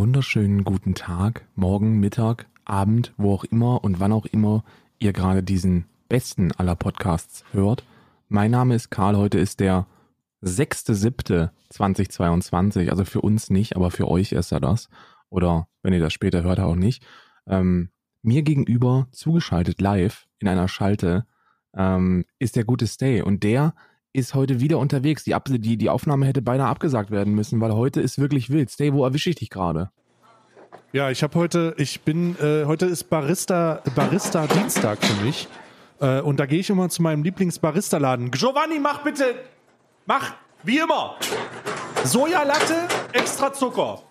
[0.00, 4.64] wunderschönen guten Tag, Morgen, Mittag, Abend, wo auch immer und wann auch immer
[4.98, 7.84] ihr gerade diesen besten aller Podcasts hört.
[8.30, 9.86] Mein Name ist Karl, heute ist der
[10.42, 14.88] 6.7.2022, also für uns nicht, aber für euch ist er das.
[15.28, 17.06] Oder wenn ihr das später hört, auch nicht.
[17.46, 17.90] Ähm,
[18.22, 21.26] mir gegenüber zugeschaltet live in einer Schalte
[21.76, 23.74] ähm, ist der gute Stay und der
[24.12, 25.24] ist heute wieder unterwegs.
[25.24, 28.70] Die, Ab die, die Aufnahme hätte beinahe abgesagt werden müssen, weil heute ist wirklich wild.
[28.70, 29.90] Stay, wo erwische ich dich gerade?
[30.92, 35.46] Ja, ich habe heute, ich bin, äh, heute ist Barista, Barista Dienstag für mich.
[36.00, 38.32] Äh, und da gehe ich immer zu meinem Lieblingsbarista-Laden.
[38.32, 39.36] Giovanni, mach bitte,
[40.06, 41.16] mach, wie immer,
[42.04, 44.02] Sojalatte, extra Zucker.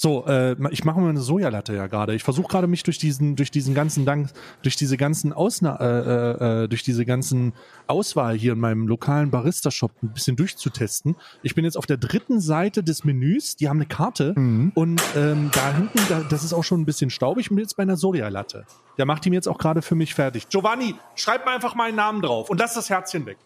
[0.00, 2.14] So, äh, ich mache mir eine Sojalatte ja gerade.
[2.14, 4.30] Ich versuche gerade mich durch diesen, durch diesen ganzen Dank,
[4.62, 7.52] durch diese ganzen Ausna äh, äh, durch diese ganzen
[7.88, 11.16] Auswahl hier in meinem lokalen Barista-Shop ein bisschen durchzutesten.
[11.42, 13.56] Ich bin jetzt auf der dritten Seite des Menüs.
[13.56, 14.70] Die haben eine Karte mhm.
[14.76, 17.46] und ähm, da hinten, da, das ist auch schon ein bisschen staubig.
[17.46, 18.66] Ich bin jetzt bei einer Sojalatte.
[18.98, 20.48] Der macht die mir jetzt auch gerade für mich fertig.
[20.48, 23.38] Giovanni, schreib mir einfach meinen Namen drauf und lass das Herzchen weg.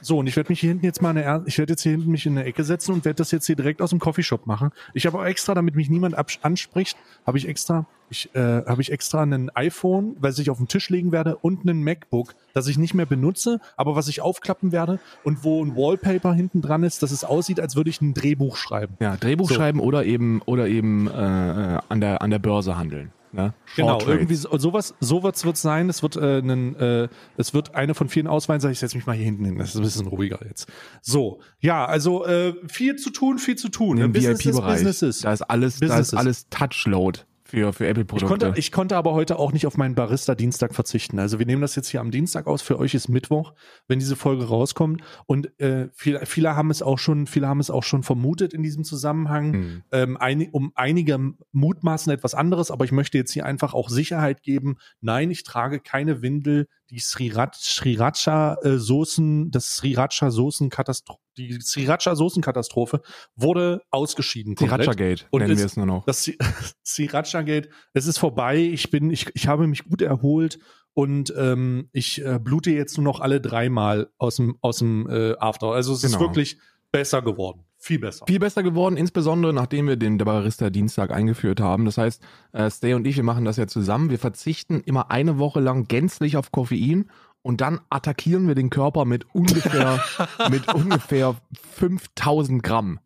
[0.00, 2.10] So, und ich werde mich hier hinten jetzt mal eine, ich werde jetzt hier hinten
[2.10, 4.70] mich in eine Ecke setzen und werde das jetzt hier direkt aus dem Coffeeshop machen.
[4.94, 8.92] Ich habe auch extra, damit mich niemand anspricht, habe ich extra, ich äh, habe ich
[8.92, 12.78] extra ein iPhone, was ich auf den Tisch legen werde und ein MacBook, das ich
[12.78, 17.02] nicht mehr benutze, aber was ich aufklappen werde und wo ein Wallpaper hinten dran ist,
[17.02, 18.96] dass es aussieht, als würde ich ein Drehbuch schreiben.
[19.00, 19.54] Ja, Drehbuch so.
[19.54, 23.12] schreiben oder eben oder eben äh, äh an der an der Börse handeln.
[23.32, 23.54] Ne?
[23.76, 25.88] Genau, irgendwie so, sowas, sowas wird sein.
[25.88, 28.72] Es wird, äh, einen, äh, es wird eine von vielen Auswahlen sein.
[28.72, 29.58] Ich setze mich mal hier hinten hin.
[29.58, 30.70] Das ist ein bisschen ruhiger jetzt.
[31.00, 33.98] So, ja, also äh, viel zu tun, viel zu tun.
[33.98, 34.82] Im VIP-Bereich.
[35.22, 37.20] Da ist alles, da ist alles Touchload
[37.52, 38.24] für, für Apple-Produkte.
[38.24, 41.18] Ich konnte, ich konnte aber heute auch nicht auf meinen Barista-Dienstag verzichten.
[41.18, 42.62] Also wir nehmen das jetzt hier am Dienstag aus.
[42.62, 43.52] Für euch ist Mittwoch,
[43.88, 45.02] wenn diese Folge rauskommt.
[45.26, 48.62] Und äh, viele, viele haben es auch schon, viele haben es auch schon vermutet in
[48.62, 49.50] diesem Zusammenhang.
[49.50, 49.82] Mhm.
[49.92, 54.42] Ähm, ein, um einige mutmaßen etwas anderes, aber ich möchte jetzt hier einfach auch Sicherheit
[54.42, 54.78] geben.
[55.02, 63.02] Nein, ich trage keine Windel, die Sriracha-Soßen, äh, das Sriracha-Soßen-Katastrophe, die Sriracha-Soßen-Katastrophe
[63.36, 64.56] wurde ausgeschieden.
[64.56, 66.04] Sriracha-Gate nennen wir es nur noch.
[66.04, 66.30] Das
[66.84, 68.58] Sriracha-Gate, es ist vorbei.
[68.58, 70.58] Ich bin, ich, ich habe mich gut erholt
[70.94, 75.34] und ähm, ich äh, blute jetzt nur noch alle dreimal aus dem, aus dem äh,
[75.38, 75.68] After.
[75.68, 76.16] Also es genau.
[76.16, 76.58] ist wirklich
[76.90, 77.64] besser geworden.
[77.78, 78.26] Viel besser.
[78.28, 81.84] Viel besser geworden, insbesondere nachdem wir den Barista Dienstag eingeführt haben.
[81.84, 82.22] Das heißt,
[82.52, 84.10] äh, Stay und ich, wir machen das ja zusammen.
[84.10, 87.10] Wir verzichten immer eine Woche lang gänzlich auf Koffein
[87.42, 90.02] und dann attackieren wir den Körper mit ungefähr,
[90.50, 91.36] mit ungefähr
[91.74, 93.00] 5000 Gramm.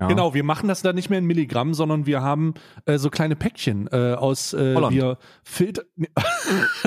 [0.00, 0.06] Ja.
[0.06, 2.54] Genau, wir machen das dann nicht mehr in Milligramm, sondern wir haben
[2.86, 4.96] äh, so kleine Päckchen äh, aus äh, Holland.
[4.96, 5.82] wir Filter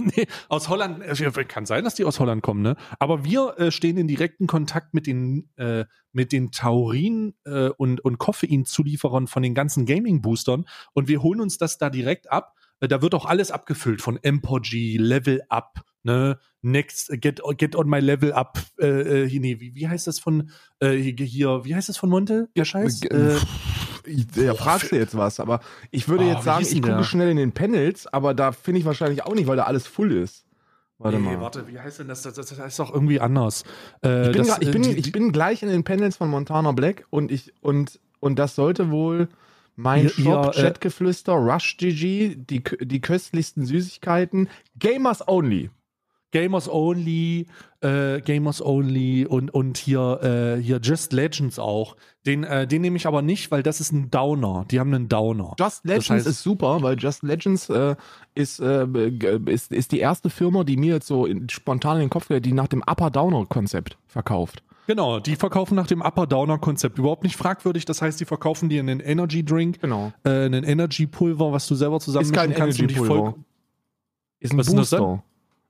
[0.02, 1.04] nee, aus Holland.
[1.04, 2.76] Äh, kann sein, dass die aus Holland kommen, ne?
[2.98, 8.04] Aber wir äh, stehen in direkten Kontakt mit den äh, mit den Taurin äh, und
[8.04, 12.56] und Koffeinzulieferern von den ganzen Gaming Boostern und wir holen uns das da direkt ab.
[12.80, 17.90] Äh, da wird auch alles abgefüllt von Empogy, Level Up, ne, Next, get, get on
[17.90, 21.90] my level up, äh, äh, nee, wie, wie heißt das von, äh, hier, wie heißt
[21.90, 23.04] das von Monte, der Scheiß?
[23.04, 23.36] Äh,
[24.36, 25.60] ja, fragst du jetzt was, aber
[25.92, 28.86] ich würde oh, jetzt sagen, ich gucke schnell in den Panels, aber da finde ich
[28.86, 30.46] wahrscheinlich auch nicht, weil da alles full ist.
[31.00, 31.42] Warte nee, mal.
[31.42, 32.22] warte, wie heißt denn das?
[32.22, 33.64] Das, das, heißt doch irgendwie anders.
[34.06, 36.72] Äh, ich, bin das, ich, bin, die, ich bin gleich in den Panels von Montana
[36.72, 39.28] Black und ich, und, und das sollte wohl
[39.76, 44.48] mein ihr, Shop, Chatgeflüster, Rush GG, die, die köstlichsten Süßigkeiten,
[44.80, 45.72] Gamers Only.
[46.34, 47.46] Gamers Only,
[47.82, 51.96] äh, Gamers Only und, und hier, äh, hier Just Legends auch.
[52.26, 54.66] Den, äh, den nehme ich aber nicht, weil das ist ein Downer.
[54.72, 55.54] Die haben einen Downer.
[55.60, 57.96] Just Legends das heißt, ist super, weil Just Legends äh,
[58.34, 58.88] ist, äh,
[59.46, 62.46] ist, ist die erste Firma, die mir jetzt so in, spontan in den Kopf geht,
[62.46, 64.64] die nach dem Upper Downer Konzept verkauft.
[64.88, 66.98] Genau, die verkaufen nach dem Upper Downer Konzept.
[66.98, 67.86] Überhaupt nicht fragwürdig.
[67.86, 70.12] Das heißt, die verkaufen dir einen Energy Drink, genau.
[70.24, 72.80] äh, einen Energy Pulver, was du selber zusammenmischen ist kein kannst.
[72.80, 73.36] Energy Pulver.
[74.40, 75.24] Ist ein Booster.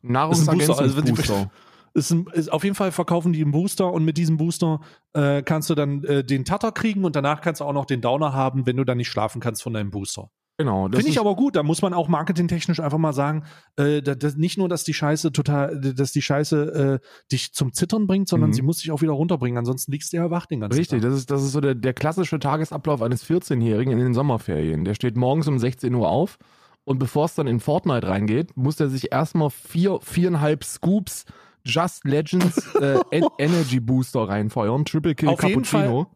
[0.04, 1.34] Nahrungsergänzungsbooster.
[1.34, 1.50] Also,
[1.96, 4.80] ist, ein, ist auf jeden Fall verkaufen die einen Booster und mit diesem Booster
[5.14, 8.02] äh, kannst du dann äh, den Tatter kriegen und danach kannst du auch noch den
[8.02, 10.30] Downer haben, wenn du dann nicht schlafen kannst von deinem Booster.
[10.58, 10.88] Genau.
[10.88, 11.56] Finde ich aber gut.
[11.56, 13.44] Da muss man auch marketingtechnisch einfach mal sagen,
[13.76, 18.06] äh, das, nicht nur, dass die Scheiße total, dass die Scheiße äh, dich zum Zittern
[18.06, 18.54] bringt, sondern mhm.
[18.54, 19.58] sie muss dich auch wieder runterbringen.
[19.58, 21.10] Ansonsten liegst du ja wach den ganzen Richtig, Tag.
[21.10, 24.86] das ist, das ist so der, der klassische Tagesablauf eines 14-Jährigen in den Sommerferien.
[24.86, 26.38] Der steht morgens um 16 Uhr auf
[26.86, 31.26] und bevor es dann in Fortnite reingeht, muss er sich erstmal vier, viereinhalb Scoops
[31.66, 33.00] Just Legends äh,
[33.38, 34.86] Energy Booster reinfeuern.
[34.86, 36.08] Triple Kill Auf Cappuccino.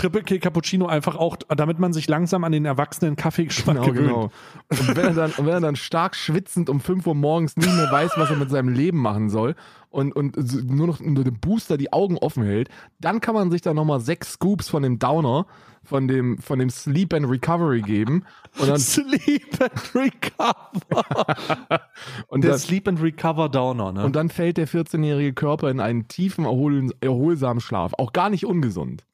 [0.00, 4.06] Triple K Cappuccino einfach auch, damit man sich langsam an den erwachsenen Kaffeegeschmack Genau, gewöhnt.
[4.08, 4.30] genau.
[4.70, 7.90] Und wenn er, dann, wenn er dann stark schwitzend um 5 Uhr morgens nicht mehr
[7.92, 9.54] weiß, was er mit seinem Leben machen soll
[9.90, 10.36] und, und
[10.70, 12.68] nur noch nur dem Booster die Augen offen hält,
[13.00, 15.46] dann kann man sich dann nochmal sechs Scoops von dem Downer,
[15.82, 18.24] von dem, von dem Sleep and Recovery geben.
[18.58, 21.04] Und dann, Sleep and Recover.
[22.28, 24.04] und Der dann, Sleep and Recover Downer, ne?
[24.04, 26.44] und dann fällt der 14-jährige Körper in einen tiefen,
[27.00, 27.92] erholsamen Schlaf.
[27.98, 29.04] Auch gar nicht ungesund.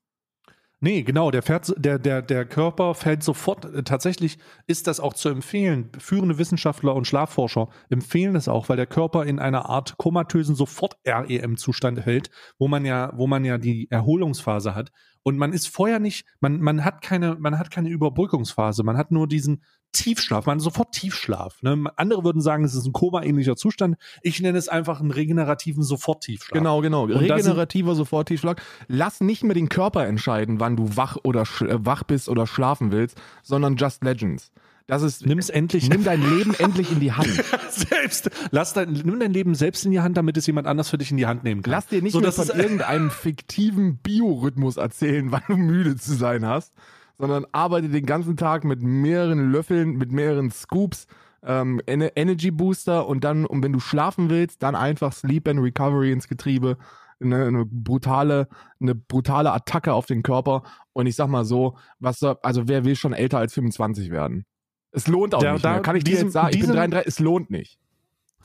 [0.87, 3.65] Nee, genau, der, fährt, der, der, der Körper fällt sofort.
[3.65, 4.39] äh, Tatsächlich
[4.69, 5.91] ist das auch zu empfehlen.
[5.99, 12.07] Führende Wissenschaftler und Schlafforscher empfehlen es auch, weil der Körper in einer Art komatösen Sofort-REM-Zustand
[12.07, 12.31] hält,
[12.61, 14.93] wo man ja, wo man ja die Erholungsphase hat.
[15.25, 19.11] Und man ist vorher nicht, man, man hat keine, man hat keine Überbrückungsphase, man hat
[19.11, 19.65] nur diesen
[19.97, 21.63] Tiefschlaf, man sofort Tiefschlaf.
[21.63, 21.85] Ne?
[21.97, 23.97] Andere würden sagen, es ist ein Koma-ähnlicher Zustand.
[24.23, 26.57] Ich nenne es einfach einen regenerativen Sofort-Tiefschlaf.
[26.57, 27.07] Genau, genau.
[27.09, 28.63] sind- Regenerativer Soforttiefschlag.
[28.89, 32.93] Lass nicht mehr den Körper entscheiden, wann du wach oder äh, wach bist oder schlafen
[32.93, 34.51] willst, sondern Just Legends.
[34.89, 37.29] Das ist, Nimm es endlich nimm dein Leben endlich in die Hand.
[37.71, 38.31] selbst.
[38.53, 41.11] Lass dein, nimm dein Leben selbst in die Hand, damit es jemand anders für dich
[41.11, 41.73] in die Hand nehmen kann.
[41.73, 43.11] Lass dir nicht so, mehr von irgendeinem
[43.41, 46.73] fiktiven Biorhythmus erzählen, wann du müde zu sein hast,
[47.19, 51.07] sondern arbeite den ganzen Tag mit mehreren Löffeln, mit mehreren Scoops,
[51.43, 55.61] ähm, Ener- Energy Booster und dann, und wenn du schlafen willst, dann einfach Sleep and
[55.61, 56.77] Recovery ins Getriebe.
[57.19, 58.47] Eine, eine brutale,
[58.79, 60.65] eine brutale Attacke auf den Körper.
[60.93, 64.45] Und ich sag mal so, was soll, also wer will schon älter als 25 werden?
[64.93, 65.81] Es lohnt auch Da- nicht da- mehr.
[65.83, 67.79] Kann ich dir diesem- jetzt sagen, ich bin diesem- 33, es lohnt nicht.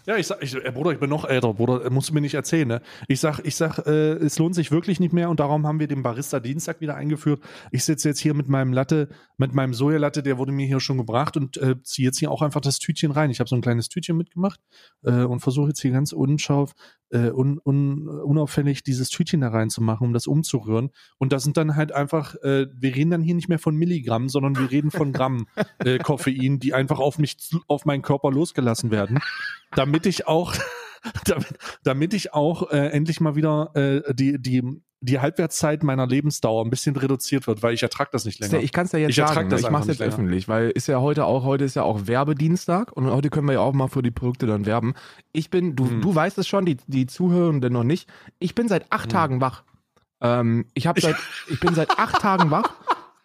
[0.07, 2.21] Ja, ich sag, ich, äh, Bruder, ich bin noch älter, Bruder, äh, musst du mir
[2.21, 2.81] nicht erzählen, ne?
[3.07, 5.87] Ich sag, ich sag, äh, es lohnt sich wirklich nicht mehr und darum haben wir
[5.87, 7.41] den Barista Dienstag wieder eingeführt.
[7.71, 10.97] Ich sitze jetzt hier mit meinem Latte, mit meinem Sojalatte, der wurde mir hier schon
[10.97, 13.29] gebracht und äh, ziehe jetzt hier auch einfach das Tütchen rein.
[13.29, 14.59] Ich habe so ein kleines Tütchen mitgemacht
[15.03, 16.73] äh, und versuche jetzt hier ganz unscharf,
[17.11, 20.89] äh, un, un, unauffällig dieses Tütchen da reinzumachen, um das umzurühren.
[21.19, 24.29] Und das sind dann halt einfach, äh, wir reden dann hier nicht mehr von Milligramm,
[24.29, 25.45] sondern wir reden von Gramm
[25.79, 27.37] äh, Koffein, die einfach auf mich,
[27.67, 29.19] auf meinen Körper losgelassen werden
[29.75, 30.53] damit ich auch,
[31.25, 31.47] damit,
[31.83, 34.63] damit ich auch äh, endlich mal wieder äh, die, die,
[35.03, 38.59] die Halbwertszeit meiner Lebensdauer ein bisschen reduziert wird, weil ich ertrag das nicht länger.
[38.61, 40.13] Ich kann es ja jetzt Ich sagen, das ich mache es jetzt länger.
[40.13, 43.53] öffentlich, weil ist ja heute auch, heute ist ja auch Werbedienstag und heute können wir
[43.53, 44.93] ja auch mal für die Produkte dann werben.
[45.31, 46.01] Ich bin, du, Hm.
[46.01, 48.07] du weißt es schon, die, die Zuhörenden noch nicht.
[48.37, 49.09] Ich bin seit acht Hm.
[49.09, 49.63] Tagen wach.
[50.21, 51.15] Ähm, ich habe seit,
[51.49, 52.71] ich bin seit acht Tagen wach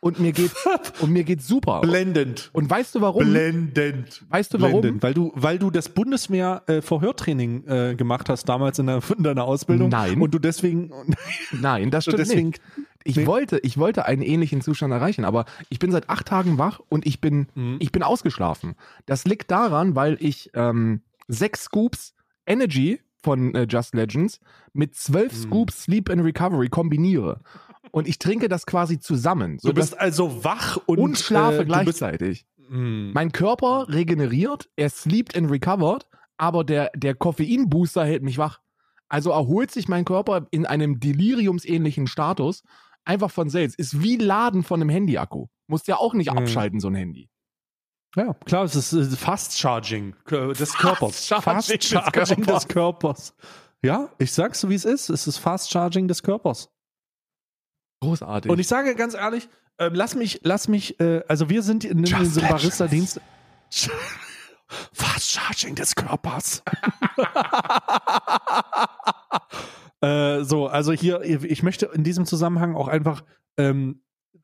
[0.01, 0.55] und mir geht's,
[1.01, 1.81] und mir geht's super.
[1.81, 2.51] Blendend.
[2.53, 3.25] Und weißt du warum?
[3.31, 4.25] Blendend.
[4.29, 4.81] Weißt du warum?
[4.81, 5.03] Blendend.
[5.03, 9.23] Weil du, weil du das Bundeswehr äh, Verhörtraining äh, gemacht hast damals in, der, in
[9.25, 9.89] deiner Ausbildung.
[9.89, 10.21] Nein.
[10.21, 10.91] Und du deswegen,
[11.53, 12.61] Nein, das stimmt deswegen nicht.
[13.05, 13.27] Ich Nee.
[13.27, 17.07] wollte, ich wollte einen ähnlichen Zustand erreichen, aber ich bin seit acht Tagen wach und
[17.07, 17.77] ich bin, Mhm.
[17.79, 18.75] ich bin ausgeschlafen.
[19.07, 22.15] Das liegt daran, weil ich ähm, sechs Scoops
[22.47, 24.41] Energy von äh, Just Legends
[24.73, 25.37] mit zwölf Mhm.
[25.39, 27.41] Scoops Sleep and Recovery kombiniere.
[27.93, 29.59] Und ich trinke das quasi zusammen.
[29.63, 32.47] du bist also wach und, und schlafe äh, gleichzeitig.
[32.69, 33.13] Mm.
[33.13, 36.07] Mein Körper regeneriert, er sleept and recovered,
[36.37, 38.61] aber der, der Koffeinbooster hält mich wach.
[39.09, 42.63] Also erholt sich mein Körper in einem deliriumsähnlichen Status
[43.05, 43.79] einfach von selbst.
[43.79, 45.47] Ist wie Laden von einem Handyakku.
[45.69, 46.39] Musst ja auch nicht Mhm.
[46.39, 47.29] abschalten, so ein Handy.
[48.17, 51.27] Ja, klar, es ist Fast Charging des Körpers.
[51.27, 52.65] Charging des Charging Körpers.
[52.65, 53.35] des Körpers.
[53.83, 55.11] Ja, ich sag's so, wie es ist.
[55.11, 56.71] Es ist Fast Charging des Körpers.
[58.01, 58.51] Großartig.
[58.51, 59.49] Und ich sage ganz ehrlich,
[59.79, 62.43] ähm, lass mich, lass mich, äh, also wir sind in, diesem.
[62.43, 63.21] Barista-Dienst.
[64.93, 66.63] Fast Charging des Körpers.
[70.01, 73.23] äh, so, also hier, ich möchte in diesem Zusammenhang auch einfach,
[73.59, 74.03] ähm,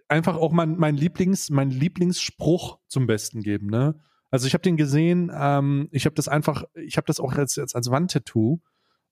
[0.09, 3.99] einfach auch mein, mein Lieblings, mein Lieblingsspruch zum Besten geben, ne?
[4.31, 7.57] Also ich habe den gesehen, ähm, ich habe das einfach, ich habe das auch jetzt,
[7.57, 8.61] jetzt als Wandtattoo.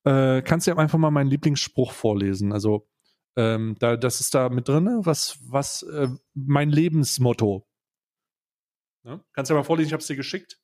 [0.05, 2.55] Äh, kannst du ja einfach mal meinen Lieblingsspruch vorlesen?
[2.55, 2.87] Also
[3.37, 7.67] ähm, da, das ist da mit drin, was, was äh, mein Lebensmotto.
[9.05, 9.23] Ne?
[9.33, 10.59] Kannst du ja mal vorlesen, ich habe es dir geschickt.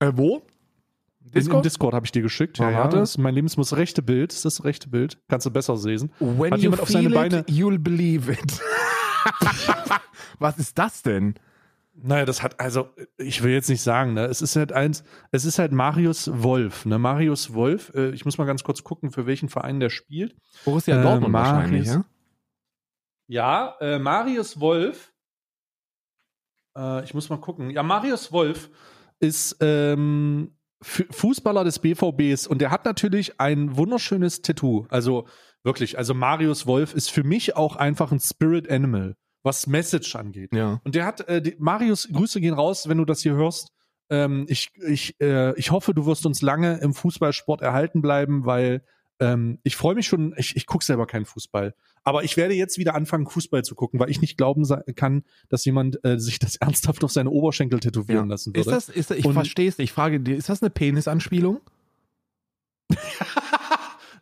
[0.00, 0.42] äh, wo?
[1.20, 1.64] In, Im Discord?
[1.64, 2.58] Discord habe ich dir geschickt.
[2.58, 4.32] Ja, ja, das ist mein Lebensmotto, rechte Bild.
[4.32, 5.20] Ist das rechte Bild?
[5.28, 6.12] Kannst du besser lesen.
[6.18, 8.60] When Hat you jemand auf seine feel Beine- it, you'll believe it.
[10.38, 11.34] Was ist das denn?
[11.94, 14.24] Naja, das hat, also, ich will jetzt nicht sagen, ne?
[14.24, 16.98] Es ist halt eins, es ist halt Marius Wolf, ne?
[16.98, 20.34] Marius Wolf, äh, ich muss mal ganz kurz gucken, für welchen Verein der spielt.
[20.64, 22.04] Borussia Äh, Dortmund Marius- wahrscheinlich, ja?
[23.28, 25.12] Ja, äh, Marius Wolf.
[26.76, 27.70] Äh, ich muss mal gucken.
[27.70, 28.70] Ja, Marius Wolf
[29.20, 34.86] ist ähm, Fu- Fußballer des BVBs und der hat natürlich ein wunderschönes Tattoo.
[34.88, 35.26] Also
[35.62, 40.52] wirklich, also Marius Wolf ist für mich auch einfach ein Spirit Animal, was Message angeht.
[40.54, 40.80] Ja.
[40.84, 43.72] Und der hat, äh, die, Marius, Grüße gehen raus, wenn du das hier hörst.
[44.10, 48.82] Ähm, ich, ich, äh, ich hoffe, du wirst uns lange im Fußballsport erhalten bleiben, weil
[49.20, 51.74] Ähm, ich freue mich schon, ich, ich gucke selber keinen Fußball.
[52.02, 55.64] Aber ich werde jetzt wieder anfangen, Fußball zu gucken, weil ich nicht glauben kann, dass
[55.64, 58.30] jemand äh, sich das ernsthaft auf seine Oberschenkel tätowieren ja.
[58.30, 58.70] lassen würde.
[58.70, 61.60] Ist das, ist, ich verstehe es, ich frage dir, ist das eine Penisanspielung?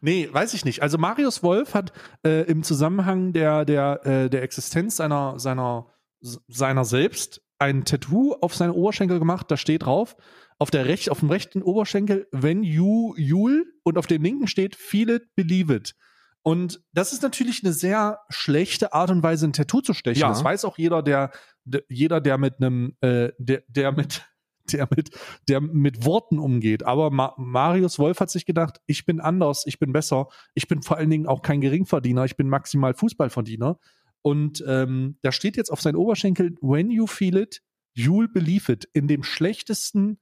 [0.00, 0.82] nee, weiß ich nicht.
[0.82, 1.92] Also Marius Wolf hat
[2.24, 5.86] äh, im Zusammenhang der, der, äh, der Existenz seiner, seiner,
[6.20, 10.16] seiner selbst ein Tattoo auf seine Oberschenkel gemacht, da steht drauf,
[10.58, 14.76] auf, der Rech auf dem rechten Oberschenkel, when you, Jule, und auf dem linken steht,
[14.76, 15.94] feel it, believe it.
[16.42, 20.22] Und das ist natürlich eine sehr schlechte Art und Weise, ein Tattoo zu stechen.
[20.22, 20.28] Ja.
[20.28, 21.32] Das weiß auch jeder, der,
[21.64, 24.22] der jeder, der mit einem, äh, der, der mit,
[24.72, 25.10] der mit,
[25.48, 26.84] der mit Worten umgeht.
[26.84, 30.82] Aber Ma Marius Wolf hat sich gedacht, ich bin anders, ich bin besser, ich bin
[30.82, 33.78] vor allen Dingen auch kein Geringverdiener, ich bin maximal Fußballverdiener.
[34.22, 37.62] Und ähm, da steht jetzt auf seinen Oberschenkel, when you feel it,
[37.96, 40.18] you'll believe it, in dem schlechtesten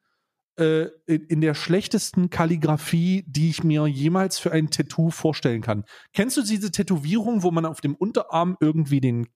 [0.59, 5.85] äh, in, in, der schlechtesten Kalligrafie, die ich mir jemals für ein Tattoo vorstellen kann.
[6.13, 9.29] Kennst du diese Tätowierung, wo man auf dem Unterarm irgendwie den,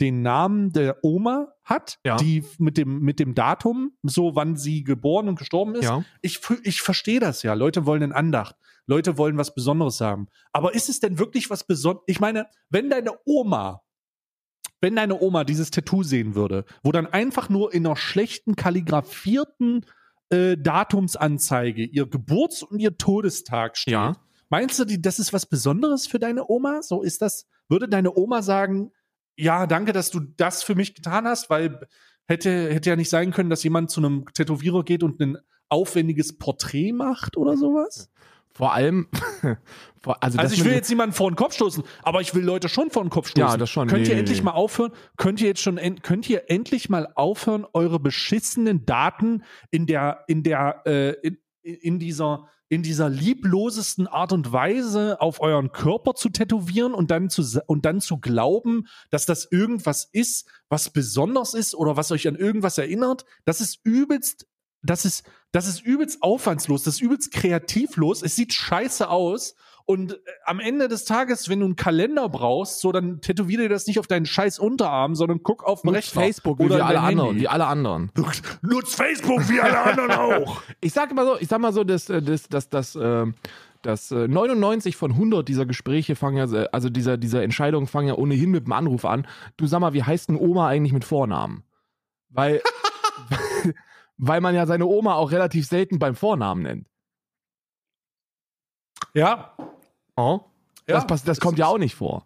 [0.00, 2.16] den Namen der Oma hat, ja.
[2.16, 5.84] die mit dem, mit dem Datum, so wann sie geboren und gestorben ist?
[5.84, 6.04] Ja.
[6.22, 7.54] Ich, ich verstehe das ja.
[7.54, 8.56] Leute wollen eine Andacht.
[8.86, 10.28] Leute wollen was Besonderes haben.
[10.52, 12.04] Aber ist es denn wirklich was Besonderes?
[12.06, 13.82] Ich meine, wenn deine Oma
[14.80, 19.84] wenn deine Oma dieses Tattoo sehen würde, wo dann einfach nur in einer schlechten kalligrafierten
[20.30, 23.92] äh, Datumsanzeige ihr Geburts- und ihr Todestag steht.
[23.92, 24.16] Ja.
[24.48, 26.82] Meinst du, das ist was Besonderes für deine Oma?
[26.82, 28.90] So ist das, würde deine Oma sagen,
[29.36, 31.86] ja, danke, dass du das für mich getan hast, weil
[32.26, 36.36] hätte, hätte ja nicht sein können, dass jemand zu einem Tätowierer geht und ein aufwendiges
[36.38, 38.10] Porträt macht oder sowas?
[38.52, 39.08] Vor allem,
[40.04, 42.90] also, also ich will jetzt niemanden vor den Kopf stoßen, aber ich will Leute schon
[42.90, 43.48] vor den Kopf stoßen.
[43.48, 43.86] Ja, das schon.
[43.86, 44.44] Könnt nee, ihr nee, endlich nee.
[44.44, 44.92] mal aufhören?
[45.16, 50.42] Könnt ihr jetzt schon, könnt ihr endlich mal aufhören, eure beschissenen Daten in der, in
[50.42, 56.28] der, äh, in, in dieser, in dieser lieblosesten Art und Weise auf euren Körper zu
[56.30, 61.74] tätowieren und dann zu, und dann zu glauben, dass das irgendwas ist, was besonders ist
[61.74, 63.24] oder was euch an irgendwas erinnert?
[63.44, 64.46] Das ist übelst
[64.82, 69.54] das ist, das ist übelst aufwandslos, das ist übelst kreativlos, es sieht scheiße aus.
[69.90, 73.68] Und äh, am Ende des Tages, wenn du einen Kalender brauchst, so dann tätowiere dir
[73.68, 77.00] das nicht auf deinen scheiß Unterarm, sondern guck auf den Nutz Facebook oder wie alle
[77.00, 78.12] anderen, wie alle anderen.
[78.62, 80.62] Nutz Facebook wie alle anderen auch.
[80.80, 83.26] Ich sag mal so, ich sag mal so, dass äh, das das das äh,
[83.82, 88.52] dass 99 von 100 dieser Gespräche fangen ja, also dieser, dieser Entscheidungen fangen ja ohnehin
[88.52, 89.26] mit dem Anruf an.
[89.56, 91.64] Du sag mal, wie heißt denn Oma eigentlich mit Vornamen?
[92.28, 92.62] Weil,
[94.18, 96.86] weil man ja seine Oma auch relativ selten beim Vornamen nennt.
[99.14, 99.56] Ja.
[100.20, 100.40] Oh.
[100.86, 102.24] Das, ja, das kommt ja auch nicht vor.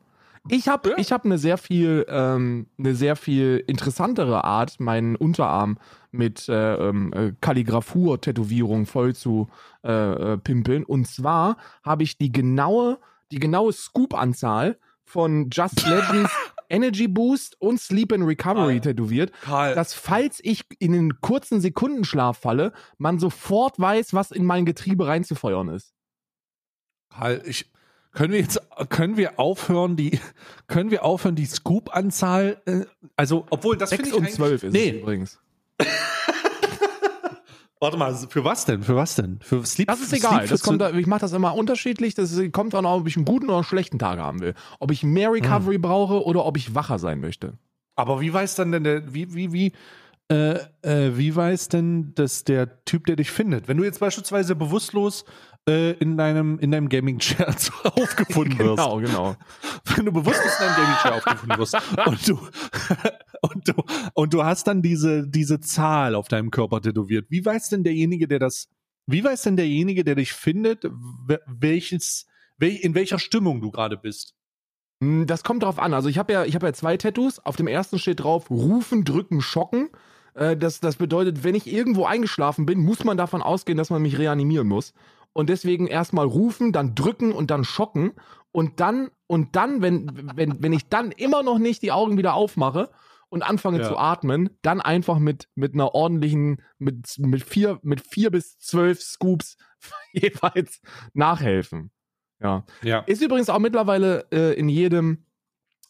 [0.48, 0.98] Ich habe ja.
[0.98, 5.78] ich hab eine sehr viel ähm, eine sehr viel interessantere Art, meinen Unterarm
[6.10, 9.48] mit äh, ähm, äh, Kalligraphur-Tätowierung voll zu
[9.84, 10.84] äh, äh, pimpeln.
[10.84, 12.98] Und zwar habe ich die genaue
[13.32, 16.30] die genaue Scoop-Anzahl von Just Legends
[16.68, 18.94] Energy Boost und Sleep and Recovery Karl.
[18.94, 19.74] tätowiert, Karl.
[19.74, 25.06] dass falls ich in einen kurzen Sekundenschlaf falle, man sofort weiß, was in mein Getriebe
[25.06, 25.94] reinzufeuern ist.
[27.10, 27.70] Karl, ich,
[28.14, 30.18] können wir jetzt, können wir aufhören, die,
[30.66, 32.84] können wir aufhören, die Scoop-Anzahl, äh,
[33.16, 34.90] also, obwohl das 6 und 12 ist nee.
[34.90, 35.40] es übrigens.
[37.80, 38.82] Warte mal, für was denn?
[38.82, 39.40] Für was denn?
[39.42, 39.88] Für Sleep?
[39.88, 40.46] Das ist egal.
[40.46, 42.14] Das kommt, ich mache das immer unterschiedlich.
[42.14, 44.54] Das kommt auch, ob ich einen guten oder einen schlechten Tag haben will.
[44.80, 45.82] Ob ich mehr Recovery hm.
[45.82, 47.58] brauche oder ob ich wacher sein möchte.
[47.94, 49.72] Aber wie weiß dann denn der, wie, wie, wie,
[50.28, 54.56] äh, äh, wie weiß denn, dass der Typ, der dich findet, wenn du jetzt beispielsweise
[54.56, 55.26] bewusstlos
[55.68, 57.48] äh, in deinem, in deinem Gaming-Chair
[57.84, 58.76] aufgefunden wirst.
[58.76, 59.36] Genau, genau.
[59.84, 61.74] Wenn du bewusstlos in deinem Gaming-Chair aufgefunden wirst
[62.06, 62.38] und du,
[63.40, 63.72] und du,
[64.14, 67.26] und du hast dann diese, diese Zahl auf deinem Körper tätowiert.
[67.30, 68.68] Wie weiß denn derjenige, der das,
[69.06, 70.86] wie weiß denn derjenige, der dich findet,
[71.46, 72.26] welches,
[72.58, 74.34] in welcher Stimmung du gerade bist?
[75.02, 75.94] Hm, das kommt drauf an.
[75.94, 77.38] Also ich habe ja, ich habe ja zwei Tattoos.
[77.38, 79.88] Auf dem ersten steht drauf: Rufen, drücken, schocken.
[80.34, 84.02] Äh, das, das bedeutet, wenn ich irgendwo eingeschlafen bin, muss man davon ausgehen, dass man
[84.02, 84.92] mich reanimieren muss
[85.34, 88.12] und deswegen erstmal rufen, dann drücken und dann schocken
[88.52, 92.34] und dann und dann, wenn wenn wenn ich dann immer noch nicht die Augen wieder
[92.34, 92.90] aufmache
[93.28, 93.88] und anfange ja.
[93.88, 99.02] zu atmen, dann einfach mit mit einer ordentlichen mit mit vier mit vier bis zwölf
[99.02, 99.56] Scoops
[100.12, 100.80] jeweils
[101.12, 101.90] nachhelfen.
[102.40, 102.64] Ja.
[102.82, 103.00] ja.
[103.00, 105.24] Ist übrigens auch mittlerweile äh, in jedem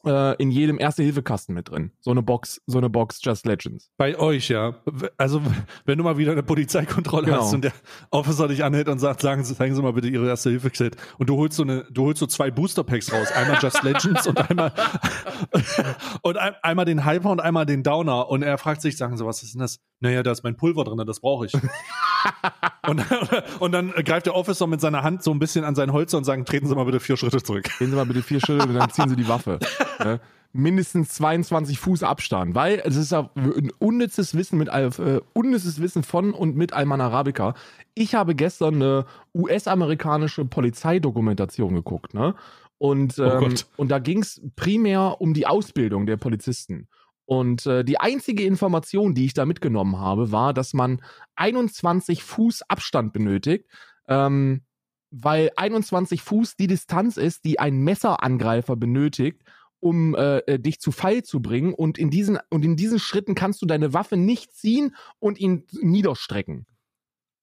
[0.06, 1.92] äh, in jedem Erste-Hilfe-Kasten mit drin.
[2.00, 3.90] So eine Box, so eine Box Just Legends.
[3.96, 4.82] Bei euch, ja.
[5.16, 5.42] Also,
[5.84, 7.42] wenn du mal wieder eine Polizeikontrolle genau.
[7.42, 7.72] hast und der
[8.10, 11.36] Officer dich anhält und sagt, sagen Sie, zeigen Sie mal bitte Ihre Erste-Hilfe-Kit und du
[11.36, 13.32] holst so eine, du holst so zwei Booster-Packs raus.
[13.32, 14.72] Einmal Just Legends und einmal,
[16.22, 19.24] und ein, einmal den Hyper und einmal den Downer und er fragt sich, sagen Sie,
[19.24, 19.80] was ist denn das?
[20.04, 21.54] Naja, da ist mein Pulver drin, das brauche ich.
[22.86, 23.02] und,
[23.58, 26.24] und dann greift der Officer mit seiner Hand so ein bisschen an sein Holzer und
[26.24, 27.70] sagt, treten Sie mal bitte vier Schritte zurück.
[27.78, 29.58] Gehen Sie mal bitte vier Schritte und dann ziehen Sie die Waffe.
[30.00, 30.20] Ne?
[30.52, 34.90] Mindestens 22 Fuß Abstand, weil es ist ja ein unnützes Wissen mit äh,
[35.32, 37.54] unnützes Wissen von und mit Alman Arabica.
[37.94, 42.34] Ich habe gestern eine US-amerikanische Polizeidokumentation geguckt, ne?
[42.76, 43.66] Und, Oh ähm, Gott.
[43.76, 46.88] und da ging es primär um die Ausbildung der Polizisten.
[47.26, 51.02] Und äh, die einzige Information, die ich da mitgenommen habe, war, dass man
[51.36, 53.66] 21 Fuß Abstand benötigt,
[54.08, 54.62] ähm,
[55.10, 59.42] weil 21 Fuß die Distanz ist, die ein Messerangreifer benötigt,
[59.80, 61.72] um äh, äh, dich zu Fall zu bringen.
[61.72, 65.66] Und in diesen und in diesen Schritten kannst du deine Waffe nicht ziehen und ihn
[65.72, 66.66] niederstrecken.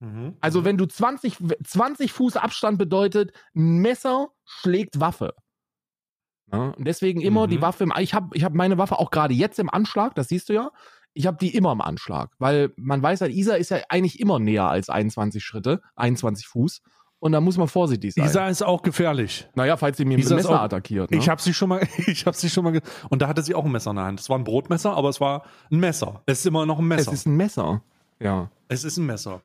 [0.00, 0.36] Mhm.
[0.40, 5.34] Also wenn du 20, 20 Fuß Abstand bedeutet, Messer schlägt Waffe.
[6.52, 7.50] Ja, und deswegen immer Mhm.
[7.50, 10.28] die Waffe im Ich habe ich hab meine Waffe auch gerade jetzt im Anschlag, das
[10.28, 10.70] siehst du ja.
[11.14, 14.38] Ich habe die immer im Anschlag, weil man weiß halt, Isa ist ja eigentlich immer
[14.38, 16.80] näher als 21 Schritte, 21 Fuß.
[17.18, 18.24] Und da muss man vorsichtig sein.
[18.24, 19.48] Isa ist auch gefährlich.
[19.54, 21.10] naja, falls sie mir mit dem Messer auch- attackiert.
[21.12, 21.18] Ne?
[21.18, 22.80] Ich habe sie schon mal, ich habe sie schon mal,
[23.10, 24.18] und da hatte sie auch ein Messer in der Hand.
[24.20, 26.22] Es war ein Brotmesser, aber es war ein Messer.
[26.26, 27.12] Es ist immer noch ein es Messer.
[27.12, 27.82] ist ein Messer.
[28.18, 28.50] Ja.
[28.68, 29.42] Es ist ein Messer.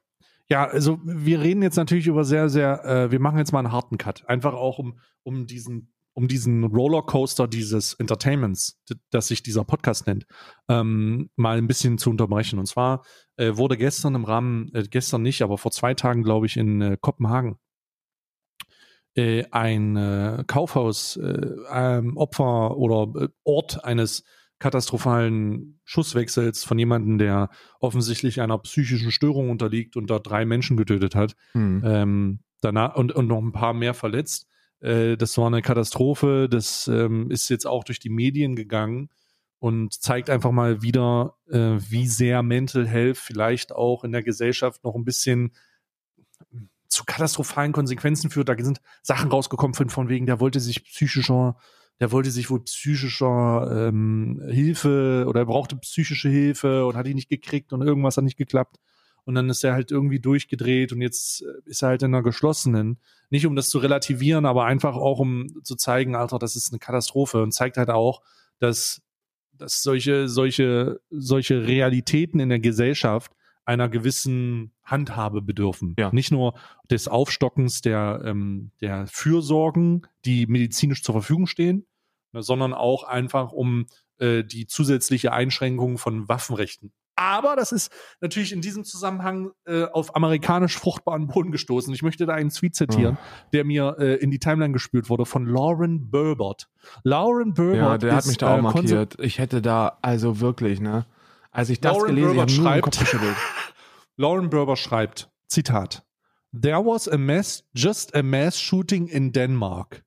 [0.49, 3.71] Ja, also wir reden jetzt natürlich über sehr, sehr, äh, wir machen jetzt mal einen
[3.73, 4.23] harten Cut.
[4.27, 8.81] Einfach auch um, um diesen, um diesen Rollercoaster dieses Entertainments,
[9.11, 10.25] das sich dieser Podcast nennt,
[10.67, 12.57] ähm, mal ein bisschen zu unterbrechen.
[12.57, 13.05] Und zwar
[13.35, 16.81] äh, wurde gestern im Rahmen, äh, gestern nicht, aber vor zwei Tagen, glaube ich, in
[16.81, 17.59] äh, Kopenhagen
[19.13, 24.23] äh, ein äh, Kaufhaus äh, Opfer oder Ort eines
[24.57, 31.13] katastrophalen Schusswechsels von jemandem, der offensichtlich einer psychischen Störung unterliegt und da drei Menschen getötet
[31.13, 31.35] hat.
[31.51, 31.83] Hm.
[31.85, 34.47] Ähm, danach und, und noch ein paar mehr verletzt.
[34.81, 36.47] Äh, das war eine Katastrophe.
[36.49, 39.09] Das ähm, ist jetzt auch durch die Medien gegangen
[39.59, 44.83] und zeigt einfach mal wieder, äh, wie sehr Mental Health vielleicht auch in der Gesellschaft
[44.83, 45.53] noch ein bisschen
[46.87, 48.49] zu katastrophalen Konsequenzen führt.
[48.49, 51.57] Da sind Sachen rausgekommen von, von wegen, der wollte sich psychischer,
[51.99, 57.15] der wollte sich wohl psychischer ähm, Hilfe oder er brauchte psychische Hilfe und hat die
[57.15, 58.77] nicht gekriegt und irgendwas hat nicht geklappt.
[59.27, 62.23] Und dann ist er halt irgendwie durchgedreht und jetzt äh, ist er halt in einer
[62.23, 62.97] geschlossenen.
[63.29, 66.79] Nicht um das zu relativieren, aber einfach auch um zu zeigen, Alter, das ist eine
[66.79, 68.21] Katastrophe und zeigt halt auch,
[68.59, 69.01] dass,
[69.51, 73.33] dass solche, solche, solche Realitäten in der Gesellschaft
[73.65, 75.93] einer gewissen Handhabe bedürfen.
[75.99, 76.09] Ja.
[76.13, 76.57] Nicht nur
[76.89, 81.85] des Aufstockens der, ähm, der Fürsorgen, die medizinisch zur Verfügung stehen,
[82.31, 83.87] sondern auch einfach um
[84.19, 86.93] äh, die zusätzliche Einschränkung von Waffenrechten.
[87.17, 91.91] Aber das ist natürlich in diesem Zusammenhang äh, auf amerikanisch fruchtbaren Boden gestoßen.
[91.91, 93.17] Ich möchte da einen Tweet zitieren,
[93.53, 96.67] der mir äh, in die Timeline gespült wurde von Lauren Burbot.
[97.03, 99.17] Lauren Burbot Ja, der hat ist, mich da auch äh, markiert.
[99.19, 101.07] Ich hätte da, also wirklich, ne?
[101.49, 103.35] Als ich das Lauren gelesen habe, schreibt- Kopf geschüttelt.
[104.15, 106.03] Lauren Berber schreibt, Zitat,
[106.53, 110.03] There was a mass, just a mass shooting in Denmark,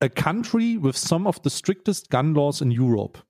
[0.00, 3.20] a country with some of the strictest gun laws in Europe.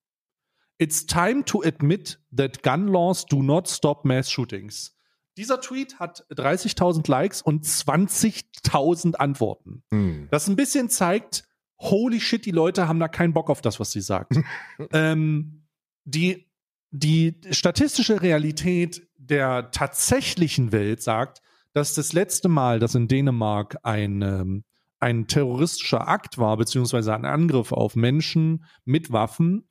[0.80, 4.96] It's time to admit that gun laws do not stop mass shootings.
[5.36, 9.82] Dieser Tweet hat 30.000 Likes und 20.000 Antworten.
[9.90, 10.28] Hm.
[10.30, 11.44] Das ein bisschen zeigt,
[11.78, 14.32] holy shit, die Leute haben da keinen Bock auf das, was sie sagt.
[14.92, 15.66] ähm,
[16.04, 16.50] die,
[16.92, 21.42] die statistische Realität der tatsächlichen Welt sagt,
[21.74, 24.64] dass das letzte Mal, dass in Dänemark ein, ähm,
[24.98, 29.68] ein terroristischer Akt war, beziehungsweise ein Angriff auf Menschen mit Waffen,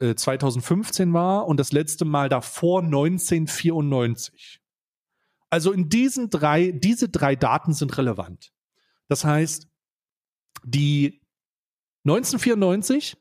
[0.00, 4.60] äh, 2015 war und das letzte Mal davor 1994.
[5.50, 8.52] Also in diesen drei, diese drei Daten sind relevant.
[9.08, 9.68] Das heißt,
[10.64, 11.22] die
[12.04, 13.16] 1994,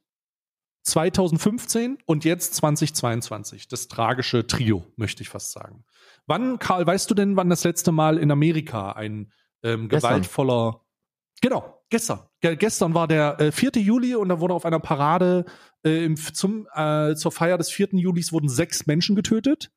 [0.83, 3.67] 2015 und jetzt 2022.
[3.67, 5.83] Das tragische Trio, möchte ich fast sagen.
[6.25, 9.31] Wann, Karl, weißt du denn, wann das letzte Mal in Amerika ein
[9.63, 10.81] ähm, gewaltvoller.
[11.41, 12.19] Genau, gestern.
[12.41, 13.71] Ge gestern war der äh, 4.
[13.75, 15.45] Juli und da wurde auf einer Parade
[15.85, 17.89] äh, im, zum, äh, zur Feier des 4.
[17.93, 19.71] Julis wurden sechs Menschen getötet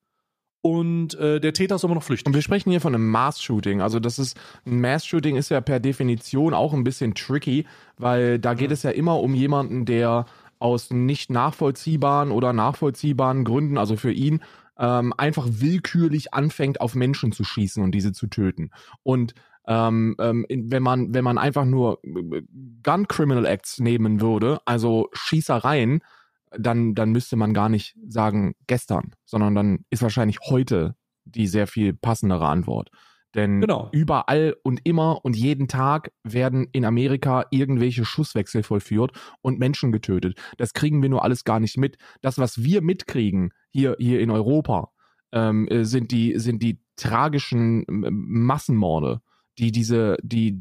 [0.63, 2.35] und äh, der Täter ist immer noch Und flüchtig.
[2.35, 3.81] wir sprechen hier von einem Mass-Shooting.
[3.81, 8.55] Also das ist, ein Mass-Shooting ist ja per Definition auch ein bisschen tricky, weil da
[8.55, 10.27] geht es ja immer um jemanden, der
[10.59, 14.43] aus nicht nachvollziehbaren oder nachvollziehbaren Gründen, also für ihn,
[14.79, 18.71] ähm, einfach willkürlich anfängt, auf Menschen zu schießen und diese zu töten.
[19.03, 19.35] Und
[19.67, 22.43] ähm, ähm, in- wenn man wenn man einfach nur äh,
[22.83, 26.01] Gun Criminal Acts nehmen würde, also Schießereien,
[26.57, 30.95] dann dann müsste man gar nicht sagen gestern, sondern dann ist wahrscheinlich heute
[31.25, 32.91] die sehr viel passendere Antwort.
[33.37, 33.89] Denn Genau.
[33.93, 40.37] überall und immer und jeden Tag werden in Amerika irgendwelche Schusswechsel vollführt und Menschen getötet.
[40.59, 41.97] Das kriegen wir nur alles gar nicht mit.
[42.23, 44.91] Das, was wir mitkriegen hier, hier in Europa,
[45.31, 48.07] ähm, äh, sind die sind die tragischen ähm,
[48.45, 49.21] Massenmorde,
[49.61, 50.59] die diese die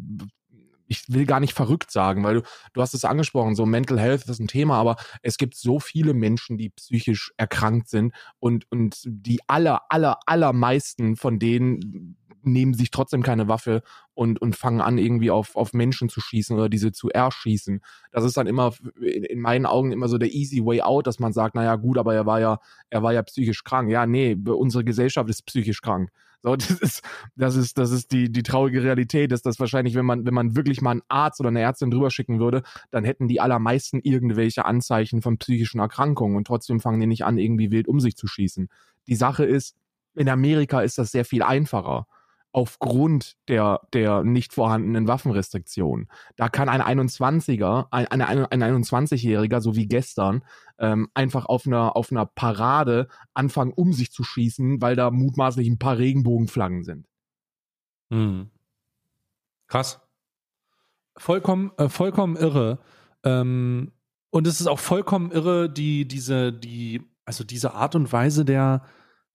[0.90, 2.42] ich will gar nicht verrückt sagen, weil du,
[2.74, 6.14] du hast es angesprochen, so Mental Health ist ein Thema, aber es gibt so viele
[6.14, 12.92] Menschen, die psychisch erkrankt sind und, und die aller, aller, allermeisten von denen nehmen sich
[12.92, 13.82] trotzdem keine Waffe
[14.14, 17.82] und, und fangen an, irgendwie auf, auf Menschen zu schießen oder diese zu erschießen.
[18.12, 21.20] Das ist dann immer in, in meinen Augen immer so der easy way out, dass
[21.20, 23.90] man sagt, naja, gut, aber er war ja, er war ja psychisch krank.
[23.90, 26.10] Ja, nee, unsere Gesellschaft ist psychisch krank.
[26.42, 27.02] So, das ist,
[27.36, 30.56] das ist, das ist die, die traurige Realität, dass das wahrscheinlich, wenn man, wenn man
[30.56, 34.66] wirklich mal einen Arzt oder eine Ärztin drüber schicken würde, dann hätten die allermeisten irgendwelche
[34.66, 38.28] Anzeichen von psychischen Erkrankungen und trotzdem fangen die nicht an, irgendwie wild um sich zu
[38.28, 38.70] schießen.
[39.08, 39.76] Die Sache ist,
[40.16, 42.08] in Amerika ist das sehr viel einfacher
[42.52, 46.08] aufgrund der, der nicht vorhandenen Waffenrestriktionen.
[46.36, 50.44] Da kann ein 21er, ein, ein, ein 21-Jähriger, so wie gestern,
[50.80, 55.68] ähm, einfach auf einer, auf einer Parade anfangen, um sich zu schießen, weil da mutmaßlich
[55.68, 57.08] ein paar Regenbogenflaggen sind.
[58.12, 58.50] Hm.
[59.68, 60.02] Krass.
[61.18, 62.80] Vollkommen, äh, vollkommen irre.
[63.24, 63.92] Ähm,
[64.32, 68.84] und es ist auch vollkommen irre, die, diese, die, also diese Art und Weise der,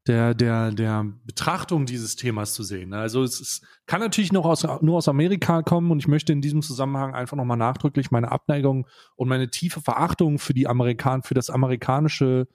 [0.06, 2.90] der, der, der Betrachtung dieses Themas zu sehen.
[2.90, 2.98] Ne?
[2.98, 6.42] Also es, es kann natürlich noch aus, nur aus Amerika kommen und ich möchte in
[6.42, 8.86] diesem Zusammenhang einfach nochmal nachdrücklich meine Abneigung
[9.16, 12.48] und meine tiefe Verachtung für die Amerikan, für das amerikanische,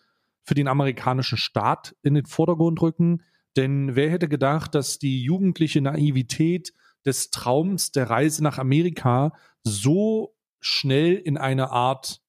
[0.43, 3.23] für den amerikanischen Staat in den Vordergrund rücken.
[3.57, 6.73] Denn wer hätte gedacht, dass die jugendliche Naivität
[7.05, 9.33] des Traums der Reise nach Amerika
[9.63, 12.21] so schnell in eine Art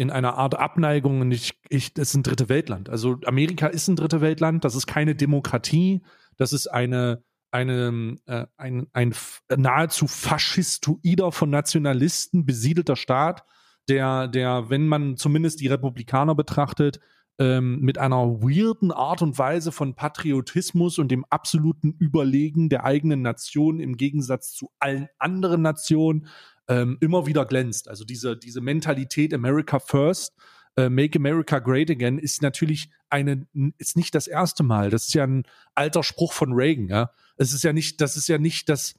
[0.00, 2.88] in einer Art Abneigung und ich, ich, das ist ein dritte Weltland.
[2.88, 6.00] Also Amerika ist ein dritte Weltland, das ist keine Demokratie,
[6.38, 9.14] das ist eine, eine, äh, ein, ein
[9.54, 13.44] nahezu faschistoider von Nationalisten besiedelter Staat,
[13.90, 17.00] der, der, wenn man zumindest die Republikaner betrachtet,
[17.38, 23.20] ähm, mit einer weirden Art und Weise von Patriotismus und dem absoluten Überlegen der eigenen
[23.20, 26.26] Nation im Gegensatz zu allen anderen Nationen
[26.70, 27.88] ähm, immer wieder glänzt.
[27.88, 30.34] Also diese, diese Mentalität America First,
[30.76, 34.88] äh, Make America Great Again ist natürlich eine, ist nicht das erste Mal.
[34.88, 35.42] Das ist ja ein
[35.74, 37.10] alter Spruch von Reagan, ja.
[37.36, 38.94] Es ist ja nicht, das ist ja nicht das,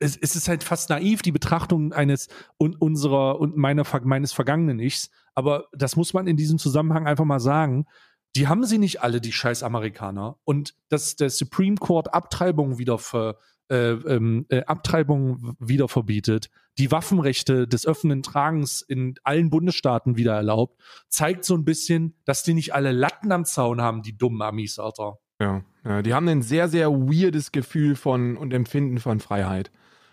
[0.00, 4.78] es, es ist halt fast naiv, die Betrachtung eines und unserer und meiner, meines vergangenen
[4.78, 5.10] Ichs.
[5.34, 7.86] Aber das muss man in diesem Zusammenhang einfach mal sagen.
[8.36, 10.36] Die haben sie nicht alle, die scheiß Amerikaner.
[10.44, 16.90] Und dass der Supreme Court Abtreibung wieder ver, äh, ähm, äh, Abtreibung wieder verbietet, die
[16.90, 22.54] Waffenrechte des öffentlichen Tragens in allen Bundesstaaten wieder erlaubt, zeigt so ein bisschen, dass die
[22.54, 25.18] nicht alle Latten am Zaun haben, die dummen Amis, Alter.
[25.40, 29.70] Ja, ja die haben ein sehr, sehr weirdes Gefühl von und Empfinden von Freiheit.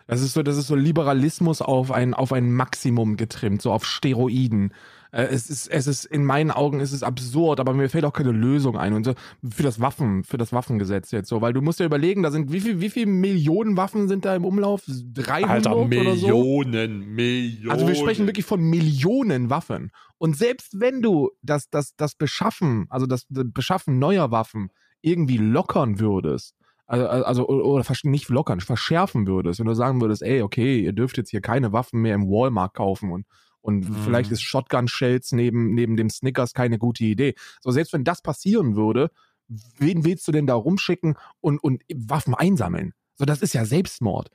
[0.07, 3.85] Das ist so, das ist so Liberalismus auf ein, auf ein Maximum getrimmt, so auf
[3.85, 4.73] Steroiden.
[5.11, 8.13] Äh, es ist, es ist, in meinen Augen ist es absurd, aber mir fällt auch
[8.13, 8.93] keine Lösung ein.
[8.93, 9.13] Und so
[9.47, 12.51] für das Waffen, für das Waffengesetz jetzt so, weil du musst ja überlegen, da sind,
[12.51, 14.83] wie viel, wie viel Millionen Waffen sind da im Umlauf?
[14.87, 16.27] 300 Alter, oder so?
[16.27, 17.71] Millionen, Millionen.
[17.71, 19.91] Also wir sprechen wirklich von Millionen Waffen.
[20.17, 24.69] Und selbst wenn du das, das, das Beschaffen, also das Beschaffen neuer Waffen
[25.01, 30.41] irgendwie lockern würdest, also, also oder nicht lockern, verschärfen würdest, wenn du sagen würdest, ey,
[30.41, 33.25] okay, ihr dürft jetzt hier keine Waffen mehr im Walmart kaufen und
[33.61, 33.95] und mhm.
[34.03, 37.35] vielleicht ist Shotgun-Shells neben, neben dem Snickers keine gute Idee.
[37.61, 39.11] So, selbst wenn das passieren würde,
[39.47, 42.93] wen willst du denn da rumschicken und, und Waffen einsammeln?
[43.15, 44.29] So, das ist ja Selbstmord.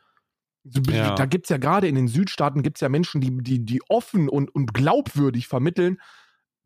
[0.91, 1.15] Ja.
[1.15, 4.29] Da gibt es ja gerade in den Südstaaten gibt's ja Menschen, die, die, die offen
[4.29, 5.99] und, und glaubwürdig vermitteln,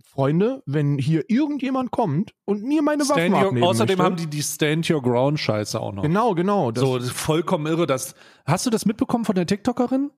[0.02, 4.26] Freunde, wenn hier irgendjemand kommt und mir meine Waffen your, abnehmen Außerdem möchte, haben die
[4.26, 6.02] die Stand Your Ground Scheiße auch noch.
[6.02, 6.72] Genau, genau.
[6.74, 7.86] So, vollkommen irre.
[7.86, 10.10] Das, hast du das mitbekommen von der TikTokerin?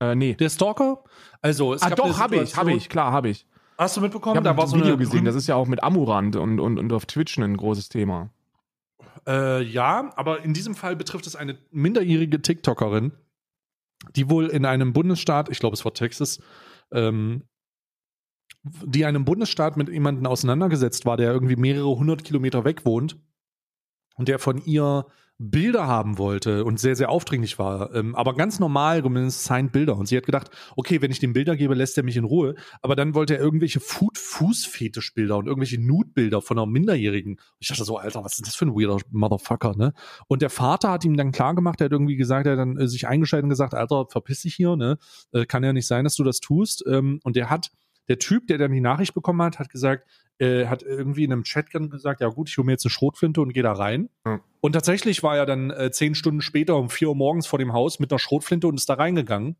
[0.00, 0.34] Äh, nee.
[0.34, 1.04] Der Stalker?
[1.42, 3.46] Also, es ah, doch, habe ich, habe ich, klar, habe ich.
[3.78, 4.34] Hast du mitbekommen?
[4.34, 6.78] Ich habe da war so Video gesehen, das ist ja auch mit Amurant und, und,
[6.78, 8.30] und auf Twitch ein großes Thema.
[9.26, 13.12] Äh, ja, aber in diesem Fall betrifft es eine minderjährige TikTokerin,
[14.16, 16.40] die wohl in einem Bundesstaat, ich glaube es war Texas,
[16.92, 17.44] ähm,
[18.62, 23.18] die einem Bundesstaat mit jemandem auseinandergesetzt war, der irgendwie mehrere hundert Kilometer weg wohnt
[24.16, 25.06] und der von ihr
[25.42, 29.96] Bilder haben wollte und sehr, sehr aufdringlich war, ähm, aber ganz normal, zumindest signed Bilder.
[29.96, 32.56] Und sie hat gedacht, okay, wenn ich dem Bilder gebe, lässt er mich in Ruhe.
[32.82, 37.40] Aber dann wollte er irgendwelche Food-Fuß-Fetisch-Bilder und irgendwelche Nude-Bilder von einer Minderjährigen.
[37.58, 39.94] Ich dachte so, Alter, was ist das für ein weirder Motherfucker, ne?
[40.28, 42.76] Und der Vater hat ihm dann klar gemacht, er hat irgendwie gesagt, er hat dann
[42.76, 44.98] äh, sich eingeschaltet und gesagt, Alter, verpiss dich hier, ne?
[45.32, 46.84] Äh, kann ja nicht sein, dass du das tust.
[46.86, 47.70] Ähm, und der hat
[48.08, 50.06] der Typ, der dann die Nachricht bekommen hat, hat gesagt,
[50.40, 53.40] äh, hat irgendwie in einem Chat gesagt, ja gut, ich hole mir jetzt eine Schrotflinte
[53.40, 54.08] und gehe da rein.
[54.24, 54.40] Mhm.
[54.60, 57.72] Und tatsächlich war er dann äh, zehn Stunden später um vier Uhr morgens vor dem
[57.72, 59.56] Haus mit einer Schrotflinte und ist da reingegangen,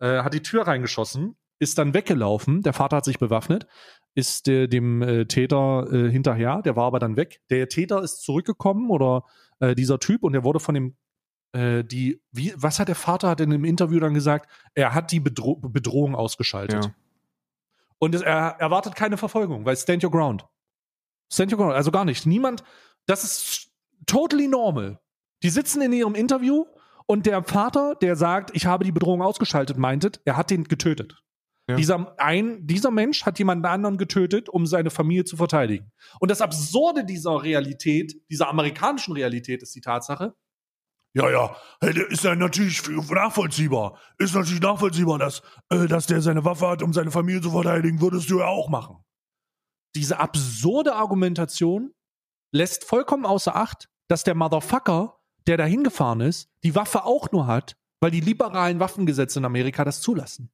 [0.00, 3.66] äh, hat die Tür reingeschossen, ist dann weggelaufen, der Vater hat sich bewaffnet,
[4.14, 7.40] ist äh, dem äh, Täter äh, hinterher, der war aber dann weg.
[7.50, 9.24] Der Täter ist zurückgekommen oder
[9.78, 10.96] dieser Typ und der wurde von dem
[11.56, 14.50] die, wie, was hat der Vater hat in einem Interview dann gesagt?
[14.74, 16.86] Er hat die Bedro Bedrohung ausgeschaltet.
[16.86, 16.94] Ja.
[17.98, 20.46] Und es, er erwartet keine Verfolgung, weil stand your ground.
[21.32, 22.26] Stand your ground, also gar nicht.
[22.26, 22.62] Niemand,
[23.06, 23.72] das ist
[24.06, 25.00] totally normal.
[25.42, 26.64] Die sitzen in ihrem Interview
[27.06, 31.22] und der Vater, der sagt, ich habe die Bedrohung ausgeschaltet, meintet, er hat den getötet.
[31.68, 31.76] Ja.
[31.76, 35.92] Dieser, ein, dieser Mensch hat jemanden anderen getötet, um seine Familie zu verteidigen.
[36.20, 40.34] Und das Absurde dieser Realität, dieser amerikanischen Realität, ist die Tatsache,
[41.16, 43.98] Ja, ja, ist ja natürlich nachvollziehbar.
[44.18, 48.00] Ist natürlich nachvollziehbar, dass, äh, dass der seine Waffe hat, um seine Familie zu verteidigen.
[48.00, 48.96] Würdest du ja auch machen.
[49.94, 51.92] diese absurde Argumentation
[52.52, 57.46] lässt vollkommen außer Acht, dass der Motherfucker, der da hingefahren ist, die Waffe auch nur
[57.46, 60.52] hat, weil die liberalen Waffengesetze in Amerika das zulassen.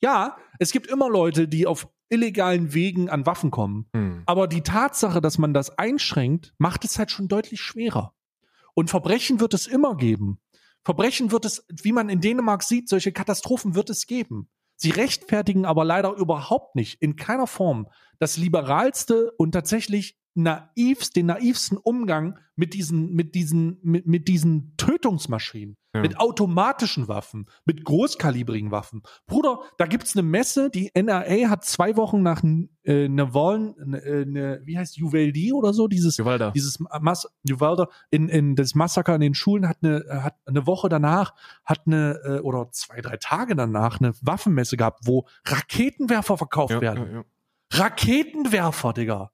[0.00, 3.88] Ja, es gibt immer Leute, die auf illegalen Wegen an Waffen kommen.
[3.94, 4.22] Hm.
[4.26, 8.15] Aber die Tatsache, dass man das einschränkt, macht es halt schon deutlich schwerer.
[8.76, 10.38] Und Verbrechen wird es immer geben.
[10.84, 14.50] Verbrechen wird es, wie man in Dänemark sieht, solche Katastrophen wird es geben.
[14.76, 21.26] Sie rechtfertigen aber leider überhaupt nicht, in keiner Form, das liberalste und tatsächlich naivst, den
[21.26, 26.00] naivsten Umgang mit diesen, mit diesen, mit, mit diesen Tötungsmaschinen, Ja.
[26.02, 29.02] mit automatischen Waffen, mit großkalibrigen Waffen.
[29.26, 32.42] Bruder, da gibt's eine Messe, die NRA hat zwei Wochen nach
[32.84, 36.52] äh, Navalny, äh, ne, wie heißt Uvalde oder so, dieses Gewalter.
[36.52, 40.88] dieses Mas Uvalde in, in das Massaker in den Schulen hat eine hat eine Woche
[40.88, 46.72] danach hat eine äh, oder zwei drei Tage danach eine Waffenmesse gehabt, wo Raketenwerfer verkauft
[46.72, 47.10] Ja, werden.
[47.12, 47.24] ja.
[47.72, 49.30] Raketenwerfer, Digga.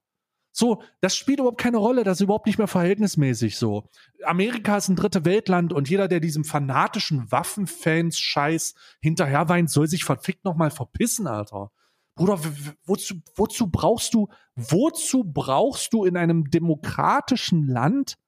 [0.53, 3.88] So, das spielt überhaupt keine Rolle, das ist überhaupt nicht mehr verhältnismäßig so.
[4.23, 10.05] Amerika ist ein dritte Weltland und jeder, der diesem fanatischen Waffenfans-Scheiß hinterher weint, soll sich
[10.05, 11.73] verfickt nochmal verpissen, Alter.
[12.15, 12.38] Bruder,
[12.85, 18.19] wozu, wozu brauchst du, wozu brauchst du in einem demokratischen Land,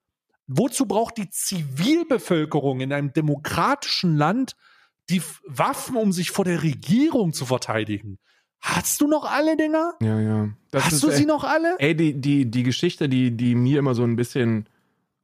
[0.46, 4.56] wozu braucht die Zivilbevölkerung in einem demokratischen Land
[5.10, 8.18] die Waffen, um sich vor der Regierung zu verteidigen?
[8.66, 9.92] Hast du noch alle Dinger?
[10.00, 10.48] ja, ja.
[10.70, 11.76] Das Hast du sie echt- noch alle?
[11.78, 14.66] Ey, die, die, die Geschichte, die, die mir immer so ein bisschen,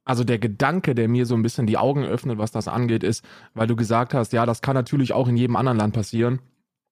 [0.05, 3.25] also der Gedanke, der mir so ein bisschen die Augen öffnet, was das angeht, ist,
[3.55, 6.39] weil du gesagt hast, ja, das kann natürlich auch in jedem anderen Land passieren.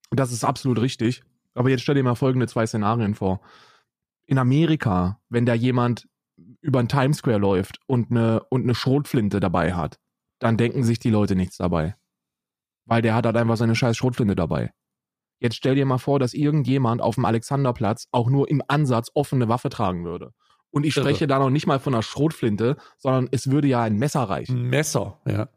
[0.10, 1.22] Das ist absolut richtig.
[1.54, 3.42] Aber jetzt stell dir mal folgende zwei Szenarien vor.
[4.26, 6.08] In Amerika, wenn da jemand
[6.62, 10.00] über den Times Square läuft und eine, und eine Schrotflinte dabei hat,
[10.40, 11.96] dann denken sich die Leute nichts dabei.
[12.86, 14.72] Weil der hat halt einfach seine scheiß Schrotflinte dabei.
[15.40, 19.48] Jetzt stell dir mal vor, dass irgendjemand auf dem Alexanderplatz auch nur im Ansatz offene
[19.50, 20.34] Waffe tragen würde.
[20.72, 21.06] Und ich Irre.
[21.06, 24.58] spreche da noch nicht mal von einer Schrotflinte, sondern es würde ja ein Messer reichen.
[24.58, 25.50] Ein Messer, ja.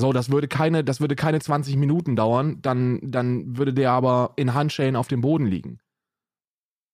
[0.00, 4.32] So, das würde keine, das würde keine 20 Minuten dauern, dann, dann würde der aber
[4.36, 5.80] in Handschellen auf dem Boden liegen.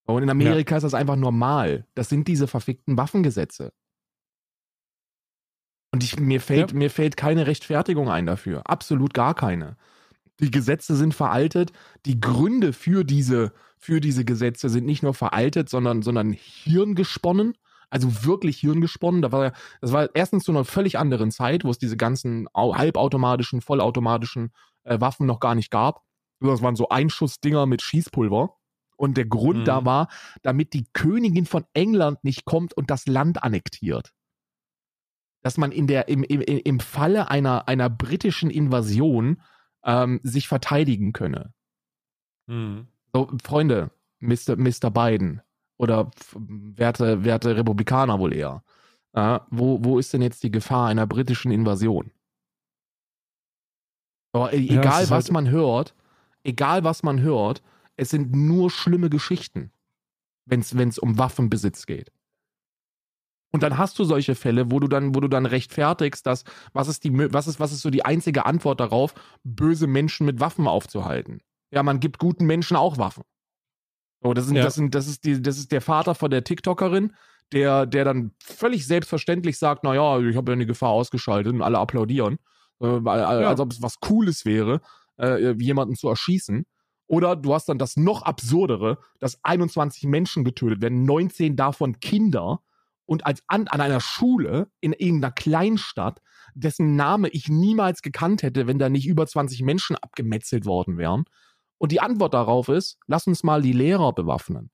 [0.07, 1.87] Und in Amerika ist das einfach normal.
[1.95, 3.73] Das sind diese verfickten Waffengesetze.
[5.93, 6.77] Und ich, mir, fällt, Ja.
[6.77, 8.63] mir fällt keine Rechtfertigung ein dafür.
[8.69, 9.77] Absolut gar keine.
[10.41, 11.73] Die Gesetze sind veraltet.
[12.07, 17.55] Die Gründe für diese, für diese Gesetze sind nicht nur veraltet, sondern, sondern hirngesponnen.
[17.91, 19.23] Also wirklich hirngesponnen.
[19.23, 22.75] Da war, das war erstens zu einer völlig anderen Zeit, wo es diese ganzen au-
[22.75, 26.03] halbautomatischen, vollautomatischen äh, Waffen noch gar nicht gab.
[26.41, 28.57] Das waren so Einschussdinger mit Schießpulver.
[28.97, 29.65] Und der Grund Mhm.
[29.65, 30.09] da war,
[30.43, 34.11] damit die Königin von England nicht kommt und das Land annektiert.
[35.43, 39.43] Dass man in der, im, im, im Falle einer, einer britischen Invasion
[39.85, 41.53] ähm, sich verteidigen könne.
[42.47, 42.87] Mhm.
[43.13, 44.57] So, Freunde, Mr.
[44.57, 44.91] Mr.
[44.91, 45.41] Biden
[45.77, 48.63] oder werte, werte Republikaner wohl eher.
[49.13, 52.11] Äh, wo, wo ist denn jetzt die Gefahr einer britischen Invasion?
[54.33, 55.95] Aber e- Ja, egal, was halt- man hört,
[56.43, 57.63] egal, was man hört,
[57.97, 59.71] es sind nur schlimme Geschichten,
[60.47, 62.11] wenn es um Waffenbesitz geht.
[63.55, 66.89] Und dann hast du solche Fälle, wo du dann, wo du dann rechtfertigst, dass, was
[66.89, 69.15] ist die, was ist, was ist so die einzige Antwort darauf,
[69.45, 71.41] böse Menschen mit Waffen aufzuhalten?
[71.71, 73.23] Ja, man gibt guten Menschen auch Waffen.
[74.25, 74.65] So, das, sind, Ja.
[74.65, 77.13] das, sind, das, ist die, das ist der Vater von der TikTokerin,
[77.53, 81.79] der, der dann völlig selbstverständlich sagt, naja, ich habe ja eine Gefahr ausgeschaltet und alle
[81.79, 82.41] applaudieren.
[82.81, 84.81] Äh, weil- als ob es was Cooles wäre,
[85.17, 86.67] äh, jemanden zu erschießen.
[87.07, 92.59] Oder du hast dann das noch absurdere, dass 21 Menschen getötet werden, 19 davon Kinder
[93.07, 96.21] und als an, an einer Schule in irgendeiner Kleinstadt,
[96.55, 101.25] dessen Name ich niemals gekannt hätte, wenn da nicht über 20 Menschen abgemetzelt worden wären.
[101.79, 104.71] Und die Antwort darauf ist, lass uns mal die Lehrer bewaffnen.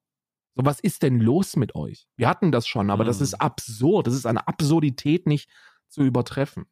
[0.57, 2.07] So, was ist denn los mit euch?
[2.17, 3.25] Wir hatten das schon, aber das Mhm.
[3.25, 4.07] ist absurd.
[4.07, 5.49] Das ist eine Absurdität nicht
[5.89, 6.67] zu übertreffen.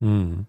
[0.00, 0.46] Mhm.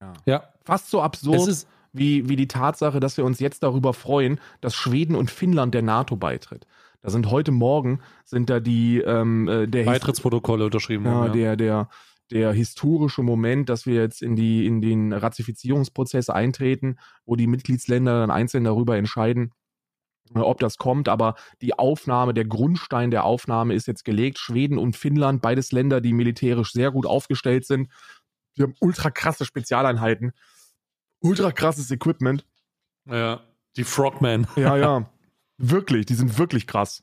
[0.00, 0.12] Ja.
[0.26, 4.40] Ja, Fast so absurd ist, wie, wie die Tatsache, dass wir uns jetzt darüber freuen,
[4.60, 6.66] dass Schweden und Finnland der NATO beitritt.
[7.02, 11.04] Da sind heute Morgen sind da die ähm, äh, der Beitrittsprotokolle unterschrieben.
[11.04, 11.56] ja, worden, ja.
[11.56, 11.88] der der
[12.30, 18.20] der historische Moment, dass wir jetzt in die in den Ratifizierungsprozess eintreten, wo die Mitgliedsländer
[18.20, 19.52] dann einzeln darüber entscheiden,
[20.34, 24.38] äh, ob das kommt, aber die Aufnahme, der Grundstein der Aufnahme ist jetzt gelegt.
[24.38, 27.88] Schweden und Finnland, beides Länder, die militärisch sehr gut aufgestellt sind.
[28.56, 30.32] Die haben ultra krasse Spezialeinheiten,
[31.20, 32.46] ultra krasses Equipment.
[33.06, 33.40] ja.
[33.74, 34.46] Die Frogmen.
[34.56, 35.10] Ja, ja.
[35.62, 37.02] wirklich, die sind wirklich krass.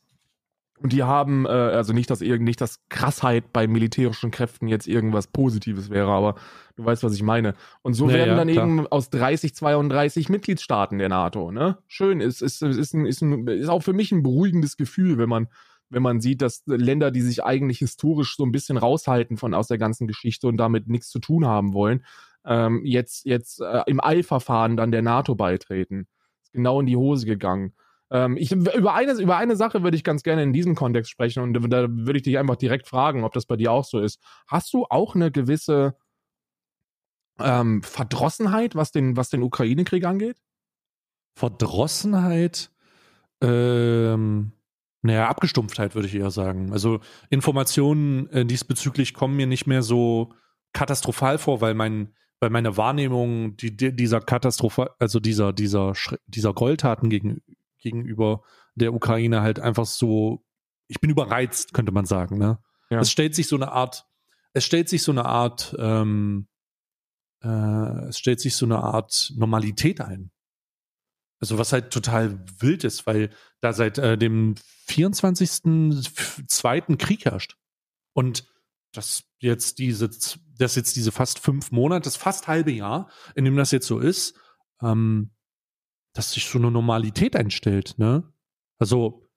[0.81, 4.87] Und die haben, äh, also nicht, dass irgend nicht, dass Krassheit bei militärischen Kräften jetzt
[4.87, 6.35] irgendwas Positives wäre, aber
[6.77, 7.53] du weißt, was ich meine.
[7.81, 8.65] Und so Ja, werden ja, dann klar.
[8.65, 11.79] eben aus 30, 32 Mitgliedstaaten der NATO, ne?
[11.87, 15.27] Schön, ist, ist, ist, ein, ist, ein, ist auch für mich ein beruhigendes Gefühl, wenn
[15.27, 15.47] man,
[15.89, 19.67] wenn man sieht, dass Länder, die sich eigentlich historisch so ein bisschen raushalten von aus
[19.67, 22.05] der ganzen Geschichte und damit nichts zu tun haben wollen,
[22.45, 26.07] ähm, jetzt, jetzt äh, im Eilverfahren dann der NATO beitreten.
[26.41, 27.73] Ist genau in die Hose gegangen.
[28.11, 31.43] Ähm, ich, über, eine, über eine Sache würde ich ganz gerne in diesem Kontext sprechen
[31.43, 34.19] und da würde ich dich einfach direkt fragen, ob das bei dir auch so ist.
[34.47, 35.95] Hast du auch eine gewisse
[37.39, 40.37] ähm, Verdrossenheit, was den, was den Ukraine-Krieg angeht?
[41.35, 42.71] Verdrossenheit,
[43.41, 44.51] ähm,
[45.01, 46.73] naja, Abgestumpftheit würde ich eher sagen.
[46.73, 50.33] Also Informationen äh, diesbezüglich kommen mir nicht mehr so
[50.73, 55.93] katastrophal vor, weil mein, weil meine Wahrnehmung die, die, dieser Katastrophe, also dieser, dieser,
[56.27, 57.41] dieser Gräueltaten gegen,
[57.79, 58.43] gegenüber
[58.75, 60.43] der Ukraine halt einfach so,
[60.87, 62.59] ich bin überreizt, könnte man sagen, ne?
[62.89, 62.99] Ja.
[62.99, 64.07] Es stellt sich so eine Art,
[64.53, 66.47] es stellt sich so eine Art, ähm,
[67.43, 70.31] äh, es stellt sich so eine Art Normalität ein.
[71.39, 73.29] Also was halt total wild ist, weil
[73.61, 74.55] da seit äh, dem
[74.89, 76.97] 24.2.
[76.97, 77.55] Krieg herrscht.
[78.13, 78.47] Und
[78.91, 80.09] das jetzt diese,
[80.57, 83.99] das jetzt diese fast fünf Monate, das fast halbe Jahr, in dem das jetzt so
[83.99, 84.37] ist,
[84.81, 85.31] ähm,
[86.19, 88.23] dass sich so eine Normalität einstellt, ne?
[88.77, 89.31] Also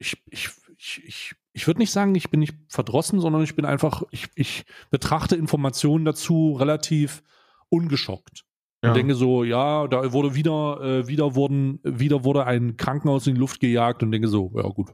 [0.00, 3.64] ich, ich, ich, ich, ich würde nicht sagen, ich bin nicht verdrossen, sondern ich bin
[3.64, 7.22] einfach, ich, ich betrachte Informationen dazu relativ
[7.68, 8.44] ungeschockt.
[8.82, 8.90] Ja.
[8.90, 13.34] Und denke so, ja, da wurde wieder, äh, wieder wurden, wieder wurde ein Krankenhaus in
[13.34, 14.88] die Luft gejagt und denke so, ja gut.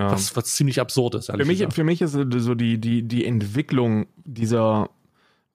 [0.00, 0.10] Ja.
[0.10, 1.26] Was, was ziemlich absurd ist.
[1.26, 1.74] Für mich, gesagt.
[1.74, 4.90] für mich ist so die, die, die Entwicklung dieser,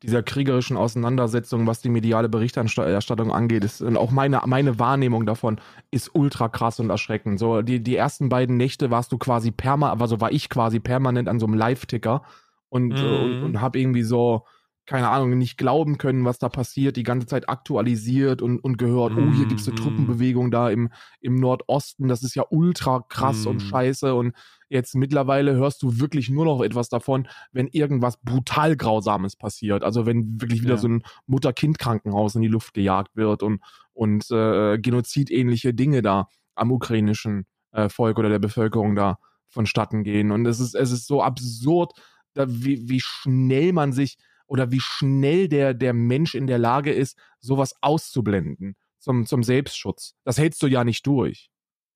[0.03, 5.59] dieser kriegerischen Auseinandersetzung, was die mediale Berichterstattung angeht, ist, und auch meine, meine Wahrnehmung davon
[5.91, 7.39] ist ultra krass und erschreckend.
[7.39, 11.27] So, die, die ersten beiden Nächte warst du quasi permanent, also war ich quasi permanent
[11.29, 12.23] an so einem Live-Ticker
[12.69, 13.07] und, Mhm.
[13.07, 14.45] äh, und, und habe irgendwie so,
[14.85, 19.15] keine Ahnung, nicht glauben können, was da passiert, die ganze Zeit aktualisiert und, und gehört,
[19.15, 19.77] oh, hier gibt's eine Mhm.
[19.77, 20.89] Truppenbewegung da im,
[21.21, 23.59] im Nordosten, das ist ja ultra krass und Mhm.
[23.61, 24.33] scheiße und
[24.73, 29.83] jetzt mittlerweile hörst du wirklich nur noch etwas davon, wenn irgendwas brutal Grausames passiert.
[29.83, 30.79] Also wenn wirklich wieder Ja.
[30.79, 33.61] so ein Mutter-Kind-Krankenhaus in die Luft gejagt wird und,
[33.93, 40.31] und äh, genozidähnliche Dinge da am ukrainischen äh, Volk oder der Bevölkerung da vonstatten gehen.
[40.31, 41.93] Und es ist, es ist so absurd,
[42.33, 46.91] da, wie, wie schnell man sich oder wie schnell der, der Mensch in der Lage
[46.91, 50.15] ist, sowas auszublenden zum, zum Selbstschutz.
[50.23, 51.49] Das hältst du ja nicht durch.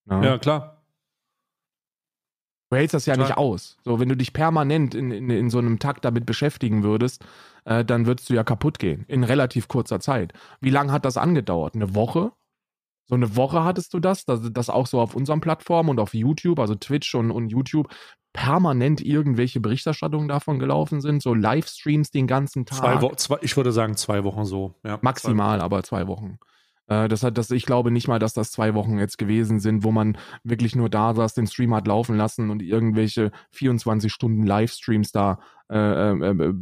[0.06, 0.22] Ne?
[0.24, 0.77] ja, klar.
[2.70, 3.30] Du hältst das ja Total.
[3.30, 3.78] nicht aus.
[3.84, 7.24] So, wenn du dich permanent in, in, in so einem Takt damit beschäftigen würdest,
[7.66, 9.06] äh, dann würdest du ja kaputt gehen.
[9.08, 10.34] In relativ kurzer Zeit.
[10.60, 11.76] Wie lange hat das angedauert?
[11.76, 12.34] Eine Woche?
[13.06, 16.14] So eine Woche hattest du das, dass das auch so auf unseren Plattformen und auf
[16.14, 17.88] YouTube, also Twitch und, und YouTube,
[18.34, 22.80] permanent irgendwelche Berichterstattungen davon gelaufen sind, so Livestreams den ganzen Tag.
[22.80, 24.76] Zwei Wo zwei, ich würde sagen, zwei Wochen so.
[24.84, 26.38] Ja, Maximal, aber zwei Wochen.
[26.88, 29.84] Äh, das hat, das, ich glaube nicht mal, dass das zwei Wochen jetzt gewesen sind,
[29.84, 34.44] wo man wirklich nur da saß, den Stream hat laufen lassen und irgendwelche 24 Stunden
[34.44, 36.54] Livestreams da äh, äh, äh, äh,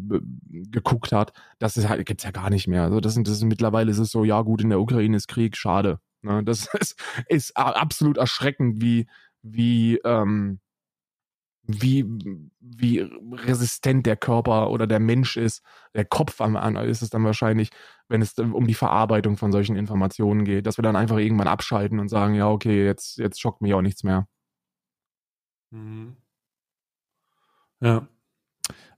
[0.49, 1.31] geguckt hat.
[1.59, 2.83] Das ist halt, gibt's ja gar nicht mehr.
[2.83, 5.55] Also das das ist mittlerweile ist es so, ja gut, in der Ukraine ist Krieg,
[5.55, 5.99] schade.
[6.21, 6.43] Ne?
[6.43, 9.07] Das ist, ist absolut erschreckend, wie,
[9.43, 10.59] wie, ähm,
[11.67, 12.05] wie,
[12.59, 17.69] wie resistent der Körper oder der Mensch ist, der Kopf am ist es dann wahrscheinlich,
[18.07, 21.99] wenn es um die Verarbeitung von solchen Informationen geht, dass wir dann einfach irgendwann abschalten
[21.99, 24.27] und sagen, ja, okay, jetzt, jetzt schockt mich auch nichts mehr.
[25.71, 26.15] Mhm.
[27.81, 28.07] Ja.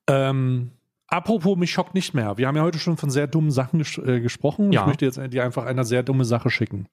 [0.07, 0.71] Ähm,
[1.07, 2.37] apropos, mich schockt nicht mehr.
[2.37, 4.71] Wir haben ja heute schon von sehr dummen Sachen ges äh, gesprochen.
[4.71, 4.81] Ja.
[4.81, 6.87] Ich möchte jetzt dir einfach eine sehr dumme Sache schicken,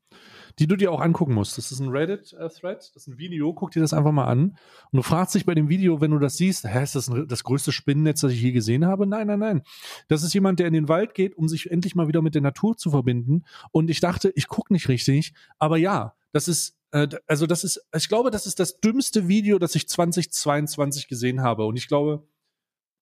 [0.58, 1.58] die du dir auch angucken musst.
[1.58, 3.52] Das ist ein Reddit-Thread, das ist ein Video.
[3.52, 4.56] Guck dir das einfach mal an.
[4.90, 7.26] Und du fragst dich bei dem Video, wenn du das siehst, hä, ist das ein,
[7.28, 9.06] das größte Spinnennetz, das ich je gesehen habe?
[9.06, 9.62] Nein, nein, nein.
[10.08, 12.42] Das ist jemand, der in den Wald geht, um sich endlich mal wieder mit der
[12.42, 13.44] Natur zu verbinden.
[13.72, 15.34] Und ich dachte, ich gucke nicht richtig.
[15.58, 19.58] Aber ja, das ist äh, also das ist, ich glaube, das ist das dümmste Video,
[19.58, 21.66] das ich 2022 gesehen habe.
[21.66, 22.26] Und ich glaube,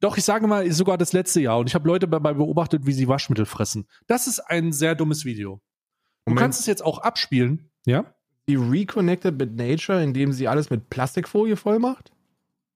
[0.03, 1.61] doch, ich sage mal, sogar das letzte Jahr.
[1.61, 3.87] Und ich habe Leute dabei beobachtet, wie sie Waschmittel fressen.
[4.09, 5.63] Das ist ein sehr dummes Video.
[6.25, 6.41] Du Moment.
[6.41, 7.71] kannst es jetzt auch abspielen.
[7.87, 8.13] Ja?
[8.49, 12.11] Die reconnected mit Nature, indem sie alles mit Plastikfolie voll macht?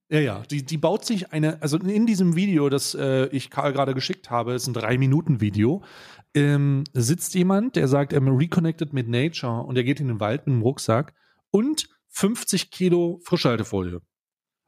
[0.08, 0.42] Ja, ja.
[0.48, 4.30] Die, die baut sich eine, also in diesem Video, das äh, ich Karl gerade geschickt
[4.30, 5.82] habe, ist ein Drei-Minuten-Video,
[6.34, 10.46] ähm, sitzt jemand, der sagt, er reconnected mit Nature und er geht in den Wald
[10.46, 11.12] mit einem Rucksack
[11.50, 14.00] und 50 Kilo Frischhaltefolie.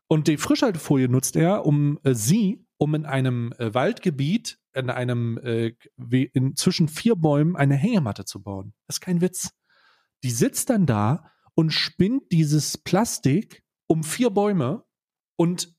[0.09, 5.39] Und die Frischhaltefolie nutzt er, um äh, sie, um in einem äh, Waldgebiet, in einem,
[5.39, 8.73] äh, wie in, zwischen vier Bäumen eine Hängematte zu bauen.
[8.87, 9.51] Das ist kein Witz.
[10.23, 14.85] Die sitzt dann da und spinnt dieses Plastik um vier Bäume
[15.37, 15.77] und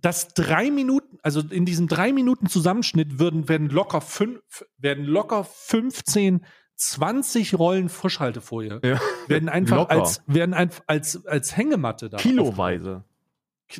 [0.00, 5.44] das drei Minuten, also in diesem drei Minuten Zusammenschnitt würden, werden locker fünf, werden locker
[5.44, 6.44] 15,
[6.76, 9.00] 20 Rollen Frischhaltefolie Ja.
[9.28, 9.90] werden einfach Locker.
[9.92, 12.16] als, werden einfach als, als Hängematte da.
[12.16, 13.04] Kiloweise.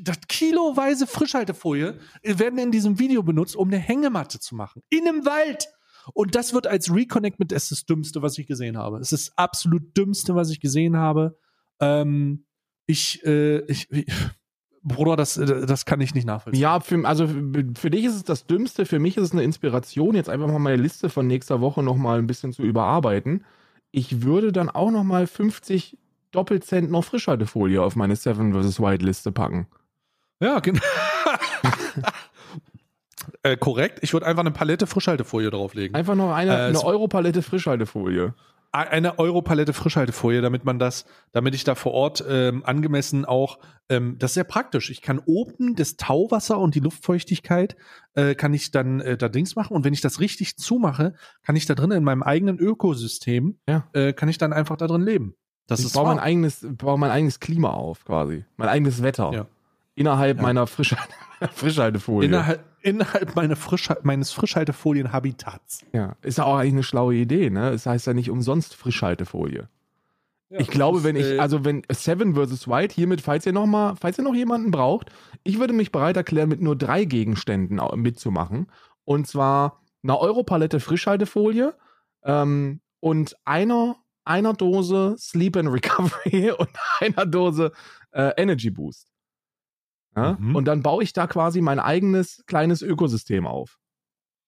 [0.02, 4.82] Das kiloweise Frischhaltefolie werden in diesem Video benutzt, um eine Hängematte zu machen.
[4.88, 5.68] In einem Wald.
[6.14, 8.98] Und das wird als Reconnect mit, es ist das Dümmste, was ich gesehen habe.
[8.98, 11.38] Es ist das absolut Dümmste, was ich gesehen habe.
[11.80, 12.46] Ähm,
[12.86, 14.06] ich, äh, ich, ich,
[14.82, 16.60] Bruder, das, äh, das kann ich nicht nachvollziehen.
[16.60, 20.14] Ja, für, also für, dich ist es das Dümmste, für mich ist es eine Inspiration,
[20.14, 23.44] jetzt einfach mal meine Liste von nächster Woche nochmal ein bisschen zu überarbeiten.
[23.92, 25.98] Ich würde dann auch nochmal 50
[26.32, 28.80] Doppelzentner Frischhaltefolie auf meine Seven vs.
[28.80, 29.66] White Liste packen.
[30.42, 30.80] Ja, genau.
[33.42, 33.98] äh, korrekt.
[34.02, 35.94] Ich würde einfach eine Palette Frischhaltefolie drauflegen.
[35.94, 38.34] Einfach noch eine, Äh, eine Europalette Frischhaltefolie.
[38.74, 43.58] eine Europalette Frischhaltefolie, damit man das, damit ich da vor Ort ähm, angemessen auch,
[43.90, 44.88] ähm, das ist sehr praktisch.
[44.88, 47.76] Ich kann oben das Tauwasser und die Luftfeuchtigkeit
[48.14, 51.12] äh, kann ich dann äh, da Dings machen und wenn ich das richtig zumache,
[51.42, 53.86] kann ich da drin in meinem eigenen Ökosystem, Ja.
[53.92, 55.34] äh, kann ich dann einfach da drin leben.
[55.66, 58.46] Das ich ist baue mein, eigenes, baue mein eigenes Klima auf, quasi.
[58.56, 59.32] Mein eigenes Wetter.
[59.34, 59.46] Ja.
[59.94, 60.42] Innerhalb Ja.
[60.42, 60.94] meiner Frisch
[61.54, 62.28] Frischhaltefolie.
[62.28, 65.84] innerhalb, innerhalb meine Frischhal meines Frischhaltefolien-Habitats.
[65.92, 66.16] ja.
[66.22, 67.70] Ist ja auch eigentlich eine schlaue Idee, ne?
[67.70, 69.68] Es heißt ja nicht umsonst Frischhaltefolie.
[70.50, 72.68] ich glaube, wenn ich, äh, also wenn Seven vs.
[72.68, 75.10] White hiermit, falls ihr noch mal, falls ihr noch jemanden braucht,
[75.44, 78.70] ich würde mich bereit erklären, mit nur drei Gegenständen mitzumachen.
[79.04, 81.74] Und zwar einer Europalette Frischhaltefolie
[82.24, 86.68] ähm, und einer, einer Dose Sleep and Recovery und
[87.00, 87.72] einer Dose
[88.12, 89.08] äh, Energy Boost.
[90.16, 90.36] Ja?
[90.38, 90.56] Mhm.
[90.56, 93.78] Und dann baue ich da quasi mein eigenes kleines Ökosystem auf.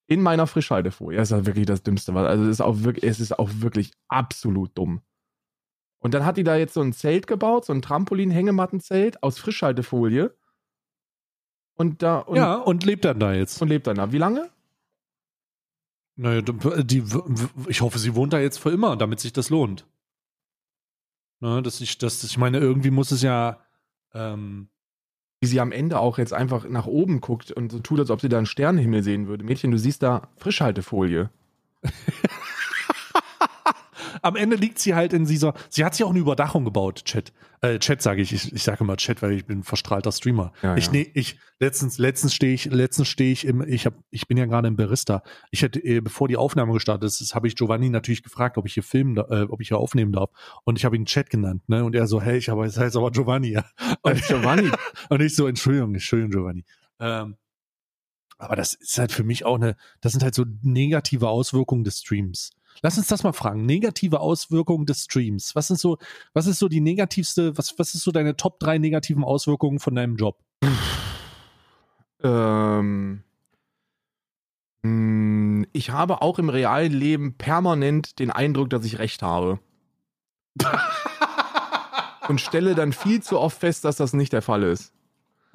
[0.07, 1.17] In meiner Frischhaltefolie.
[1.17, 2.13] Das ist ja wirklich das Dümmste.
[2.13, 5.01] Also es ist auch wirklich, es ist auch wirklich absolut dumm.
[5.99, 10.37] Und dann hat die da jetzt so ein Zelt gebaut, so ein Trampolin-Hängemattenzelt aus Frischhaltefolie.
[11.77, 13.61] Und da und, ja, und lebt dann da jetzt.
[13.63, 14.13] und lebt dann da.
[14.13, 14.51] Wie lange?
[16.17, 17.03] Naja, die,
[17.69, 19.87] ich hoffe, sie wohnt da jetzt für immer, damit sich das lohnt.
[21.41, 23.61] Ne, dass ich, dass ich meine, irgendwie muss es ja.
[24.13, 24.69] Ähm,
[25.45, 28.23] Wie sie am Ende auch jetzt einfach nach oben guckt und so tut, als ob
[28.23, 29.45] sie da einen Sternenhimmel sehen würde.
[29.45, 31.29] Mädchen, du siehst da Frischhaltefolie.
[34.25, 35.55] am Ende liegt sie halt in dieser.
[35.69, 37.33] Sie hat sich auch eine Überdachung gebaut, Chat.
[37.61, 38.33] Äh, Chat sage ich.
[38.33, 40.53] Ich, ich sage immer Chat, weil ich bin ein verstrahlter Streamer.
[40.63, 40.93] Ja, ich ja.
[40.93, 44.47] nee, ich letztens letztens stehe ich letztens stehe ich im ich habe ich bin ja
[44.47, 45.23] gerade im Barista.
[45.51, 48.75] Ich hätte äh, bevor die Aufnahme gestartet ist, habe ich Giovanni natürlich gefragt, ob ich
[48.75, 50.31] hier filmen, äh, ob ich hier aufnehmen darf
[50.65, 51.85] und ich habe ihn Chat genannt, ne?
[51.85, 53.65] Und er so, hey, ich aber es heißt aber Giovanni, ja.
[54.01, 54.71] Und, Giovanni.
[55.11, 56.65] und ich so, Entschuldigung, Entschuldigung, Giovanni.
[56.99, 57.37] Ähm,
[58.39, 62.01] aber das ist halt für mich auch eine, das sind halt so negative Auswirkungen des
[62.01, 62.51] Streams.
[62.83, 63.67] Lass uns das mal fragen.
[63.67, 65.55] Negative Auswirkungen des Streams.
[65.55, 65.99] Was ist so,
[66.33, 69.95] was ist so die negativste, was, was ist so deine Top 3 negativen Auswirkungen von
[69.95, 70.39] deinem Job?
[72.23, 73.23] Ähm,
[74.83, 79.61] mh, ich habe auch im realen Leben permanent den Eindruck, dass ich recht habe.
[82.29, 84.94] Und stelle dann viel zu oft fest, dass das nicht der Fall ist.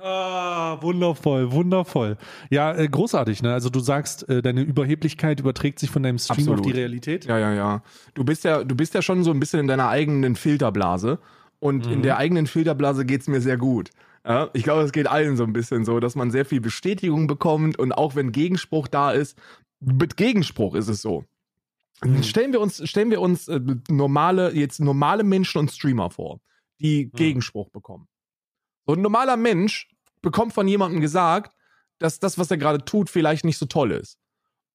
[0.02, 2.18] Ah, wundervoll, wundervoll.
[2.50, 3.54] Ja, äh, großartig, ne?
[3.54, 6.60] Also du sagst, äh, deine Überheblichkeit überträgt sich von deinem Stream Absolut.
[6.62, 7.26] auf die Realität.
[7.26, 7.84] Ja, ja, ja.
[8.14, 11.20] Du bist ja, du bist ja schon so ein bisschen in deiner eigenen Filterblase.
[11.60, 12.04] Und in Mhm.
[12.04, 13.90] der eigenen Filterblase geht's mir sehr gut.
[14.26, 17.28] Ja, ich glaube, es geht allen so ein bisschen so, dass man sehr viel Bestätigung
[17.28, 19.38] bekommt und auch wenn Gegenspruch da ist,
[19.82, 21.26] mit Gegenspruch ist es so.
[22.02, 22.24] Mhm.
[22.24, 26.40] Stellen wir uns, stellen wir uns äh, normale, jetzt normale Menschen und Streamer vor,
[26.80, 28.08] die Gegenspruch bekommen.
[28.90, 29.88] So ein normaler Mensch
[30.24, 31.56] bekommt von jemandem gesagt,
[32.00, 34.18] dass das, was er gerade tut, vielleicht nicht so toll ist.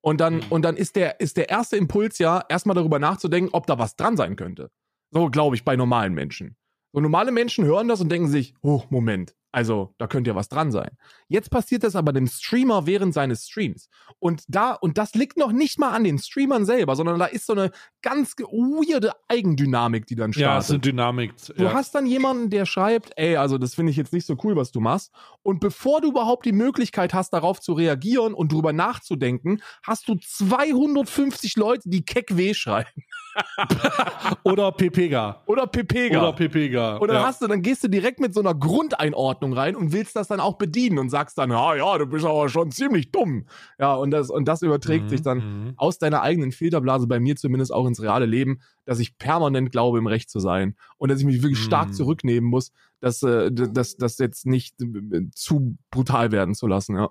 [0.02, 0.42] Und dann, Mhm.
[0.50, 3.96] und dann ist der, ist der erste Impuls ja, erstmal darüber nachzudenken, ob da was
[3.96, 4.70] dran sein könnte.
[5.10, 6.54] So glaube ich bei normalen Menschen.
[6.92, 10.48] So normale Menschen hören das und denken sich, oh, Moment, also da könnte ja was
[10.48, 10.90] dran sein.
[11.28, 13.88] Jetzt passiert das aber dem Streamer während seines Streams.
[14.18, 17.46] Und da, und das liegt noch nicht mal an den Streamern selber, sondern da ist
[17.46, 17.70] so eine
[18.02, 20.50] ganz weirde Eigendynamik, die dann startet.
[20.50, 21.34] Ja, es ist eine Dynamik.
[21.56, 21.72] Du ja.
[21.72, 24.72] hast dann jemanden, der schreibt, ey, also das finde ich jetzt nicht so cool, was
[24.72, 25.12] du machst.
[25.42, 30.16] Und bevor du überhaupt die Möglichkeit hast, darauf zu reagieren und drüber nachzudenken, hast du
[30.16, 33.04] 250 Leute, die keck weh schreiben.
[34.44, 35.42] Oder Pepega.
[35.46, 36.20] Oder Pepega.
[36.20, 36.96] Oder Pepega.
[36.96, 37.26] Und dann ja.
[37.26, 40.40] hast du, dann gehst du direkt mit so einer Grundeinordnung rein und willst das dann
[40.40, 43.46] auch bedienen und sagst dann, ja, ja, du bist aber schon ziemlich dumm.
[43.78, 45.74] Ja, und das, und das überträgt Mhm, sich dann mhm.
[45.76, 49.98] aus deiner eigenen Filterblase, bei mir zumindest auch ins reale Leben, dass ich permanent glaube,
[49.98, 50.76] im Recht zu sein.
[50.98, 51.94] Und dass ich mich wirklich stark Mhm.
[51.94, 57.10] zurücknehmen muss, dass, äh, das, das jetzt nicht äh, zu brutal werden zu lassen, ja.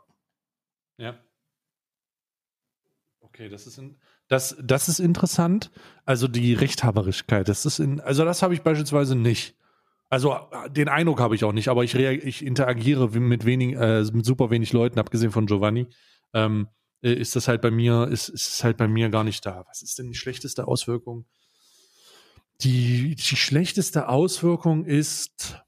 [0.98, 1.16] Ja.
[3.22, 3.96] Okay, das ist, in,
[4.28, 5.72] das, das ist interessant.
[6.06, 9.56] Also die Rechthaberigkeit, das ist in, also das habe ich beispielsweise nicht.
[10.10, 14.04] Also äh, den Eindruck habe ich auch nicht, aber ich, ich interagiere mit wenig, äh,
[14.14, 15.88] mit super wenig Leuten, abgesehen von Giovanni.
[16.34, 16.68] Ähm,
[17.02, 19.66] äh, ist das halt bei mir, ist, ist es halt bei mir gar nicht da.
[19.68, 21.26] Was ist denn die schlechteste Auswirkung?
[22.62, 25.62] Die, die schlechteste Auswirkung ist,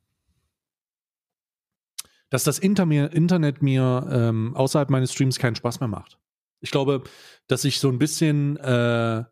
[2.30, 6.20] dass das Inter Internet mir ähm, außerhalb meines Streams keinen Spaß mehr macht.
[6.62, 7.04] Ich glaube,
[7.48, 9.24] dass ich so ein bisschen äh,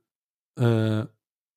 [0.55, 1.05] äh,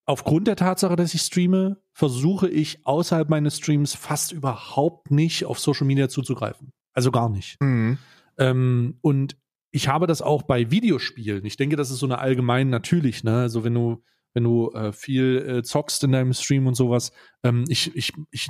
[0.07, 5.59] aufgrund der Tatsache, dass ich streame, versuche ich außerhalb meines Streams fast überhaupt nicht auf
[5.59, 6.73] Social Media zuzugreifen.
[6.93, 7.61] Also gar nicht.
[7.61, 7.99] Mhm.
[8.39, 9.37] Ähm, und
[9.71, 11.45] ich habe das auch bei Videospielen.
[11.45, 13.41] Ich denke, das ist so eine allgemein natürlich, ne?
[13.41, 14.03] Also wenn du,
[14.33, 17.12] wenn du äh, viel äh, zockst in deinem Stream und sowas,
[17.43, 18.49] ähm, ich, ich, ich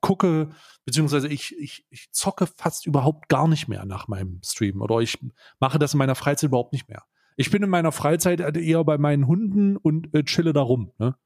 [0.00, 0.50] gucke,
[0.84, 4.80] beziehungsweise ich, ich, ich zocke fast überhaupt gar nicht mehr nach meinem Stream.
[4.80, 5.18] Oder ich
[5.60, 7.04] mache das in meiner Freizeit überhaupt nicht mehr.
[7.36, 11.16] Ich bin in meiner Freizeit eher bei meinen Hunden und äh, chille da rum, ne?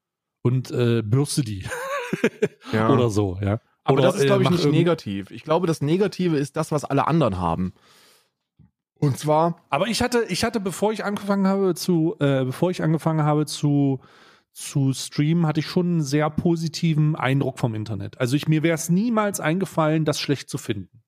[0.43, 1.67] Und äh, bürste die.
[2.73, 2.91] Ja.
[2.91, 3.59] Oder so, ja.
[3.85, 5.31] Aber Oder, das ist, glaube äh, ich, nicht negativ.
[5.31, 7.73] Ich glaube, das Negative ist das, was alle anderen haben.
[8.99, 12.83] Und zwar, Aber ich hatte, ich hatte, bevor ich angefangen habe zu, äh, bevor ich
[12.83, 14.01] angefangen habe zu,
[14.53, 18.21] zu streamen, hatte ich schon einen sehr positiven Eindruck vom Internet.
[18.21, 21.03] Also ich, mir wäre es niemals eingefallen, das schlecht zu finden.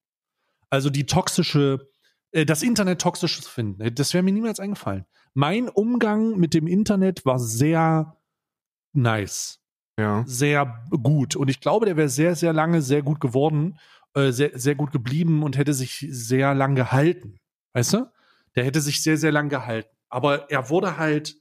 [0.70, 1.88] Also die toxische,
[2.32, 3.94] äh, das Internet toxisch zu finden.
[3.94, 5.04] Das wäre mir niemals eingefallen.
[5.34, 8.16] Mein Umgang mit dem Internet war sehr
[8.92, 9.64] nice
[9.98, 10.24] ja.
[10.26, 11.36] sehr gut.
[11.36, 13.78] Und ich glaube, der wäre sehr, sehr lange sehr gut geworden,
[14.14, 17.38] äh, sehr, sehr gut geblieben und hätte sich sehr lang gehalten.
[17.72, 18.10] Weißt du?
[18.56, 19.90] Der hätte sich sehr, sehr lang gehalten.
[20.08, 21.36] Aber er wurde halt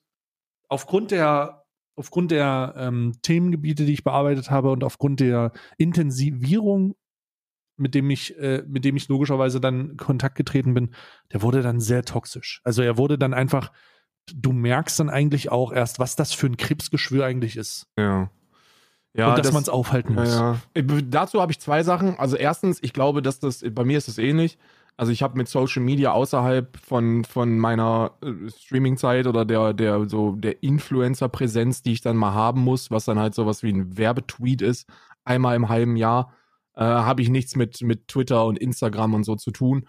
[0.68, 1.62] aufgrund der,
[1.95, 6.95] aufgrund der ähm, Themengebiete, die ich bearbeitet habe und aufgrund der Intensivierung,
[7.77, 10.93] mit dem ich, äh, mit dem ich logischerweise dann in Kontakt getreten bin,
[11.31, 12.61] der wurde dann sehr toxisch.
[12.63, 13.71] Also er wurde dann einfach,
[14.33, 17.87] du merkst dann eigentlich auch erst, was das für ein Krebsgeschwür eigentlich ist.
[17.97, 18.29] Ja.
[19.15, 20.33] Ja, und dass das- man es aufhalten Ja, muss.
[20.35, 20.57] ja.
[20.73, 22.17] Äh, Dazu habe ich zwei Sachen.
[22.17, 24.57] Also erstens, ich glaube, dass das, bei mir ist es ähnlich.
[24.95, 30.07] Also ich habe mit Social Media außerhalb von, von meiner äh, Streaming-Zeit oder der, der,
[30.07, 33.97] so der Influencer-Präsenz, die ich dann mal haben muss, was dann halt sowas wie ein
[33.97, 34.87] Werbetweet ist,
[35.23, 36.33] einmal im halben Jahr,
[36.75, 39.87] äh, habe ich nichts mit, mit Twitter und Instagram und so zu tun.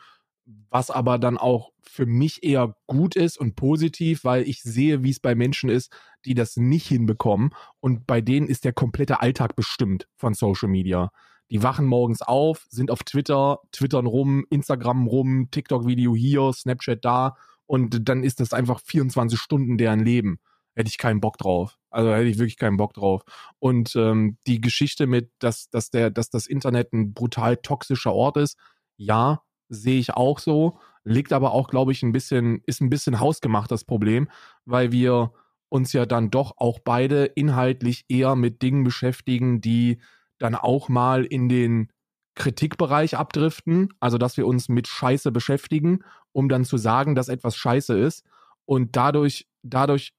[0.70, 5.10] Was aber dann auch für mich eher gut ist und positiv, weil ich sehe, wie
[5.10, 5.92] es bei Menschen ist,
[6.24, 7.50] die das nicht hinbekommen.
[7.80, 11.10] Und bei denen ist der komplette Alltag bestimmt von Social Media.
[11.54, 17.36] Die wachen morgens auf, sind auf Twitter, twittern rum, Instagram rum, TikTok-Video hier, Snapchat da.
[17.66, 20.40] Und dann ist das einfach 24 Stunden deren Leben.
[20.74, 21.78] Hätte ich keinen Bock drauf.
[21.90, 23.22] Also hätte ich wirklich keinen Bock drauf.
[23.60, 28.36] Und ähm, die Geschichte mit, dass, dass, der, dass das Internet ein brutal toxischer Ort
[28.36, 28.58] ist,
[28.96, 30.80] ja, sehe ich auch so.
[31.04, 34.28] Liegt aber auch, glaube ich, ein bisschen, ist ein bisschen hausgemacht, das Problem,
[34.64, 35.32] weil wir
[35.68, 40.00] uns ja dann doch auch beide inhaltlich eher mit Dingen beschäftigen, die
[40.44, 41.90] dann auch mal in den
[42.34, 43.88] Kritikbereich abdriften.
[44.00, 48.24] Also, dass wir uns mit Scheiße beschäftigen, um dann zu sagen, dass etwas Scheiße ist.
[48.66, 50.14] Und dadurch, dadurch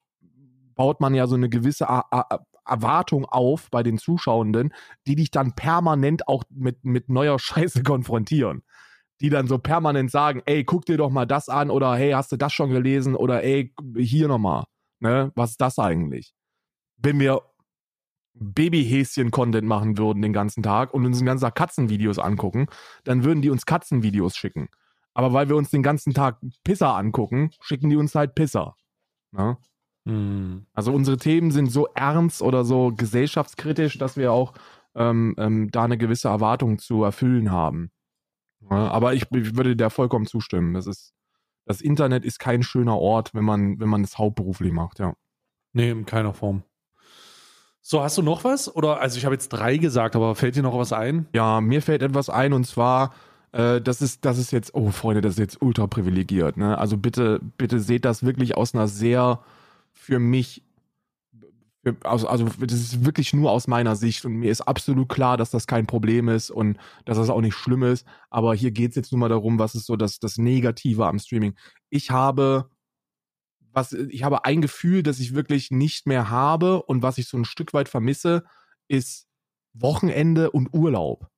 [0.76, 4.74] baut man ja so eine gewisse A A Erwartung auf bei den Zuschauenden,
[5.06, 8.64] die dich dann permanent auch mit, mit neuer Scheiße konfrontieren.
[9.22, 12.32] Die dann so permanent sagen, ey, guck dir doch mal das an oder hey, hast
[12.32, 14.64] du das schon gelesen oder ey, hier nochmal.
[15.00, 15.32] Ne?
[15.36, 16.34] Was ist das eigentlich?
[16.98, 17.44] Wenn wir
[18.36, 22.68] Babyhäschen-Content machen würden den ganzen Tag und uns den ganzen Tag Katzenvideos angucken,
[23.04, 24.70] dann würden die uns Katzenvideos schicken.
[25.14, 28.76] Aber weil wir uns den ganzen Tag Pisser angucken, schicken die uns halt Pisser.
[29.32, 29.58] Ne?
[30.06, 30.66] Hm.
[30.74, 34.54] Also unsere Themen sind so ernst oder so gesellschaftskritisch, dass wir auch
[34.94, 37.92] ähm, ähm, da eine gewisse Erwartung zu erfüllen haben.
[38.70, 40.74] Ja, aber ich, ich würde dir vollkommen zustimmen.
[40.74, 41.14] Das ist,
[41.66, 45.14] das Internet ist kein schöner Ort, wenn man, wenn man es hauptberuflich macht, ja.
[45.74, 46.64] Nee, in keiner Form.
[47.88, 48.76] So, hast du noch was?
[48.76, 51.28] Oder, also ich habe jetzt drei gesagt, aber fällt dir noch was ein?
[51.36, 53.14] Ja, mir fällt etwas ein und zwar,
[53.52, 56.58] äh, das ist, das ist jetzt, oh Freunde, das ist jetzt ultra privilegiert.
[56.58, 56.80] Ne?
[56.80, 59.40] Also bitte, bitte seht das wirklich aus einer sehr
[59.94, 60.64] für mich,
[62.04, 65.52] also, also das ist wirklich nur aus meiner Sicht und mir ist absolut klar, dass
[65.52, 68.08] das kein Problem ist und dass das auch nicht schlimm ist.
[68.32, 71.20] Aber hier geht es jetzt nur mal darum, was ist so das, das Negative am
[71.20, 71.54] Streaming.
[71.92, 72.68] Ich habe
[73.76, 77.38] was ich habe ein Gefühl, das ich wirklich nicht mehr habe und was ich so
[77.38, 78.44] ein Stück weit vermisse,
[78.88, 79.28] ist
[79.74, 81.30] Wochenende und Urlaub.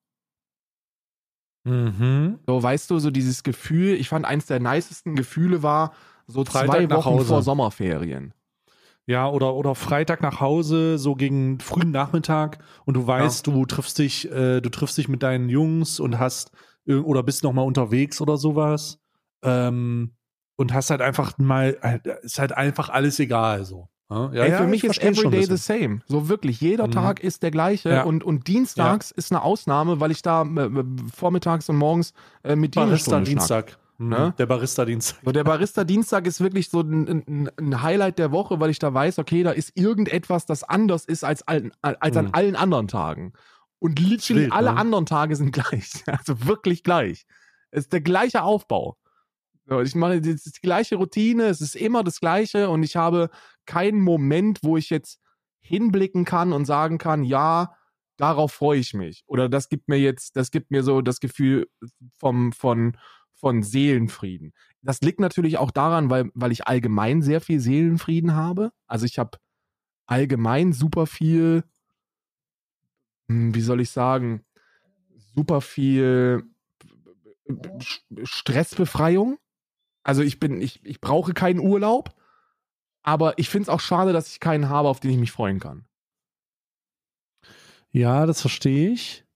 [1.66, 2.40] Mhm.
[2.48, 5.94] So, weißt du, so dieses Gefühl, ich fand eins der nicesten Gefühle war
[6.28, 8.34] so Freitag zwei Wochen vor Sommerferien.
[9.06, 14.00] Ja, oder, oder Freitag nach Hause, so gegen frühen Nachmittag und du weißt, du triffst
[14.00, 16.52] dich, äh, du triffst dich mit deinen Jungs und hast
[16.86, 19.00] ir- oder bist noch mal unterwegs oder sowas.
[19.44, 20.17] Ähm,
[20.58, 23.88] und hast halt einfach mal, äh, ist halt einfach alles egal so.
[24.10, 26.00] Ja, ja, Ey, ja, für ich mich ist ein everyday the same.
[26.08, 26.92] So wirklich, jeder Mhm.
[26.92, 28.04] Tag ist der gleiche Ja.
[28.04, 30.70] und, und dienstags ist eine Ausnahme, weil ich da äh,
[31.14, 33.20] vormittags und morgens äh, mit dir Barista.
[33.20, 33.78] Dienstag.
[33.98, 34.10] Mhm.
[34.10, 34.34] Ne?
[34.38, 35.20] Der Barista Dienstag.
[35.26, 38.80] So, der Barista Dienstag ist wirklich so ein, ein, ein Highlight der Woche, weil ich
[38.80, 42.32] da weiß, okay, da ist irgendetwas, das anders ist als, allen, als an Mhm.
[42.34, 43.34] allen anderen Tagen.
[43.80, 44.78] Und literally Wild, alle ne?
[44.80, 45.92] anderen Tage sind gleich.
[46.08, 47.26] Also wirklich gleich.
[47.72, 48.96] Es ist der gleiche Aufbau.
[49.84, 53.30] Ich mache ist die gleiche Routine, es ist immer das Gleiche und ich habe
[53.66, 55.20] keinen Moment, wo ich jetzt
[55.60, 57.76] hinblicken kann und sagen kann, ja,
[58.16, 59.24] darauf freue ich mich.
[59.28, 61.68] Oder das gibt mir jetzt, das gibt mir so das Gefühl
[62.18, 62.98] vom, von,
[63.34, 64.54] von Seelenfrieden.
[64.82, 68.72] Das liegt natürlich auch daran, weil, weil ich allgemein sehr viel Seelenfrieden habe.
[68.88, 69.38] Also ich habe
[70.06, 71.64] allgemein super viel,
[73.28, 74.46] hm, wie soll ich sagen,
[75.36, 76.44] super viel
[78.24, 79.38] Stressbefreiung.
[80.08, 82.16] Also ich bin, ich, ich brauche keinen Urlaub,
[83.04, 85.60] aber ich finde es auch schade, dass ich keinen habe, auf den ich mich freuen
[85.60, 85.86] kann.
[87.92, 89.27] Ja, das verstehe ich.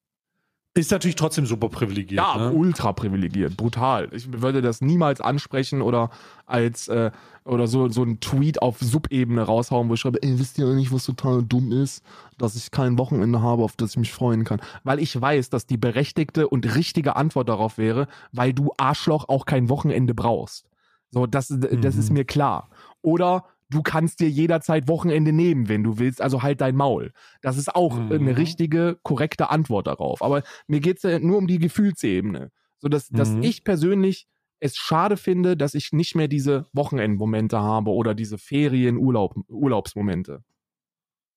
[0.73, 2.17] Ist natürlich trotzdem super privilegiert.
[2.21, 2.51] Ja, ne?
[2.53, 4.07] ultra privilegiert, brutal.
[4.13, 6.11] Ich würde das niemals ansprechen oder
[6.45, 7.11] als äh,
[7.43, 10.93] oder so, so ein Tweet auf Subebene raushauen, wo ich schreibe, ey, wisst ihr eigentlich,
[10.93, 12.03] was total dumm ist,
[12.37, 14.61] dass ich kein Wochenende habe, auf das ich mich freuen kann.
[14.85, 19.45] Weil ich weiß, dass die berechtigte und richtige Antwort darauf wäre, weil du Arschloch auch
[19.45, 20.65] kein Wochenende brauchst.
[21.09, 22.13] So, das, das ist Mhm.
[22.13, 22.69] mir klar.
[23.01, 27.11] Oder du kannst dir jederzeit Wochenende nehmen, wenn du willst, also halt dein Maul.
[27.41, 28.11] Das ist auch Mhm.
[28.11, 30.21] eine richtige, korrekte Antwort darauf.
[30.21, 32.51] Aber mir geht's ja nur um die Gefühlsebene.
[32.77, 33.43] So dass, dass Mhm.
[33.43, 34.27] ich persönlich
[34.59, 40.43] es schade finde, dass ich nicht mehr diese Wochenendmomente habe oder diese Ferien, Urlaub, Urlaubsmomente.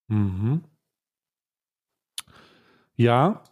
[0.09, 0.63] Mhm.
[2.97, 3.43] Ja,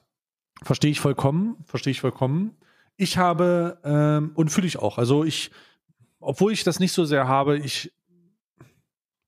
[0.62, 2.56] verstehe ich vollkommen, verstehe ich vollkommen.
[2.96, 5.50] Ich habe, ähm, und fühle ich auch, also ich,
[6.20, 7.92] obwohl ich das nicht so sehr habe, ich,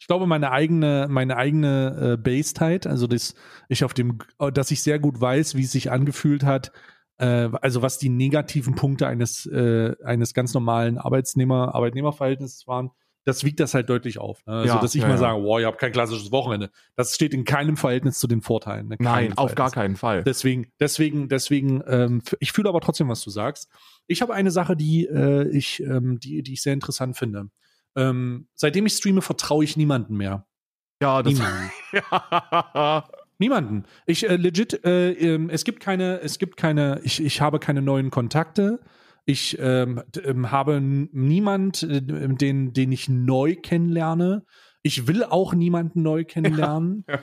[0.05, 3.35] ich glaube, meine eigene, meine eigene äh, Basedheit, also das,
[3.71, 4.19] ich auf dem,
[4.53, 6.73] dass ich sehr gut weiß, wie es sich angefühlt hat,
[7.17, 12.91] äh, also was die negativen Punkte eines, äh, eines ganz normalen Arbeitsnehmer, Arbeitnehmerverhältnisses waren,
[13.25, 14.45] das wiegt das halt deutlich auf.
[14.45, 14.53] Ne?
[14.53, 15.21] Also, Ja, dass ich ja, mal ja.
[15.21, 16.69] sage, wow, ihr habt kein klassisches Wochenende.
[16.97, 18.89] Das steht in keinem Verhältnis zu den Vorteilen.
[18.89, 18.97] Ne?
[18.99, 20.23] Nein, auf gar keinen Fall.
[20.23, 23.71] Deswegen, deswegen, deswegen, ähm, ich fühle aber trotzdem, was du sagst.
[24.07, 27.49] Ich habe eine Sache, die äh, ich, ähm, die, die ich sehr interessant finde.
[27.97, 30.47] Ähm, seitdem ich streame, vertraue ich niemanden mehr.
[31.01, 31.35] Ja, das.
[31.35, 31.71] Niemanden.
[31.93, 33.05] ja.
[33.39, 33.85] Niemanden.
[34.07, 37.83] Ich äh, legit, äh, ähm, es gibt keine, es gibt keine, ich, ich habe keine
[37.83, 38.81] neuen Kontakte.
[39.27, 44.45] Ich ähm, ähm, habe niemand, äh, den, den ich neu kennenlerne.
[44.83, 47.05] Ich will auch niemanden neu kennenlernen.
[47.09, 47.21] ja.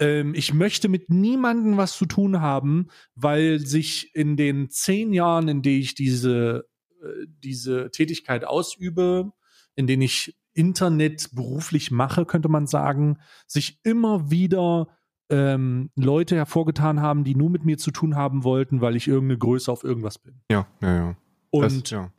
[0.00, 5.46] Ähm, ich möchte mit niemandem was zu tun haben, weil sich in den zehn Jahren,
[5.46, 6.66] in denen ich diese,
[7.02, 9.32] äh, diese Tätigkeit ausübe,
[9.74, 14.88] in denen ich Internet beruflich mache, könnte man sagen, sich immer wieder
[15.30, 19.38] ähm, Leute hervorgetan haben, die nur mit mir zu tun haben wollten, weil ich irgendeine
[19.38, 20.42] Größe auf irgendwas bin.
[20.50, 21.16] ja, ja, ja.
[21.50, 22.10] Und das, ja.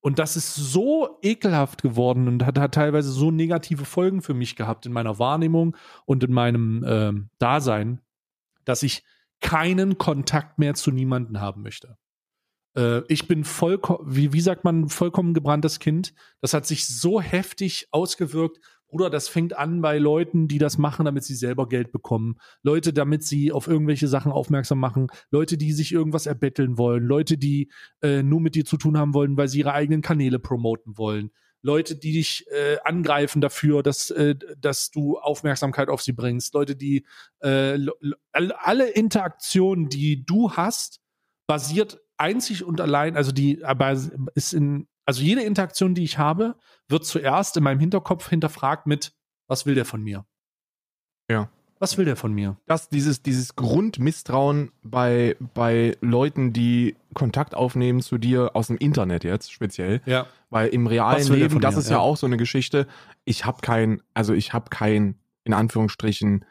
[0.00, 4.56] und das ist so ekelhaft geworden und hat, hat teilweise so negative Folgen für mich
[4.56, 5.74] gehabt in meiner Wahrnehmung
[6.04, 8.02] und in meinem ähm, Dasein,
[8.66, 9.04] dass ich
[9.40, 11.96] keinen Kontakt mehr zu niemanden haben möchte.
[12.78, 16.14] Äh, ich bin vollkommen, wie, wie sagt man, vollkommen gebranntes Kind.
[16.40, 18.60] Das hat sich so heftig ausgewirkt.
[18.86, 22.36] Bruder, das fängt an bei Leuten, die das machen, damit sie selber Geld bekommen.
[22.62, 25.08] Leute, damit sie auf irgendwelche Sachen aufmerksam machen.
[25.30, 27.04] Leute, die sich irgendwas erbetteln wollen.
[27.04, 27.70] Leute, die
[28.00, 31.32] äh, nur mit dir zu tun haben wollen, weil sie ihre eigenen Kanäle promoten wollen.
[31.60, 36.54] Leute, die dich äh, angreifen dafür, dass, äh, dass du Aufmerksamkeit auf sie bringst.
[36.54, 37.04] Leute, die
[37.40, 37.78] äh,
[38.32, 41.00] alle Interaktionen, die du hast,
[41.46, 43.92] basiert einzig und allein, also die aber
[44.34, 46.56] ist in, also jede Interaktion, die ich habe,
[46.88, 49.12] wird zuerst in meinem Hinterkopf hinterfragt mit,
[49.46, 50.26] was will der von mir?
[51.30, 51.50] Ja.
[51.80, 52.56] Was will der von mir?
[52.66, 59.22] das, dieses, dieses Grundmisstrauen bei, bei Leuten, die Kontakt aufnehmen zu dir aus dem Internet
[59.22, 60.26] jetzt speziell, Ja.
[60.50, 61.80] weil im realen Leben, das mir?
[61.80, 61.96] ist ja.
[61.96, 62.00] Ja.
[62.00, 62.88] auch so eine Geschichte,
[63.24, 65.14] ich habe kein, also ich habe kein,
[65.44, 66.44] in Anführungsstrichen,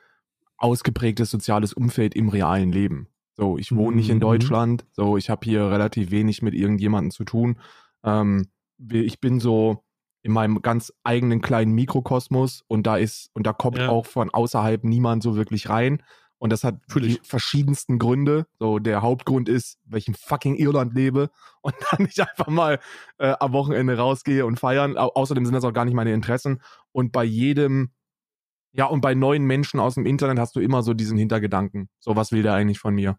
[0.58, 3.08] ausgeprägtes soziales Umfeld im realen Leben.
[3.38, 4.22] So, ich wohne nicht in Mhm.
[4.22, 7.60] Deutschland, so, ich habe hier relativ wenig mit irgendjemandem zu tun.
[8.04, 8.48] Ähm,
[8.92, 9.84] ich bin so
[10.24, 13.90] in meinem ganz eigenen kleinen Mikrokosmos und da ist, und da kommt Ja.
[13.90, 16.02] auch von außerhalb niemand so wirklich rein.
[16.40, 18.46] Und das hat Fühl die verschiedensten Gründe.
[18.60, 21.30] So, der Hauptgrund ist, weil ich in fucking Irland lebe
[21.62, 22.80] und dann nicht einfach mal
[23.18, 24.98] äh, am Wochenende rausgehe und feiern.
[24.98, 26.62] Au außerdem sind das auch gar nicht meine Interessen.
[26.92, 27.92] Und bei jedem,
[28.74, 31.90] ja, und bei neuen Menschen aus dem Internet hast du immer so diesen Hintergedanken.
[32.00, 33.18] So, was will der eigentlich von mir?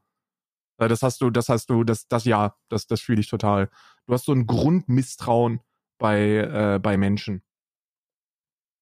[0.79, 3.70] Äh, Das hast du, das hast du, das, das ja, das, das fühle ich total.
[4.07, 5.61] Du hast so ein Grundmisstrauen
[5.99, 7.43] bei, äh, bei Menschen.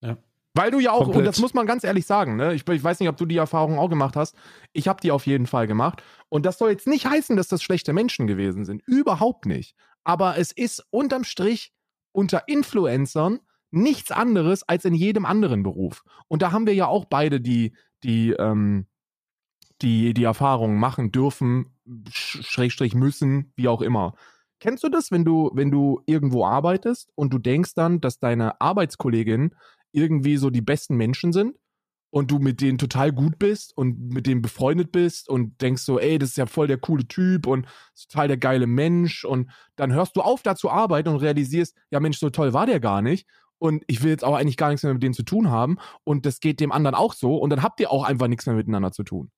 [0.02, 0.18] Ja.
[0.54, 1.26] Weil du ja auch, und Komplett.
[1.26, 2.54] das muss man ganz ehrlich sagen, ne?
[2.54, 4.36] ich, ich weiß nicht, ob du die Erfahrung auch gemacht hast.
[4.72, 6.02] Ich habe die auf jeden Fall gemacht.
[6.28, 8.82] Und das soll jetzt nicht heißen, dass das schlechte Menschen gewesen sind.
[8.86, 9.74] Überhaupt nicht.
[10.04, 11.72] Aber es ist unterm Strich
[12.12, 13.40] unter Influencern
[13.70, 16.02] nichts anderes als in jedem anderen Beruf.
[16.28, 18.86] Und da haben wir ja auch beide die, die, ähm,
[19.82, 21.75] die, die Erfahrungen machen dürfen,
[22.10, 24.14] Schrägstrich müssen, wie auch immer.
[24.58, 28.60] Kennst du das, wenn du, wenn du irgendwo arbeitest und du denkst dann, dass deine
[28.60, 29.54] Arbeitskolleginnen
[29.92, 31.56] irgendwie so die besten Menschen sind
[32.10, 35.98] und du mit denen total gut bist und mit denen befreundet bist und denkst so,
[35.98, 37.66] ey, das ist ja voll der coole Typ und
[38.08, 42.00] total der geile Mensch und dann hörst du auf, da zu arbeiten und realisierst, ja
[42.00, 43.28] Mensch, so toll war der gar nicht
[43.58, 46.24] und ich will jetzt auch eigentlich gar nichts mehr mit denen zu tun haben und
[46.24, 48.92] das geht dem anderen auch so und dann habt ihr auch einfach nichts mehr miteinander
[48.92, 49.30] zu tun.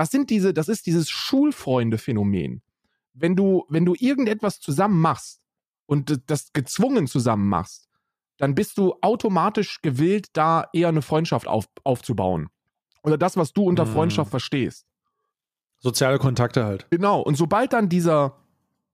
[0.00, 2.62] Das sind diese, das ist dieses Schulfreunde-Phänomen.
[3.12, 5.42] Wenn du, wenn du irgendetwas zusammen machst
[5.84, 7.86] und das gezwungen zusammen machst,
[8.38, 12.48] dann bist du automatisch gewillt, da eher eine Freundschaft auf, aufzubauen.
[13.02, 13.90] Oder das, was du unter Mhm.
[13.90, 14.86] Freundschaft verstehst.
[15.80, 16.86] Soziale Kontakte halt.
[16.90, 17.20] Genau.
[17.20, 18.38] Und sobald dann dieser,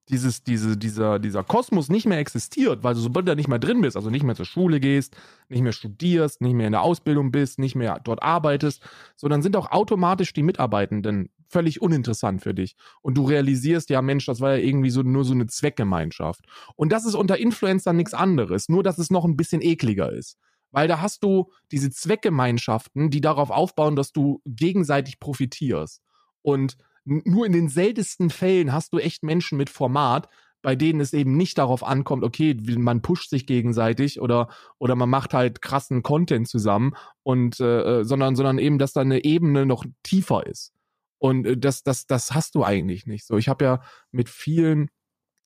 [0.08, 3.58] dieses, diese, dieser, dieser Kosmos nicht mehr existiert, weil du sobald du da nicht mehr
[3.58, 5.16] drin bist, also nicht mehr zur Schule gehst,
[5.48, 8.82] nicht mehr studierst, nicht mehr in der Ausbildung bist, nicht mehr dort arbeitest,
[9.16, 12.76] so dann sind auch automatisch die Mitarbeitenden völlig uninteressant für dich.
[13.02, 16.44] Und du realisierst, ja Mensch, das war ja irgendwie so nur so eine Zweckgemeinschaft.
[16.76, 20.38] Und das ist unter Influencern nichts anderes, nur dass es noch ein bisschen ekliger ist.
[20.70, 26.02] Weil da hast du diese Zweckgemeinschaften, die darauf aufbauen, dass du gegenseitig profitierst.
[26.42, 26.76] Und
[27.06, 30.28] nur in den seltensten Fällen hast du echt Menschen mit Format,
[30.62, 34.48] bei denen es eben nicht darauf ankommt, okay, man pusht sich gegenseitig oder,
[34.78, 39.02] oder man macht halt krassen Content zusammen und äh, äh, sondern, sondern eben, dass da
[39.02, 40.72] eine Ebene noch tiefer ist.
[41.18, 43.26] Und äh, das, das, das hast du eigentlich nicht.
[43.26, 43.80] So, ich habe ja
[44.10, 44.90] mit vielen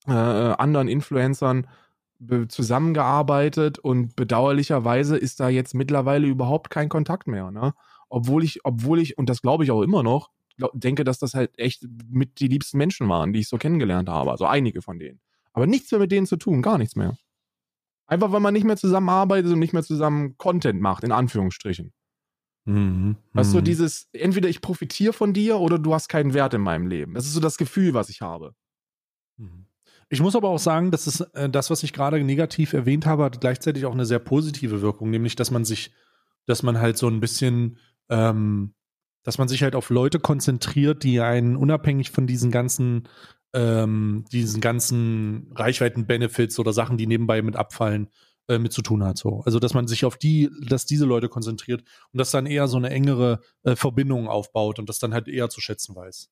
[0.07, 1.67] äh, anderen Influencern
[2.17, 7.51] be- zusammengearbeitet und bedauerlicherweise ist da jetzt mittlerweile überhaupt kein Kontakt mehr.
[7.51, 7.75] Ne?
[8.09, 10.31] Obwohl ich, obwohl ich, und das glaube ich auch immer noch,
[10.73, 14.31] denke, dass das halt echt mit die liebsten Menschen waren, die ich so kennengelernt habe.
[14.31, 15.19] Also einige von denen.
[15.53, 17.17] Aber nichts mehr mit denen zu tun, gar nichts mehr.
[18.07, 21.93] Einfach weil man nicht mehr zusammenarbeitet und nicht mehr zusammen Content macht, in Anführungsstrichen.
[22.65, 23.15] Mhm.
[23.33, 23.63] Weißt du, Mhm.
[23.63, 27.13] dieses, entweder ich profitiere von dir oder du hast keinen Wert in meinem Leben.
[27.13, 28.53] Das ist so das Gefühl, was ich habe.
[29.37, 29.65] Mhm.
[30.09, 33.23] Ich muss aber auch sagen, dass es äh, das, was ich gerade negativ erwähnt habe,
[33.23, 35.93] hat gleichzeitig auch eine sehr positive Wirkung, nämlich dass man sich,
[36.45, 37.77] dass man halt so ein bisschen,
[38.09, 38.73] ähm,
[39.23, 43.07] dass man sich halt auf Leute konzentriert, die einen unabhängig von diesen ganzen,
[43.53, 48.09] ähm, diesen ganzen Reichweiten-Benefits oder Sachen, die nebenbei mit abfallen,
[48.47, 49.17] äh, mit zu tun hat.
[49.17, 49.41] So.
[49.45, 52.77] Also dass man sich auf die, dass diese Leute konzentriert und dass dann eher so
[52.77, 56.29] eine engere äh, Verbindung aufbaut und das dann halt eher zu schätzen weiß.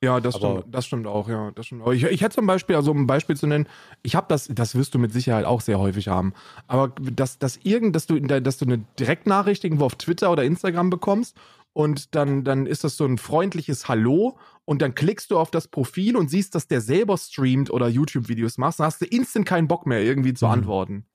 [0.00, 1.92] Ja, das Aber- stimmt, das stimmt auch, ja, das stimmt auch.
[1.92, 3.68] Ich, ich hätte zum Beispiel, also um ein Beispiel zu nennen,
[4.02, 6.32] ich habe das, das wirst du mit Sicherheit auch sehr häufig haben,
[6.66, 10.88] aber dass, dass irgend, dass du, dass du eine Direktnachricht irgendwo auf Twitter oder Instagram
[10.88, 11.36] bekommst
[11.76, 15.68] und dann, dann ist das so ein freundliches Hallo und dann klickst du auf das
[15.68, 19.68] Profil und siehst, dass der selber streamt oder YouTube-Videos macht, dann hast du instant keinen
[19.68, 20.52] Bock mehr irgendwie zu Mhm.
[20.52, 21.06] antworten.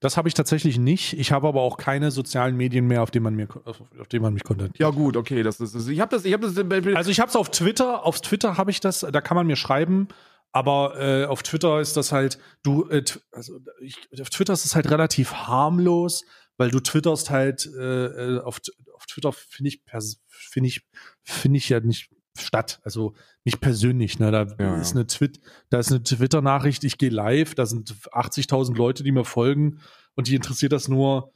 [0.00, 1.12] Das habe ich tatsächlich nicht.
[1.18, 4.32] Ich habe aber auch keine sozialen Medien mehr, auf denen man mir, auf, denen man
[4.32, 4.78] mich kontaktiert.
[4.78, 7.36] Ja gut, okay, das ist, ich habe das, ich habe das, Also ich habe es
[7.36, 8.06] auf Twitter.
[8.06, 9.00] Auf Twitter habe ich das.
[9.00, 10.08] Da kann man mir schreiben.
[10.52, 12.38] Aber äh, auf Twitter ist das halt.
[12.62, 16.24] Du, äh, also ich, auf Twitter ist es halt relativ harmlos,
[16.58, 18.06] weil du twitterst halt äh,
[18.36, 18.60] äh, auf,
[18.94, 19.82] auf Twitter finde ich
[20.28, 20.86] finde ich
[21.22, 22.80] finde ich ja nicht statt.
[22.84, 24.18] Also nicht persönlich.
[24.18, 24.30] Ne?
[24.30, 24.96] Da Ja, ist ja.
[24.96, 25.40] eine Twit,
[25.70, 26.84] da ist eine Twitter-Nachricht.
[26.84, 27.54] Ich gehe live.
[27.54, 29.80] Da sind 80.000 Leute, die mir folgen
[30.14, 31.32] und die interessiert das nur,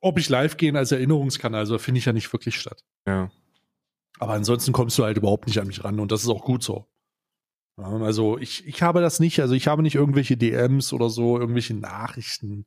[0.00, 1.60] ob ich live gehen als Erinnerungskanal.
[1.60, 2.84] Also finde ich ja nicht wirklich statt.
[3.06, 3.30] ja.
[4.18, 6.62] Aber ansonsten kommst du halt überhaupt nicht an mich ran und das ist auch gut
[6.62, 6.86] so.
[7.78, 11.38] Ja, also ich, ich habe das nicht, also ich habe nicht irgendwelche DMs oder so,
[11.38, 12.66] irgendwelche Nachrichten.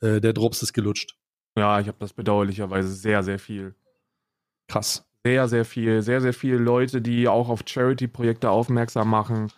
[0.00, 1.16] Äh, der Drops ist gelutscht.
[1.56, 3.74] Ja, ich habe das bedauerlicherweise sehr, sehr viel.
[4.68, 5.06] Krass.
[5.24, 9.50] sehr, sehr viel, sehr, sehr viele Leute, die auch auf Charity-Projekte aufmerksam machen,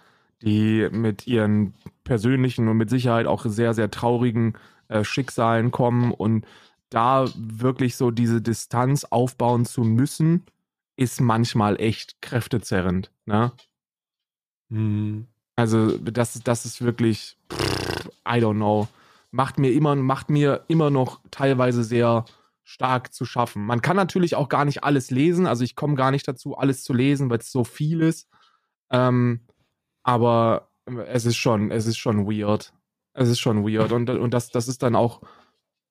[0.42, 1.74] die mit ihren
[2.04, 4.54] persönlichen und mit Sicherheit auch sehr, sehr traurigen
[4.88, 6.46] äh, Schicksalen kommen und
[6.90, 10.44] da wirklich so diese Distanz aufbauen zu müssen,
[10.96, 13.10] ist manchmal echt kräftezerrend.
[13.26, 13.52] Ne?
[14.70, 15.26] Hm.
[15.54, 17.36] Also das, das ist wirklich,
[18.26, 18.88] I don't know.
[19.30, 22.24] Macht mir immer, macht mir immer noch teilweise sehr
[22.64, 23.64] stark zu schaffen.
[23.64, 26.82] Man kann natürlich auch gar nicht alles lesen, also ich komme gar nicht dazu, alles
[26.84, 28.28] zu lesen, weil es so viel ist.
[28.90, 29.40] Ähm,
[30.02, 30.68] aber
[31.06, 32.72] es ist schon, es ist schon weird.
[33.14, 33.92] Es ist schon weird.
[33.92, 35.22] Und, und das, das ist dann auch,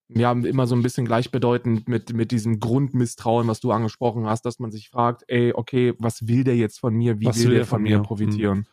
[0.08, 4.58] ja, immer so ein bisschen gleichbedeutend mit, mit diesem Grundmisstrauen, was du angesprochen hast, dass
[4.58, 7.20] man sich fragt, ey, okay, was will der jetzt von mir?
[7.20, 8.02] Wie Was will, der er von mir mir?
[8.02, 8.66] profitieren?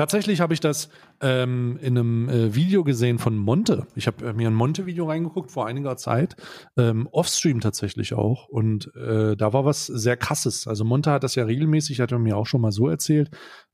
[0.00, 0.88] Tatsächlich habe ich das
[1.20, 3.86] ähm, in einem äh, Video gesehen von Monte.
[3.96, 6.36] Ich habe äh, mir ein Monte-Video reingeguckt vor einiger Zeit,
[6.78, 8.48] ähm, Offstream tatsächlich auch.
[8.48, 10.66] Und äh, da war was sehr krasses.
[10.66, 13.28] Also Monte hat das ja regelmäßig, hat er mir auch schon mal so erzählt,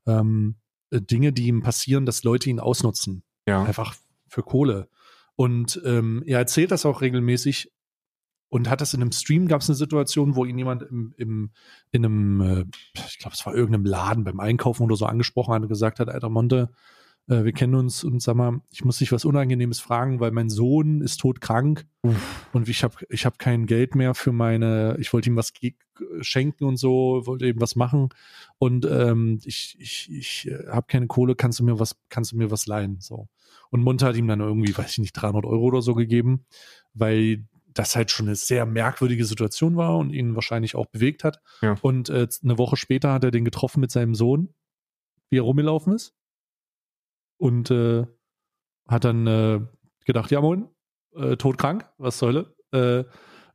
[0.05, 0.57] ähm,
[0.89, 3.23] äh, Dinge, die ihm passieren, dass Leute ihn ausnutzen.
[3.47, 3.63] Ja.
[3.63, 3.95] Einfach
[4.27, 4.89] für Kohle.
[5.37, 7.71] Und ähm, er erzählt das auch regelmäßig
[8.49, 11.51] und hat das in einem Stream, gab es eine Situation, wo ihn jemand im, im,
[11.91, 12.65] in einem, äh,
[13.07, 16.09] ich glaube, es war irgendeinem Laden beim Einkaufen oder so angesprochen hat und gesagt hat,
[16.09, 16.69] Alter Monte,
[17.27, 20.49] äh, wir kennen uns und sag mal, ich muss dich was Unangenehmes fragen, weil mein
[20.49, 21.85] Sohn ist todkrank
[22.53, 25.51] und ich habe ich hab kein Geld mehr für meine, ich wollte ihm was
[26.21, 28.09] schenken und so, wollte ihm was machen
[28.59, 32.37] und ähm, ich, ich, ich äh, habe keine Kohle, kannst du mir was, kannst du
[32.37, 32.97] mir was leihen?
[33.01, 33.27] So.
[33.71, 36.45] Und Monte hat ihm dann irgendwie, weiß ich nicht, 300 Euro oder so gegeben,
[36.93, 37.43] weil
[37.77, 41.41] das halt schon eine sehr merkwürdige Situation war und ihn wahrscheinlich auch bewegt hat.
[41.61, 41.75] Ja.
[41.81, 44.53] Und äh, eine Woche später hat er den getroffen mit seinem Sohn,
[45.29, 46.15] wie er rumgelaufen ist.
[47.37, 48.05] Und äh,
[48.87, 49.61] hat dann äh,
[50.05, 50.67] gedacht, ja moin,
[51.15, 53.03] äh, todkrank, was soll äh,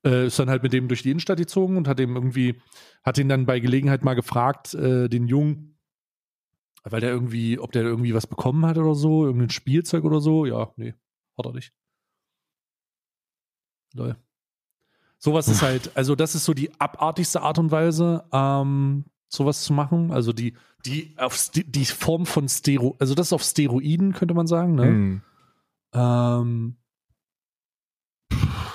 [0.05, 2.61] äh, ist dann halt mit dem durch die Innenstadt gezogen und hat ihm irgendwie,
[3.05, 5.79] hat ihn dann bei Gelegenheit mal gefragt, den Jungen,
[6.83, 10.45] weil der irgendwie, ob der irgendwie was bekommen hat oder so, irgendein Spielzeug oder so.
[10.45, 10.95] Ja, nee,
[11.37, 11.73] hat er nicht.
[13.95, 14.17] Lol.
[15.19, 19.73] Sowas ist halt, also das ist so die abartigste Art und Weise, ähm, sowas zu
[19.73, 20.11] machen.
[20.11, 24.47] Also die, die, auf, die Form von Stero, also das ist auf Steroiden, könnte man
[24.49, 24.83] sagen, ne?
[24.83, 25.23] Hm.
[25.95, 26.77] Ähm,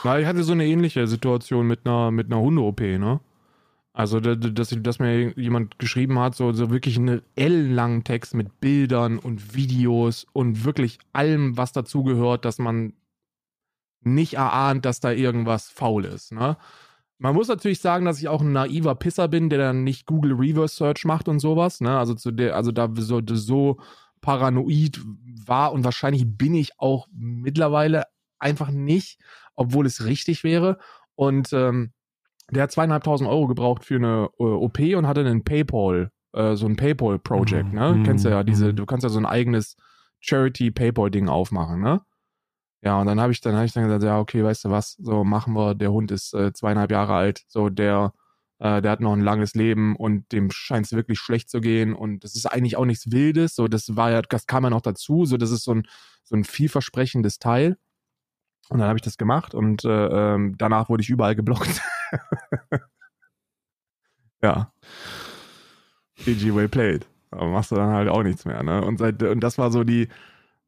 [0.03, 3.19] Na, ich hatte so eine ähnliche Situation mit einer, mit einer Hunde-OP, ne?
[3.93, 8.35] Also, da- da- dass, dass mir jemand geschrieben hat, so, so wirklich einen ellenlangen Text
[8.35, 12.93] mit Bildern und Videos und wirklich allem, was dazugehört, dass man
[14.01, 16.57] nicht erahnt, dass da irgendwas faul ist, ne?
[17.19, 20.33] Man muss natürlich sagen, dass ich auch ein naiver Pisser bin, der dann nicht Google
[20.33, 21.97] Reverse Search macht und sowas, ne?
[21.97, 23.77] Also zu der, also da so, so
[24.21, 25.01] paranoid
[25.47, 28.03] war und wahrscheinlich bin ich auch mittlerweile
[28.37, 29.19] einfach nicht,
[29.55, 30.77] obwohl es richtig wäre.
[31.15, 31.91] Und ähm,
[32.51, 36.67] der hat zweieinhalbtausend Euro gebraucht für eine äh, OP und hatte einen PayPal, äh, so
[36.67, 37.93] ein PayPal-Project, ne?
[37.95, 38.03] Mhm.
[38.03, 38.75] Kennst du ja diese, Mhm.
[38.75, 39.75] du kannst ja so ein eigenes
[40.19, 42.01] Charity-PayPal-Ding aufmachen, ne?
[42.81, 44.93] Ja, und dann habe ich dann habe ich dann gesagt, ja, okay, weißt du was,
[44.93, 48.13] so machen wir, der Hund ist äh, zweieinhalb Jahre alt, so der,
[48.59, 51.93] äh, der hat noch ein langes Leben und dem scheint es wirklich schlecht zu gehen
[51.95, 54.81] und das ist eigentlich auch nichts Wildes, so das war ja, das kam ja noch
[54.81, 55.87] dazu, so das ist so ein,
[56.23, 57.77] so ein vielversprechendes Teil.
[58.69, 61.81] Und dann habe ich das gemacht und äh, ähm, danach wurde ich überall geblockt.
[64.41, 64.73] ja.
[66.25, 67.07] GG well played.
[67.31, 68.83] Aber machst du dann halt auch nichts mehr, ne?
[68.83, 70.09] Und seit und das war so die,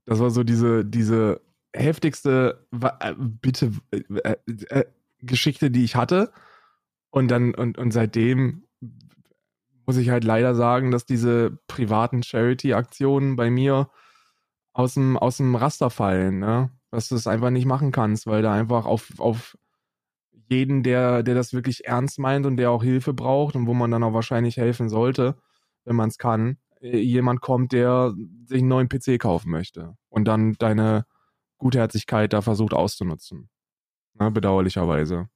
[0.05, 1.41] das war so diese, diese
[1.73, 2.67] heftigste
[2.99, 4.35] äh, bitte äh,
[4.69, 4.85] äh,
[5.21, 6.31] Geschichte, die ich hatte.
[7.11, 8.63] Und dann, und, und seitdem
[9.85, 13.89] muss ich halt leider sagen, dass diese privaten Charity-Aktionen bei mir
[14.73, 16.71] aus dem, aus dem Raster fallen, ne?
[16.91, 19.57] Dass du es einfach nicht machen kannst, weil da einfach auf, auf
[20.49, 23.91] jeden, der, der das wirklich ernst meint und der auch Hilfe braucht und wo man
[23.91, 25.35] dann auch wahrscheinlich helfen sollte,
[25.85, 28.13] wenn man es kann, äh, jemand kommt, der
[28.45, 31.05] sich einen neuen PC kaufen möchte und dann deine
[31.59, 33.49] Gutherzigkeit da versucht auszunutzen.
[34.19, 34.31] Ne?
[34.31, 35.29] Bedauerlicherweise.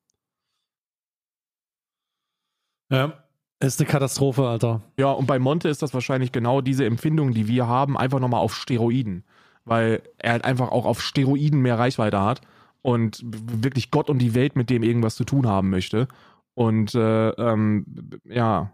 [2.90, 3.24] ja,
[3.60, 4.82] ist eine Katastrophe, Alter.
[4.98, 8.42] Ja, und bei Monte ist das wahrscheinlich genau diese Empfindung, die wir haben, einfach nochmal
[8.42, 9.24] auf Steroiden.
[9.64, 12.42] Weil er halt einfach auch auf Steroiden mehr Reichweite hat
[12.82, 16.10] und wirklich Gott und die Welt mit dem irgendwas zu tun haben möchte.
[16.56, 17.86] Und äh, ähm,
[18.26, 18.74] ja,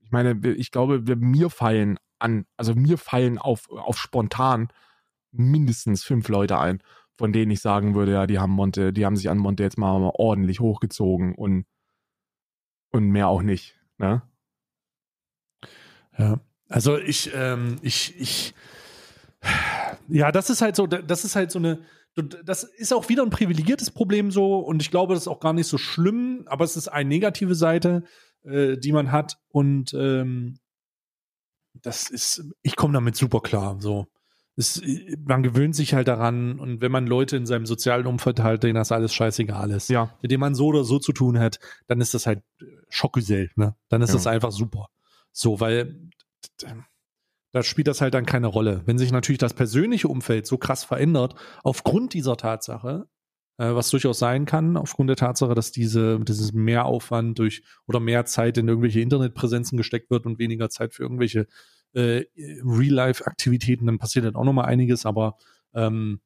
[0.00, 4.68] ich meine, ich glaube, wir, mir fallen an, also mir fallen auf, auf spontan
[5.38, 6.82] mindestens fünf Leute ein,
[7.16, 9.78] von denen ich sagen würde, ja, die haben Monte, die haben sich an Monte jetzt
[9.78, 11.66] mal ordentlich hochgezogen und,
[12.90, 13.78] und mehr auch nicht.
[13.98, 14.22] Ne?
[16.18, 16.40] Ja.
[16.68, 18.54] Also ich, ähm, ich, ich,
[20.08, 21.80] ja, das ist halt so, das ist halt so eine,
[22.44, 25.52] das ist auch wieder ein privilegiertes Problem so und ich glaube, das ist auch gar
[25.52, 28.04] nicht so schlimm, aber es ist eine negative Seite,
[28.42, 30.58] äh, die man hat und ähm,
[31.82, 34.06] das ist, ich komme damit super klar, so.
[34.58, 34.80] Es,
[35.26, 38.74] man gewöhnt sich halt daran und wenn man Leute in seinem sozialen Umfeld halt, denen
[38.76, 40.14] das alles scheißegal ist, Ja.
[40.22, 42.42] mit dem man so oder so zu tun hat, dann ist das halt
[42.88, 43.76] Schockgesell, ne?
[43.90, 44.14] Dann ist Ja.
[44.14, 44.86] das einfach super.
[45.32, 46.08] So, weil
[47.52, 48.82] da spielt das halt dann keine Rolle.
[48.86, 53.08] Wenn sich natürlich das persönliche Umfeld so krass verändert, aufgrund dieser Tatsache,
[53.58, 58.24] äh, was durchaus sein kann, aufgrund der Tatsache, dass diese, dieses Mehraufwand durch oder mehr
[58.26, 61.46] Zeit in irgendwelche Internetpräsenzen gesteckt wird und weniger Zeit für irgendwelche
[61.94, 65.36] äh, Real-Life-Aktivitäten, dann passiert dann auch nochmal einiges, aber
[65.74, 66.20] ähm,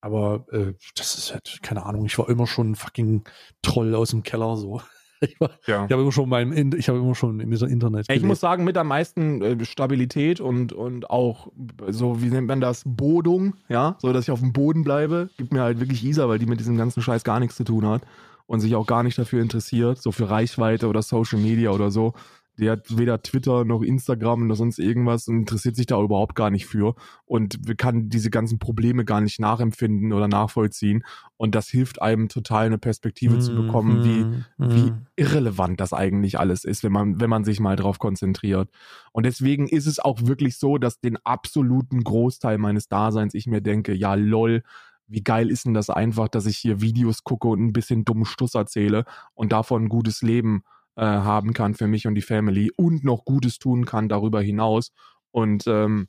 [0.00, 3.22] aber äh, das ist halt, keine Ahnung, ich war immer schon ein fucking
[3.62, 4.80] Troll aus dem Keller so.
[5.24, 5.84] Ich, war, Ja.
[5.84, 8.00] ich habe immer schon beim ich habe immer schon im Internet.
[8.00, 8.24] Ich gelebt.
[8.26, 11.46] muss sagen, mit am meisten äh, Stabilität und, und auch
[11.90, 15.52] so, wie nennt man das, Bodung, ja, so dass ich auf dem Boden bleibe, gibt
[15.52, 18.02] mir halt wirklich Isa, weil die mit diesem ganzen Scheiß gar nichts zu tun hat
[18.46, 22.14] und sich auch gar nicht dafür interessiert, so für Reichweite oder Social Media oder so.
[22.58, 26.50] Die hat weder Twitter noch Instagram noch sonst irgendwas und interessiert sich da überhaupt gar
[26.50, 26.94] nicht für
[27.24, 31.04] und kann diese ganzen Probleme gar nicht nachempfinden oder nachvollziehen.
[31.36, 35.06] Und das hilft einem total eine Perspektive zu bekommen, wie, Mhm, wie mhm.
[35.16, 38.70] irrelevant das eigentlich alles ist, wenn man, wenn man sich mal drauf konzentriert.
[39.12, 43.60] Und deswegen ist es auch wirklich so, dass den absoluten Großteil meines Daseins ich mir
[43.60, 44.62] denke, ja lol,
[45.06, 48.24] wie geil ist denn das einfach, dass ich hier Videos gucke und ein bisschen dummen
[48.24, 50.62] Stuss erzähle und davon ein gutes Leben
[50.96, 54.92] äh, haben kann für mich und die Family und noch Gutes tun kann darüber hinaus.
[55.30, 56.08] Und ähm,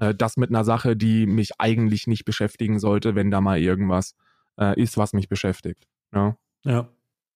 [0.00, 4.14] äh, das mit einer Sache, die mich eigentlich nicht beschäftigen sollte, wenn da mal irgendwas
[4.58, 5.86] äh, ist, was mich beschäftigt.
[6.14, 6.36] Ja.
[6.64, 6.88] Ja.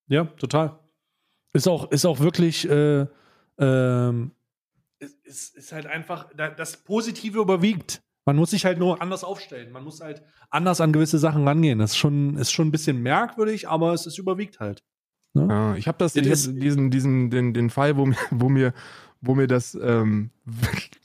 [0.09, 0.79] Ja, total.
[1.53, 3.07] Ist auch, ist auch wirklich, äh,
[3.59, 4.33] ähm,
[4.99, 8.03] ist, ist, halt einfach, da- das Positive überwiegt.
[8.25, 9.73] Man muss sich halt nur anders aufstellen.
[9.73, 11.79] Man muss halt anders an gewisse Sachen rangehen.
[11.79, 14.83] Das ist schon, ist schon ein bisschen merkwürdig, aber es, es überwiegt halt.
[15.37, 15.47] Ne?
[15.49, 18.73] Ja, ich habe das, ich hab diesen, diesen, den, den Fall, wo mir, wo mir,
[19.21, 20.31] wo mir das ähm,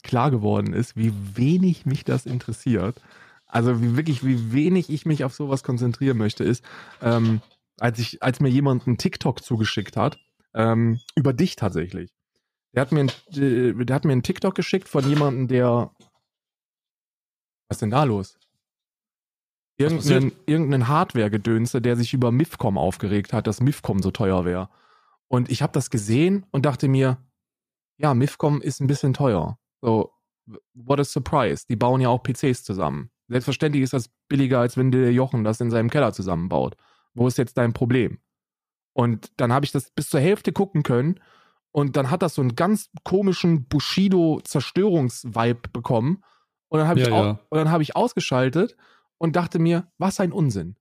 [0.02, 3.00] klar geworden ist, wie wenig mich das interessiert.
[3.46, 6.64] Also wie wirklich, wie wenig ich mich auf sowas konzentrieren möchte, ist,
[7.02, 7.42] ähm,
[7.78, 10.18] als ich, als mir jemand einen TikTok zugeschickt hat,
[10.54, 12.10] ähm, über dich tatsächlich.
[12.74, 15.90] Der hat mir, ein, äh, der hat mir einen TikTok geschickt von jemandem, der.
[17.68, 18.38] Was ist denn da los?
[19.78, 24.68] Irgendeinen, irgendeinen Hardware-Gedönse, der sich über Mifcom aufgeregt hat, dass Mifcom so teuer wäre.
[25.28, 27.16] Und ich habe das gesehen und dachte mir,
[27.96, 29.58] ja, Mifcom ist ein bisschen teuer.
[29.80, 30.12] So,
[30.74, 31.64] what a surprise.
[31.68, 33.10] Die bauen ja auch PCs zusammen.
[33.28, 36.76] Selbstverständlich ist das billiger, als wenn der Jochen das in seinem Keller zusammenbaut.
[37.14, 38.18] Wo ist jetzt dein Problem?
[38.92, 41.18] Und dann habe ich das bis zur Hälfte gucken können
[41.70, 43.64] und dann hat das so einen ganz komischen
[44.52, 46.22] Bushido-Zerstörungs-Vibe bekommen.
[46.68, 47.30] Und dann habe ich, Ja, au- ja.
[47.48, 48.76] und dann habe ich ausgeschaltet
[49.22, 50.74] und dachte mir, was ein Unsinn.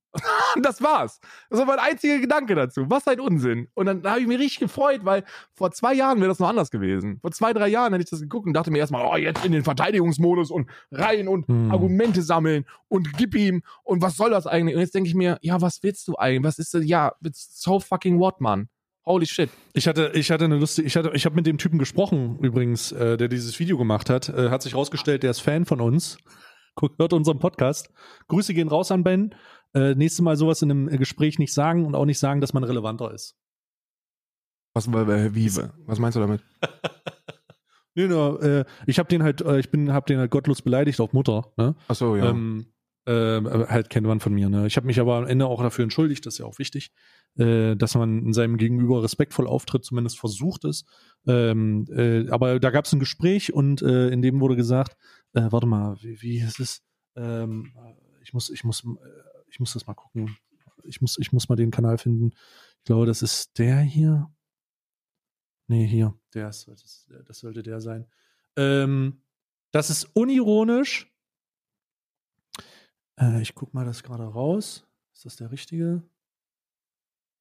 [0.55, 1.19] Und das war's.
[1.51, 2.89] Das war mein einziger Gedanke dazu.
[2.89, 3.67] Was ein Unsinn.
[3.75, 5.23] Und dann habe ich mich richtig gefreut, weil
[5.53, 7.19] vor zwei Jahren wäre das noch anders gewesen.
[7.21, 9.51] Vor zwei, drei Jahren hätte ich das geguckt und dachte mir erstmal, oh, jetzt in
[9.51, 11.69] den Verteidigungsmodus und rein und Hm.
[11.69, 14.73] Argumente sammeln und gib ihm und was soll das eigentlich?
[14.73, 16.43] Und jetzt denke ich mir, ja, was willst du eigentlich?
[16.43, 16.83] Was ist das?
[16.83, 18.69] Ja, it's so fucking what, man?
[19.05, 19.51] Holy shit.
[19.73, 22.91] Ich hatte, ich hatte eine lustige, ich hatte, ich habe mit dem Typen gesprochen, übrigens,
[22.91, 24.29] äh, der dieses Video gemacht hat.
[24.29, 26.17] Äh, hat sich rausgestellt, der ist Fan von uns.
[26.97, 27.91] Hört unseren Podcast.
[28.27, 29.35] Grüße gehen raus an Ben.
[29.73, 32.63] Äh, nächstes Mal sowas in einem Gespräch nicht sagen und auch nicht sagen, dass man
[32.63, 33.35] relevanter ist.
[34.73, 35.51] Was, äh, wie,
[35.85, 36.41] was meinst du damit?
[37.93, 40.99] Nee, nur, äh, ich habe den halt, äh, ich bin, habe den halt gottlos beleidigt
[41.01, 41.51] auf Mutter.
[41.57, 41.75] Ne?
[41.87, 42.29] Achso, ja.
[42.29, 42.67] Ähm,
[43.05, 44.49] äh, halt kennt man von mir.
[44.49, 44.67] Ne?
[44.67, 46.91] Ich habe mich aber am Ende auch dafür entschuldigt, das ist ja auch wichtig,
[47.37, 50.85] äh, dass man in seinem Gegenüber respektvoll auftritt, zumindest versucht es.
[51.27, 54.95] Ähm, äh, aber da gab es ein Gespräch und in dem wurde gesagt,
[55.33, 56.83] äh, warte mal, wie, wie ist es?
[57.15, 57.73] Ähm,
[58.21, 60.37] ich muss, ich muss, äh, ich muss das mal gucken.
[60.83, 62.31] Ich muss, ich muss mal den Kanal finden.
[62.79, 64.31] Ich glaube, das ist der hier.
[65.67, 66.17] Nee, hier.
[66.33, 68.07] Der ist, das, sollte der sein.
[68.57, 69.21] Ähm,
[69.71, 71.09] das ist unironisch.
[73.19, 74.85] Äh, ich guck mal das gerade raus.
[75.13, 76.03] Ist das der richtige?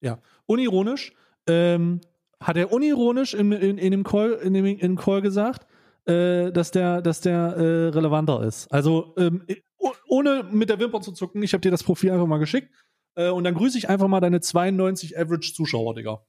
[0.01, 1.12] Ja, unironisch.
[1.47, 2.01] Ähm,
[2.41, 5.66] hat er unironisch in, in, in dem Call, in dem, in dem Call gesagt,
[6.07, 8.72] äh, dass der, dass der äh, relevanter ist.
[8.72, 9.44] Also ähm,
[9.78, 12.72] oh- ohne mit der Wimper zu zucken, ich habe dir das Profil einfach mal geschickt.
[13.16, 16.24] Äh, und dann grüße ich einfach mal deine 92 Average Zuschauer, Digga.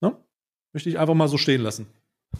[0.00, 0.16] Ne?
[0.72, 1.86] Möchte ich einfach mal so stehen lassen.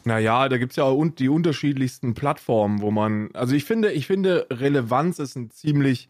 [0.04, 3.30] Naja, da gibt's ja auch die unterschiedlichsten Plattformen, wo man.
[3.34, 6.08] Also ich finde, ich finde, Relevanz ist ein ziemlich.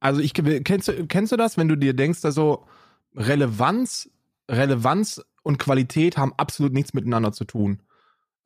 [0.00, 2.66] Also ich kennst du, kennst du das, wenn du dir denkst, also
[3.14, 4.10] Relevanz,
[4.50, 7.80] Relevanz und Qualität haben absolut nichts miteinander zu tun.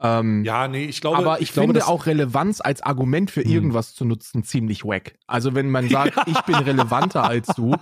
[0.01, 3.51] Ähm, Ja, nee, ich glaube, aber ich, glaube, finde auch Relevanz als Argument für Hm.
[3.51, 5.15] irgendwas zu nutzen ziemlich wack.
[5.27, 7.75] Also wenn man sagt, ich bin relevanter als du,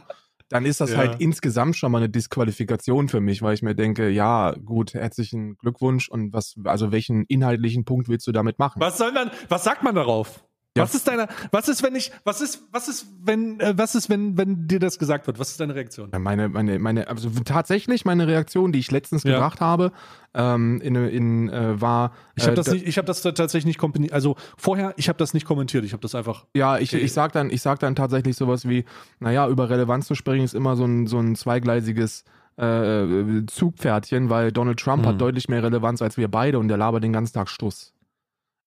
[0.49, 0.99] dann ist das Ja.
[0.99, 5.57] halt insgesamt schon mal eine Disqualifikation für mich, weil ich mir denke, ja, gut, herzlichen
[5.59, 8.81] Glückwunsch und was, also welchen inhaltlichen Punkt willst du damit machen?
[8.81, 10.45] Was soll man, was sagt man darauf?
[10.77, 10.83] Ja.
[10.83, 14.09] Was ist deine, was ist, wenn ich, was ist, was ist, wenn, äh, was ist,
[14.11, 15.39] wenn, wenn dir das gesagt wird?
[15.39, 16.11] Was ist deine Reaktion?
[16.19, 19.33] Meine, meine, meine, also tatsächlich meine Reaktion, die ich letztens Ja.
[19.33, 19.93] gebracht habe,
[20.35, 22.13] ähm, in, in, äh, war.
[22.35, 24.13] Ich habe äh, das nicht, ich habe das tatsächlich nicht kommentiert.
[24.13, 25.85] Also vorher, ich habe das nicht kommentiert.
[25.85, 26.45] Ich habe das einfach.
[26.55, 28.85] Ja, ich, ich sag dann, ich sag dann tatsächlich sowas wie,
[29.19, 32.25] naja, über Relevanz zu sprechen ist immer so ein, so ein zweigleisiges
[32.59, 35.09] äh, Zugpferdchen, weil Donald Trump Mhm.
[35.09, 37.93] hat deutlich mehr Relevanz als wir beide und der labert den ganzen Tag Stuss.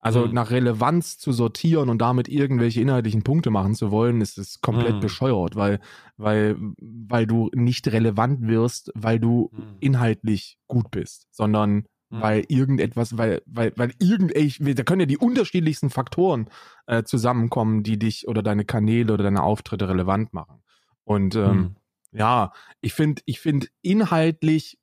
[0.02, 0.32] Also Mhm.
[0.32, 5.00] nach Relevanz zu sortieren und damit irgendwelche inhaltlichen Punkte machen zu wollen, ist es komplett
[5.00, 5.02] Mhm.
[5.02, 5.80] bescheuert, weil,
[6.18, 9.80] weil, weil du nicht relevant wirst, weil du Mhm.
[9.80, 12.20] inhaltlich gut bist, sondern Mhm.
[12.22, 16.50] weil irgendetwas, weil, weil, weil irgendwelche, da können ja die unterschiedlichsten Faktoren
[16.88, 20.62] äh, zusammenkommen, die dich oder deine Kanäle oder deine Auftritte relevant machen.
[21.04, 21.76] Und ähm, Mhm.
[22.12, 24.78] ja, ich finde, ich finde inhaltlich,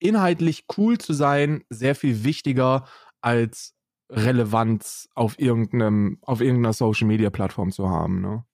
[0.00, 2.86] inhaltlich cool zu sein, sehr viel wichtiger
[3.20, 3.74] als
[4.12, 8.44] Relevanz auf irgendeinem, auf irgendeiner Social Media Plattform zu haben, ne?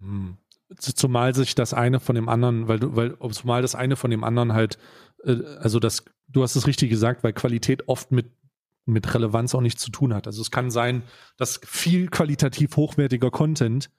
[0.00, 0.36] Hm.
[0.76, 4.24] Zumal sich das eine von dem anderen, weil du, weil, zumal das eine von dem
[4.24, 4.78] anderen halt,
[5.22, 8.32] äh, also das, du hast es richtig gesagt, weil Qualität oft mit,
[8.86, 10.26] mit Relevanz auch nichts zu tun hat.
[10.26, 11.04] Also es kann sein,
[11.36, 13.90] dass viel qualitativ hochwertiger Content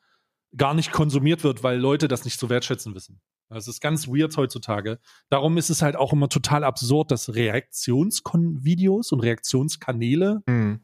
[0.57, 3.21] gar nicht konsumiert wird, weil Leute das nicht zu wertschätzen wissen.
[3.49, 4.99] Das ist ganz weird heutzutage.
[5.29, 10.81] Darum ist es halt auch immer total absurd, dass Reaktionsvideos und Reaktionskanäle Mhm.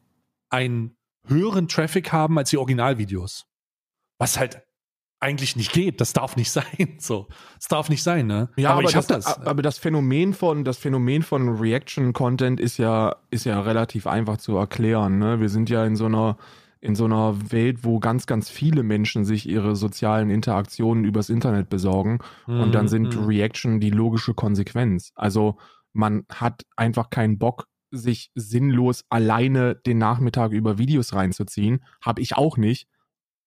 [0.52, 0.95] Einen
[1.28, 3.45] höheren Traffic haben als die Originalvideos.
[4.20, 4.62] Was halt
[5.22, 6.02] eigentlich nicht geht.
[6.02, 6.97] Das darf nicht sein.
[6.99, 8.49] So, das darf nicht sein, ne?
[8.58, 12.78] Ja, aber, ich hab das, aber das Phänomen von das Phänomen von Reaction Content ist
[12.78, 15.20] ja ist ja relativ einfach zu erklären.
[15.20, 15.39] Ne?
[15.39, 16.38] Wir sind ja in so einer
[16.84, 21.70] in so einer Welt, wo ganz ganz viele Menschen sich ihre sozialen Interaktionen übers Internet
[21.70, 23.26] besorgen und dann sind Mhm.
[23.26, 25.12] Reaction die logische Konsequenz.
[25.14, 25.58] Also
[25.93, 31.84] man hat einfach keinen Bock, sich sinnlos alleine den Nachmittag über Videos reinzuziehen.
[32.02, 32.88] Hab ich auch nicht.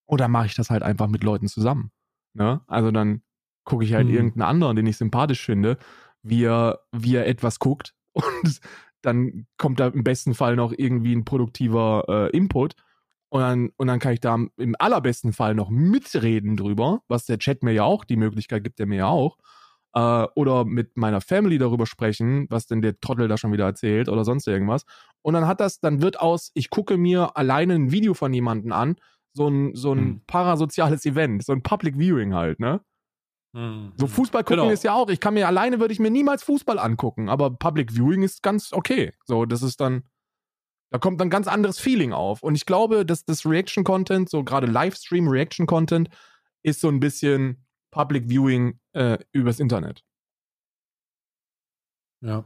[0.06, 1.90] Oder mache ich das halt einfach mit Leuten zusammen.
[2.34, 2.60] Ne?
[2.66, 3.22] Also dann
[3.64, 4.14] gucke ich halt Mhm.
[4.14, 5.78] irgendeinen anderen, den ich sympathisch finde,
[6.22, 8.60] wie er, wie er etwas guckt und
[9.02, 12.74] dann kommt da im besten Fall noch irgendwie ein produktiver äh, Input
[13.28, 17.38] und dann, und dann kann ich da im allerbesten Fall noch mitreden drüber, was der
[17.38, 19.38] Chat mir ja auch, die Möglichkeit gibt er mir ja auch,
[19.94, 24.08] äh, oder mit meiner Family darüber sprechen, was denn der Trottel da schon wieder erzählt
[24.08, 24.84] oder sonst irgendwas.
[25.22, 28.72] Und dann hat das, dann wird aus, ich gucke mir alleine ein Video von jemandem
[28.72, 28.96] an,
[29.32, 30.20] so ein, so ein Hm.
[30.26, 32.80] parasoziales Event, so ein Public Viewing halt, ne?
[33.52, 33.92] Mhm.
[33.96, 34.72] So Fußball gucken Genau.
[34.72, 37.92] ist ja auch, ich kann mir alleine würde ich mir niemals Fußball angucken, aber Public
[37.92, 39.12] Viewing ist ganz okay.
[39.24, 40.02] So, das ist dann,
[40.90, 42.42] da kommt dann ganz anderes Feeling auf.
[42.42, 46.08] Und ich glaube, dass das Reaction-Content, so gerade Livestream-Reaction-Content,
[46.62, 47.63] ist so ein bisschen
[47.94, 50.04] Public Viewing äh, übers Internet.
[52.20, 52.44] Ja.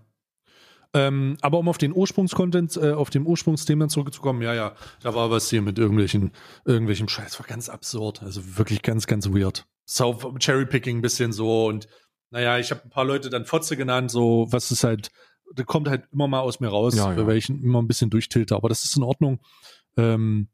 [0.94, 5.30] Ähm, aber um auf den Ursprungscontent, äh, auf dem Ursprungsthema zurückzukommen, ja, ja, da war
[5.30, 6.32] was hier mit irgendwelchen,
[6.64, 9.66] irgendwelchem Scheiß, war ganz absurd, also wirklich ganz, ganz weird.
[9.84, 11.88] So Cherrypicking ein bisschen so und
[12.30, 15.10] naja, ich habe ein paar Leute dann Fotze genannt, so was ist halt,
[15.54, 17.26] da kommt halt immer mal aus mir raus, Ja, ja.
[17.26, 19.40] weil ich immer ein bisschen durchtilte, aber das ist in Ordnung.
[19.96, 20.48] Ähm,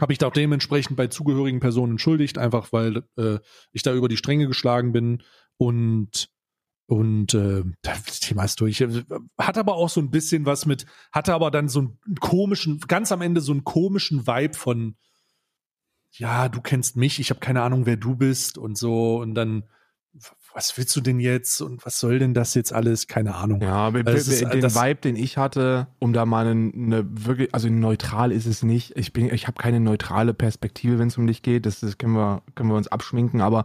[0.00, 3.38] habe ich da auch dementsprechend bei zugehörigen Personen entschuldigt, einfach weil äh,
[3.72, 5.22] ich da über die Stränge geschlagen bin
[5.56, 6.28] und
[6.86, 8.84] und äh, das Thema ist durch.
[9.38, 13.10] Hat aber auch so ein bisschen was mit, hatte aber dann so einen komischen, ganz
[13.10, 14.96] am Ende so einen komischen Vibe von,
[16.10, 19.64] ja, du kennst mich, ich habe keine Ahnung, wer du bist und so und dann,
[20.54, 23.06] was willst du denn jetzt und was soll denn das jetzt alles?
[23.08, 23.60] Keine Ahnung.
[23.60, 27.52] Ja, aber Das ist- den Vibe, den ich hatte, um da mal eine, eine wirklich,
[27.52, 28.96] also neutral ist es nicht.
[28.96, 31.66] Ich bin, ich habe keine neutrale Perspektive, wenn es um dich geht.
[31.66, 33.40] Das, das können wir, können wir uns abschminken.
[33.40, 33.64] Aber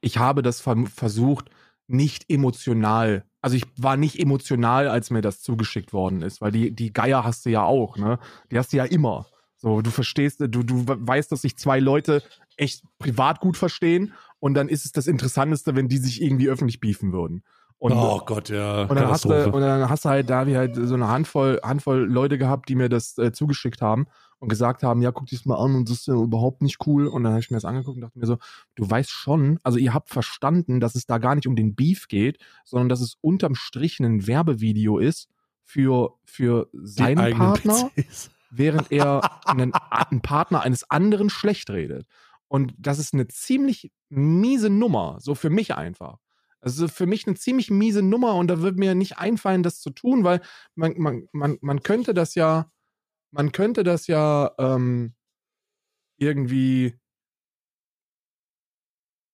[0.00, 1.50] ich habe das ver versucht,
[1.86, 3.24] nicht emotional.
[3.42, 7.24] Also ich war nicht emotional, als mir das zugeschickt worden ist, weil die, die Geier
[7.24, 8.18] hast du ja auch, ne?
[8.50, 9.26] Die hast du ja immer.
[9.56, 12.22] So, du verstehst, du, du weißt, dass sich zwei Leute
[12.56, 16.80] echt privat gut verstehen und dann ist es das Interessanteste, wenn die sich irgendwie öffentlich
[16.80, 17.42] beefen würden.
[17.78, 18.82] Und, oh Gott, ja.
[18.82, 21.60] und dann, hast du, und dann hast du halt, da ich halt so eine Handvoll,
[21.62, 24.06] Handvoll Leute gehabt, die mir das äh, zugeschickt haben
[24.38, 27.06] und gesagt haben, ja, guck dies mal an und das ist ja überhaupt nicht cool.
[27.06, 28.36] Und dann habe ich mir das angeguckt und dachte mir so,
[28.74, 32.08] du weißt schon, also ihr habt verstanden, dass es da gar nicht um den Beef
[32.08, 35.30] geht, sondern dass es unterm Strich ein Werbevideo ist
[35.64, 38.30] für, für seinen Partner PCs.
[38.50, 42.06] während er einen, einen Partner eines anderen schlecht redet.
[42.50, 46.18] Und das ist eine ziemlich miese Nummer, so für mich einfach.
[46.60, 49.90] Also für mich eine ziemlich miese Nummer und da wird mir nicht einfallen, das zu
[49.90, 50.40] tun, weil
[50.74, 52.70] man, man, man, man könnte das ja,
[53.30, 55.14] man könnte das ja ähm,
[56.18, 56.94] irgendwie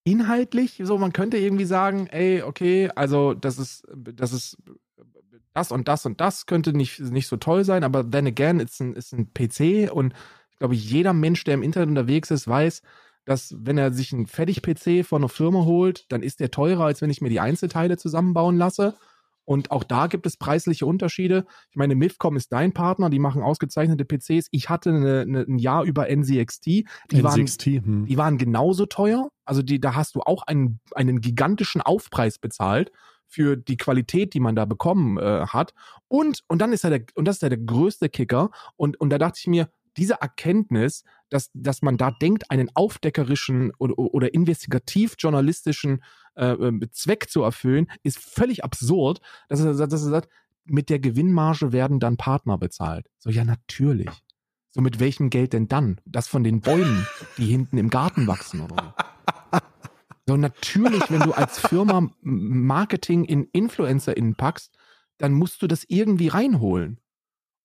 [0.04, 4.58] inhaltlich, so man könnte irgendwie sagen, ey, okay, also das ist, das ist
[5.54, 8.78] das und das und das könnte nicht, nicht so toll sein, aber then again, ist
[8.80, 10.14] ein, ist ein PC und
[10.52, 12.82] Ich glaube, jeder Mensch, der im Internet unterwegs ist, weiß,
[13.26, 17.02] dass wenn er sich einen Fertig-PC von einer Firma holt, dann ist der teurer, als
[17.02, 18.94] wenn ich mir die Einzelteile zusammenbauen lasse.
[19.44, 21.44] Und auch da gibt es preisliche Unterschiede.
[21.70, 24.48] Ich meine, MIFCOM ist dein Partner, die machen ausgezeichnete PCs.
[24.50, 26.66] Ich hatte eine, eine, ein Jahr über NZXT.
[26.66, 28.06] Die, NZXT, waren, hm.
[28.06, 29.28] die waren genauso teuer.
[29.44, 32.90] Also die, da hast du auch einen, einen gigantischen Aufpreis bezahlt
[33.28, 35.74] für die Qualität, die man da bekommen äh, hat.
[36.08, 38.50] Und, und dann ist ja der, und das ist ja der größte Kicker.
[38.76, 43.72] Und, und da dachte ich mir, diese Erkenntnis, dass, dass man da denkt, einen aufdeckerischen
[43.78, 46.02] oder, oder investigativ-journalistischen
[46.34, 50.28] äh, äh, Zweck zu erfüllen, ist völlig absurd, dass er, dass er sagt,
[50.64, 53.08] mit der Gewinnmarge werden dann Partner bezahlt.
[53.18, 54.10] So, ja, natürlich.
[54.70, 56.00] So, mit welchem Geld denn dann?
[56.04, 57.06] Das von den Bäumen,
[57.38, 59.60] die hinten im Garten wachsen oder so.
[60.28, 64.76] So, natürlich, wenn du als Firma Marketing in InfluencerInnen packst,
[65.18, 66.98] dann musst du das irgendwie reinholen.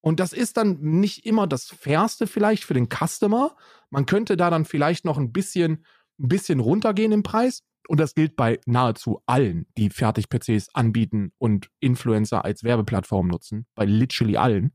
[0.02, 3.56] Und das ist dann nicht immer das Fairste vielleicht für den Customer.
[3.90, 5.86] Man könnte da dann vielleicht noch ein bisschen,
[6.20, 7.64] ein bisschen runtergehen im Preis.
[7.88, 13.68] Und das gilt bei nahezu allen, die Fertig-PCs anbieten und Influencer als Werbeplattform nutzen.
[13.76, 14.74] Bei literally allen.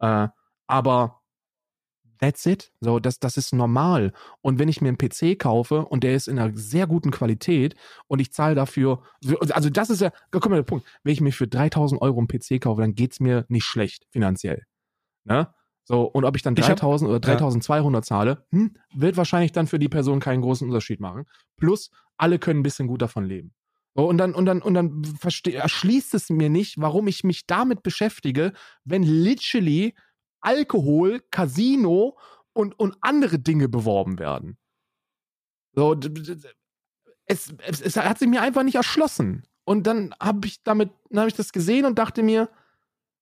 [0.00, 0.28] Äh,
[0.66, 1.20] aber
[2.18, 2.72] that's it.
[2.80, 4.12] So, das, das ist normal.
[4.40, 7.74] Und wenn ich mir einen PC kaufe und der ist in einer sehr guten Qualität
[8.06, 9.02] und ich zahle dafür,
[9.50, 12.28] also das ist ja, guck mal der Punkt, wenn ich mir für 3000 Euro einen
[12.28, 14.64] PC kaufe, dann geht's mir nicht schlecht finanziell.
[15.24, 15.48] Ne?
[15.84, 18.06] So, und ob ich dann 3000 hab, oder 3200 ja.
[18.06, 21.26] zahle, hm, wird wahrscheinlich dann für die Person keinen großen Unterschied machen.
[21.56, 23.52] Plus, alle können ein bisschen gut davon leben.
[23.94, 25.02] So, und dann, und dann, und dann
[25.44, 28.52] erschließt es mir nicht, warum ich mich damit beschäftige,
[28.84, 29.94] wenn literally
[30.44, 32.18] Alkohol, Casino
[32.52, 34.58] und, und andere Dinge beworben werden.
[35.72, 35.96] So,
[37.26, 39.46] es, es, es hat sich mir einfach nicht erschlossen.
[39.64, 42.50] Und dann habe ich damit, dann habe ich das gesehen und dachte mir,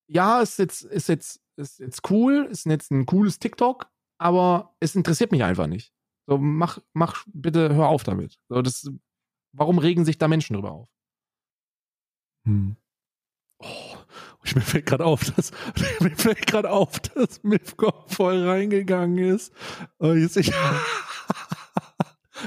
[0.09, 3.86] ja, ist jetzt, ist jetzt, ist jetzt cool, ist jetzt ein cooles TikTok,
[4.19, 5.94] aber es interessiert mich einfach nicht.
[6.27, 8.39] So, mach, mach, bitte hör auf damit.
[8.49, 8.90] So, das,
[9.53, 10.89] warum regen sich da Menschen drüber auf?
[12.44, 12.77] Hm.
[13.59, 13.97] Oh,
[14.55, 15.52] mir fällt gerade auf, dass
[16.01, 19.52] mir fällt gerade auf, dass Mifcom voll reingegangen ist.
[19.98, 20.36] Oh, ich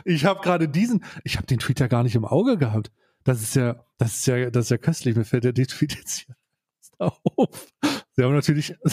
[0.05, 2.91] ich habe gerade diesen, ich habe den Tweet ja gar nicht im Auge gehabt.
[3.23, 5.15] Das ist ja, das ist ja, das ist ja köstlich.
[5.15, 6.35] Mir fällt ja der Tweet jetzt hier
[6.99, 7.73] auf.
[8.11, 8.76] Sie haben natürlich,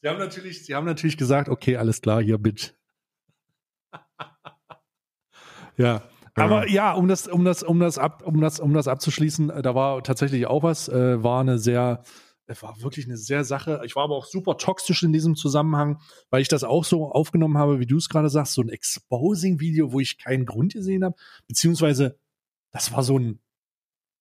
[0.00, 2.72] sie haben natürlich, sie haben natürlich gesagt, okay, alles klar, hier, Bitch.
[5.76, 6.02] ja,
[6.34, 9.62] aber ja, um das, um das, um das ab, um das, um das abzuschließen, äh,
[9.62, 12.02] da war tatsächlich auch was, äh, war eine sehr,
[12.46, 13.80] es war wirklich eine sehr Sache.
[13.84, 16.00] Ich war aber auch super toxisch in diesem Zusammenhang,
[16.30, 19.92] weil ich das auch so aufgenommen habe, wie du es gerade sagst, so ein Exposing-Video,
[19.92, 21.16] wo ich keinen Grund gesehen habe,
[21.46, 22.18] beziehungsweise
[22.72, 23.40] das war so ein,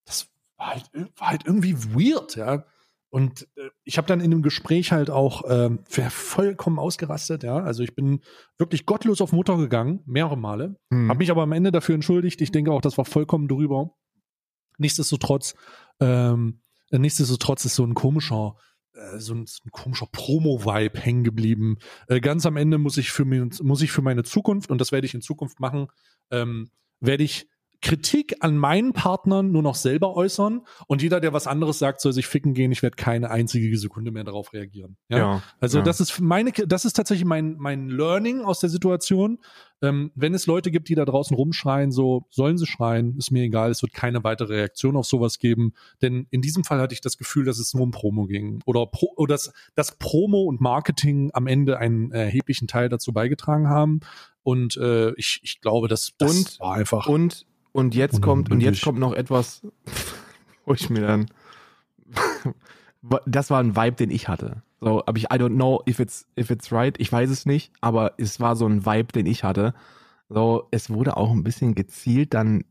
[0.05, 2.65] das war halt, war halt irgendwie weird, ja.
[3.13, 5.69] Und äh, ich habe dann in dem Gespräch halt auch äh,
[6.09, 7.59] vollkommen ausgerastet, ja.
[7.59, 8.21] Also ich bin
[8.57, 10.77] wirklich gottlos auf Mutter gegangen, mehrere Male.
[10.91, 11.09] Hm.
[11.09, 12.41] Habe mich aber am Ende dafür entschuldigt.
[12.41, 13.91] Ich denke auch, das war vollkommen drüber.
[14.79, 15.53] Nichtsdestotrotz,
[15.99, 18.55] ähm, nichtsdestotrotz ist so ein komischer,
[18.93, 21.77] äh, so ein, so ein komischer Promo-Vibe hängen geblieben.
[22.07, 24.91] Äh, ganz am Ende muss ich für mich, muss ich für meine Zukunft, und das
[24.91, 25.85] werde ich in Zukunft machen,
[26.31, 27.47] ähm, werde ich
[27.83, 32.13] Kritik an meinen Partnern nur noch selber äußern und jeder, der was anderes sagt, soll
[32.13, 32.71] sich ficken gehen.
[32.71, 34.95] Ich werde keine einzige Sekunde mehr darauf reagieren.
[35.09, 35.17] Ja.
[35.17, 35.83] ja also ja.
[35.83, 39.39] das ist meine, das ist tatsächlich mein mein Learning aus der Situation.
[39.81, 43.43] Ähm, wenn es Leute gibt, die da draußen rumschreien, so sollen sie schreien, ist mir
[43.43, 43.69] egal.
[43.69, 47.17] Es wird keine weitere Reaktion auf sowas geben, denn in diesem Fall hatte ich das
[47.17, 51.31] Gefühl, dass es nur um Promo ging oder Pro, oder dass das Promo und Marketing
[51.33, 53.99] am Ende einen erheblichen Teil dazu beigetragen haben.
[54.41, 57.07] Und äh, ich, ich glaube, das, das und, war einfach.
[57.07, 59.67] Und und jetzt kommt, und jetzt kommt noch etwas,
[60.65, 61.25] wo ich mir dann,
[63.25, 64.63] das war ein Vibe, den ich hatte.
[64.79, 66.95] So, aber ich, I don't know if it's, if it's right.
[66.99, 69.73] Ich weiß es nicht, aber es war so ein Vibe, den ich hatte.
[70.29, 72.63] So, es wurde auch ein bisschen gezielt dann,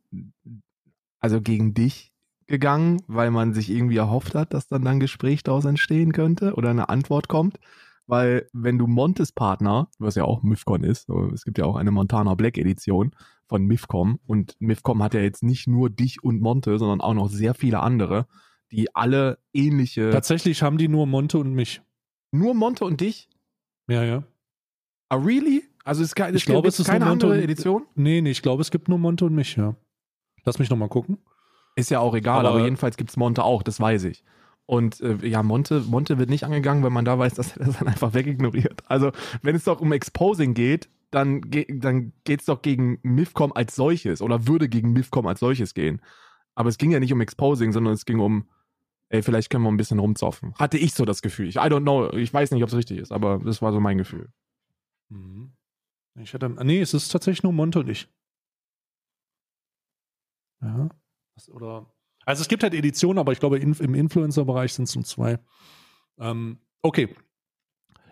[1.20, 2.12] also gegen dich
[2.46, 6.70] gegangen, weil man sich irgendwie erhofft hat, dass dann ein Gespräch daraus entstehen könnte oder
[6.70, 7.58] eine Antwort kommt.
[8.06, 11.76] Weil wenn du Montes Partner, was ja auch MIFCON ist, so, es gibt ja auch
[11.76, 13.12] eine Montana Black Edition,
[13.52, 14.18] von MIFCOM.
[14.26, 17.80] Und MIFCOM hat ja jetzt nicht nur dich und Monte, sondern auch noch sehr viele
[17.80, 18.26] andere,
[18.70, 20.08] die alle ähnliche.
[20.08, 21.82] Tatsächlich haben die nur Monte und mich.
[22.30, 23.28] Nur Monte und dich?
[23.88, 24.22] Ja, ja.
[25.10, 25.64] Ah, really?
[25.84, 27.84] Also es, es ich glaube, es ist keine andere und, Edition?
[27.94, 29.76] Nee, nee, ich glaube, es gibt nur Monte und mich, ja.
[30.44, 31.18] Lass mich nochmal gucken.
[31.76, 34.24] Ist ja auch egal, aber, aber jedenfalls gibt es Monte auch, das weiß ich.
[34.64, 37.78] Und äh, ja, Monte, Monte wird nicht angegangen, weil man da weiß, dass er das
[37.78, 38.82] dann einfach wegignoriert.
[38.86, 39.12] Also,
[39.42, 44.20] wenn es doch um Exposing geht, dann, dann geht es doch gegen MIFCOM als solches
[44.20, 46.02] oder würde gegen MIFCOM als solches gehen.
[46.54, 48.48] Aber es ging ja nicht um Exposing, sondern es ging um
[49.12, 50.54] ey, vielleicht können wir ein bisschen rumzoffen.
[50.54, 51.46] Hatte ich so das Gefühl.
[51.46, 53.78] Ich, I don't know, ich weiß nicht, ob es richtig ist, aber das war so
[53.78, 54.32] mein Gefühl.
[55.10, 55.52] Mhm.
[56.14, 58.08] Ich hatte, nee, es ist tatsächlich nur Monte und ich.
[60.62, 60.88] Ja.
[61.48, 61.92] Oder,
[62.24, 65.38] also es gibt halt Editionen, aber ich glaube, in, im Influencer-Bereich sind es nur zwei.
[66.18, 67.14] Ähm, okay.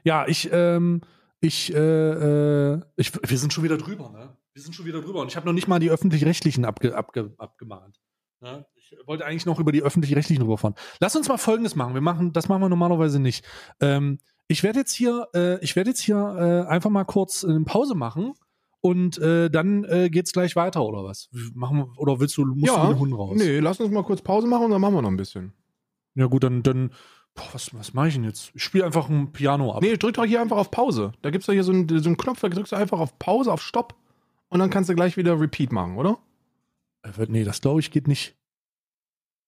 [0.04, 1.00] Ja, ich, ähm,
[1.40, 1.78] ich, äh,
[2.74, 4.36] äh, ich, wir sind schon wieder drüber, ne?
[4.52, 5.20] Wir sind schon wieder drüber.
[5.20, 8.00] Und ich habe noch nicht mal die öffentlich-rechtlichen abge, abge, abgemahnt.
[8.40, 8.66] Ne?
[8.74, 10.74] Ich wollte eigentlich noch über die öffentlich-rechtlichen rüberfahren.
[10.98, 11.94] Lass uns mal Folgendes machen.
[11.94, 13.44] Wir machen, das machen wir normalerweise nicht.
[13.80, 14.18] Ähm,
[14.48, 17.94] ich werde jetzt hier, äh, ich werde jetzt hier äh, einfach mal kurz eine Pause
[17.94, 18.34] machen
[18.80, 21.28] und äh, dann äh, geht's gleich weiter oder was?
[21.54, 23.36] Machen wir, oder willst du, musst du Ja, den Hund raus?
[23.36, 25.52] Nee, lass uns mal kurz Pause machen und dann machen wir noch ein bisschen.
[26.14, 26.90] Ja gut, dann, dann
[27.40, 28.50] boah, was, was mache ich denn jetzt?
[28.54, 29.82] Ich spiele einfach ein Piano ab.
[29.82, 31.12] Nee, drück doch hier einfach auf Pause.
[31.22, 33.52] Da gibt's doch hier so einen, so einen Knopf, da drückst du einfach auf Pause,
[33.52, 33.94] auf Stopp
[34.48, 36.18] und dann kannst du gleich wieder Repeat machen, oder?
[37.02, 38.36] Äh, Nee, das glaube ich geht nicht.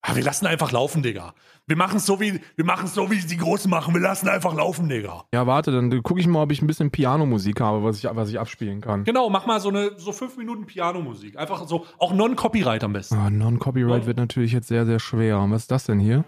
[0.05, 1.33] Ah, wir lassen einfach laufen, Digga.
[1.69, 3.95] Wir machen es so wie, wir machen es so wie die Großen machen.
[3.95, 5.27] Wir lassen einfach laufen, Digga.
[5.33, 8.29] Ja, warte, dann gucke ich mal, ob ich ein bisschen Pianomusik habe, was ich, was
[8.29, 9.05] ich abspielen kann.
[9.05, 11.39] Genau, mach mal so eine so fünf Minuten Pianomusik.
[11.39, 13.15] Einfach so, auch non-Copyright am besten.
[13.15, 14.07] Ah, Non-Copyright Oh.
[14.07, 15.39] wird natürlich jetzt sehr, sehr schwer.
[15.51, 16.25] Was ist das denn hier?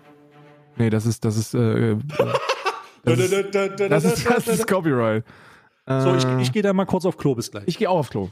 [0.76, 1.96] Nee, das ist, das ist, äh, äh,
[3.04, 5.24] das ist, das ist, das ist Copyright.
[5.86, 7.64] So, ich, Äh, ich gehe da mal kurz auf Klo, bis gleich.
[7.66, 8.30] ich gehe auch auf Klo.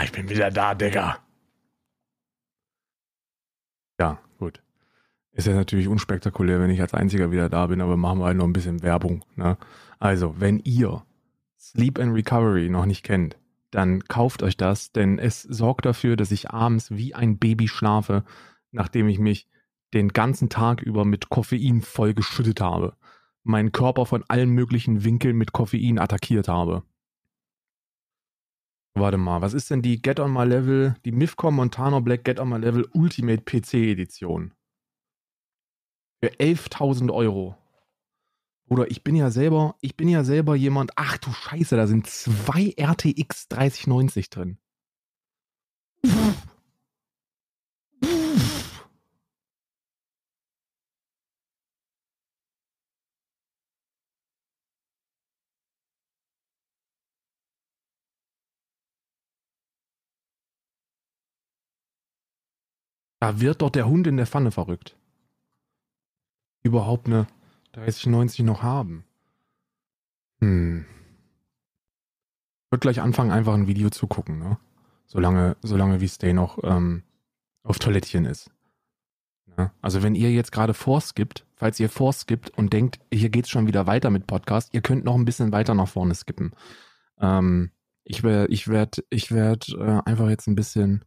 [0.00, 1.18] Ah, ich bin wieder da, Digga.
[4.00, 4.62] Ja, gut.
[5.32, 8.38] Ist ja natürlich unspektakulär, wenn ich als Einziger wieder da bin, aber machen wir halt
[8.38, 9.26] noch ein bisschen Werbung.
[9.36, 9.58] Ne?
[9.98, 11.04] Also, wenn ihr
[11.58, 13.36] Sleep and Recovery noch nicht kennt,
[13.70, 18.24] dann kauft euch das, denn es sorgt dafür, dass ich abends wie ein Baby schlafe,
[18.70, 19.50] nachdem ich mich
[19.92, 22.96] den ganzen Tag über mit Koffein voll geschüttet habe.
[23.42, 26.84] Meinen Körper von allen möglichen Winkeln mit Koffein attackiert habe.
[28.94, 32.40] Warte mal, was ist denn die Get on My Level, die Mifcom Montana Black Get
[32.40, 34.52] on My Level Ultimate PC Edition?
[36.22, 37.56] Für 11.000 Euro.
[38.66, 42.06] Bruder, ich bin ja selber, ich bin ja selber jemand, ach du Scheiße, da sind
[42.06, 44.58] zwei RTX 3090 drin.
[63.20, 64.96] Da wird doch der Hund in der Pfanne verrückt.
[66.62, 67.26] Überhaupt eine
[67.72, 69.04] 3090 noch haben.
[70.40, 70.86] Hm.
[72.70, 74.58] Würde gleich anfangen, einfach ein Video zu gucken, ne?
[75.06, 77.02] Solange, solange wie Stay noch ähm,
[77.62, 78.50] auf Toilettchen ist.
[79.58, 79.72] Ja?
[79.82, 83.86] Also wenn ihr jetzt gerade vorskippt, falls ihr vorskippt und denkt, hier geht's schon wieder
[83.86, 86.52] weiter mit Podcast, ihr könnt noch ein bisschen weiter nach vorne skippen.
[87.18, 87.70] Ähm,
[88.04, 91.04] ich werde, ich werde, ich werde äh, einfach jetzt ein bisschen,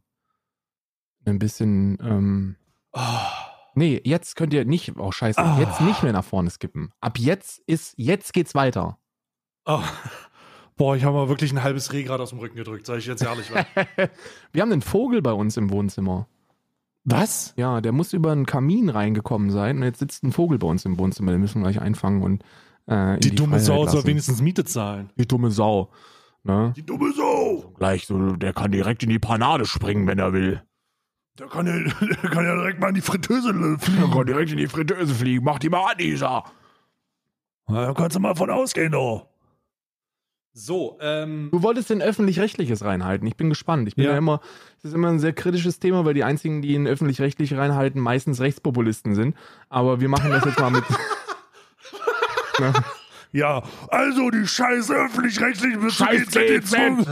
[1.26, 2.56] ein bisschen, ähm,
[2.92, 3.00] Oh.
[3.74, 5.58] nee, jetzt könnt ihr nicht, oh scheiße, Ah.
[5.58, 6.92] jetzt nicht mehr nach vorne skippen.
[7.00, 8.98] Ab jetzt ist, jetzt geht's weiter.
[9.66, 9.80] Oh.
[10.76, 13.06] Boah, ich habe mal wirklich ein halbes Reh gerade aus dem Rücken gedrückt, sage ich
[13.06, 13.48] jetzt ehrlich.
[14.52, 16.26] Wir haben einen Vogel bei uns im Wohnzimmer.
[17.04, 17.52] Was?
[17.56, 20.84] Ja, der muss über einen Kamin reingekommen sein und jetzt sitzt ein Vogel bei uns
[20.84, 21.32] im Wohnzimmer.
[21.32, 22.42] Den müssen wir gleich einfangen und
[22.86, 24.06] äh, Die, die, dumme Freiheit Sau soll lassen.
[24.08, 25.10] wenigstens Miete zahlen.
[25.18, 25.90] Die dumme Sau.
[26.44, 26.72] Ne?
[26.76, 27.72] Die dumme Sau.
[27.76, 30.62] Gleich so, der kann direkt in die Panade springen, wenn er will.
[31.38, 31.72] Der kann ja,
[32.22, 34.10] der kann ja direkt mal in die Fritteuse Der fliegen.
[34.10, 35.44] kann direkt in die Fritteuse fliegen.
[35.44, 36.44] Mach die mal an, Isa.
[37.66, 39.26] Da kannst du mal von ausgehen, doch.
[40.52, 41.48] So, ähm.
[41.50, 43.26] Du wolltest den öffentlich-rechtliches reinhalten.
[43.26, 43.88] Ich bin gespannt.
[43.88, 44.12] Ich bin ja.
[44.12, 44.18] Ja.
[44.18, 44.38] immer,
[44.76, 48.40] das ist immer ein sehr kritisches Thema, weil die einzigen, die ihn öffentlich-rechtlich reinhalten, meistens
[48.40, 49.36] Rechtspopulisten sind.
[49.68, 50.84] Aber wir machen das jetzt mal mit.
[53.32, 57.04] Ja, also die scheiß öffentlich-rechtlichen Scheiß GZ.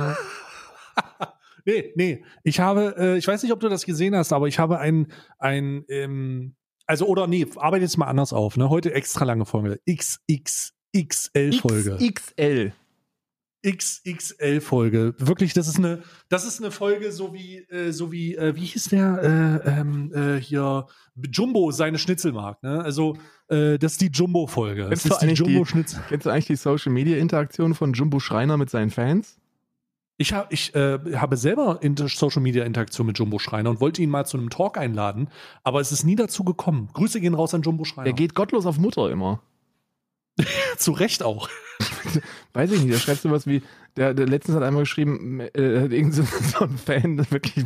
[1.64, 2.24] Nee, nee.
[2.44, 5.08] Ich habe, äh, ich weiß nicht, ob du das gesehen hast, aber ich habe ein,
[5.38, 6.54] ein, ähm,
[6.86, 8.68] also, oder nee, arbeite jetzt mal anders auf, ne?
[8.68, 9.80] Heute extra lange Folge.
[9.88, 11.96] XXXL-Folge.
[12.00, 12.72] XXL.
[13.64, 15.14] XXL-Folge.
[15.18, 18.64] Wirklich, das ist eine, das ist eine Folge, so wie, äh, so wie, äh, wie
[18.64, 20.86] hieß der, äh, ähm, äh, hier,
[21.30, 22.82] Jumbo seine Schnitzel mag, ne?
[22.82, 23.16] Also,
[23.48, 24.88] äh, das ist die Jumbo-Folge.
[24.90, 26.00] Das Kennst ist die- Jumbo-Schnitzel.
[26.08, 29.38] Kennst du eigentlich die Social-Media-Interaktion von Jumbo Schreiner mit seinen Fans?
[30.22, 34.10] Ich, hab, ich äh, habe selber Social Media Interaktion mit Jumbo Schreiner und wollte ihn
[34.10, 35.28] mal zu einem Talk einladen,
[35.64, 36.90] aber es ist nie dazu gekommen.
[36.92, 38.04] Grüße gehen raus an Jumbo Schreiner.
[38.04, 39.40] Der geht gottlos auf Mutter immer.
[40.76, 41.48] zu Recht auch.
[42.52, 43.62] Weiß ich nicht, der schreibt sowas wie,
[43.96, 46.22] der, der letztens hat einmal geschrieben, äh, hat irgend so,
[46.58, 47.64] so ein Fan, wirklich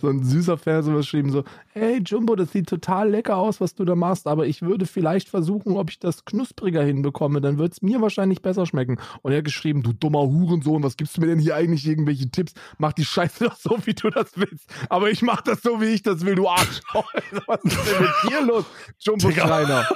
[0.00, 3.74] so ein süßer Fan, sowas geschrieben, so, hey Jumbo, das sieht total lecker aus, was
[3.74, 7.72] du da machst, aber ich würde vielleicht versuchen, ob ich das knuspriger hinbekomme, dann wird
[7.72, 8.98] es mir wahrscheinlich besser schmecken.
[9.22, 12.30] Und er hat geschrieben, du dummer Hurensohn, was gibst du mir denn hier eigentlich irgendwelche
[12.30, 12.54] Tipps?
[12.78, 14.70] Mach die Scheiße doch so, wie du das willst.
[14.88, 17.12] Aber ich mach das so, wie ich das will, du Arschloch.
[17.46, 18.64] was ist denn mit dir los,
[18.98, 19.46] Jumbo Digga.
[19.46, 19.86] Schreiner?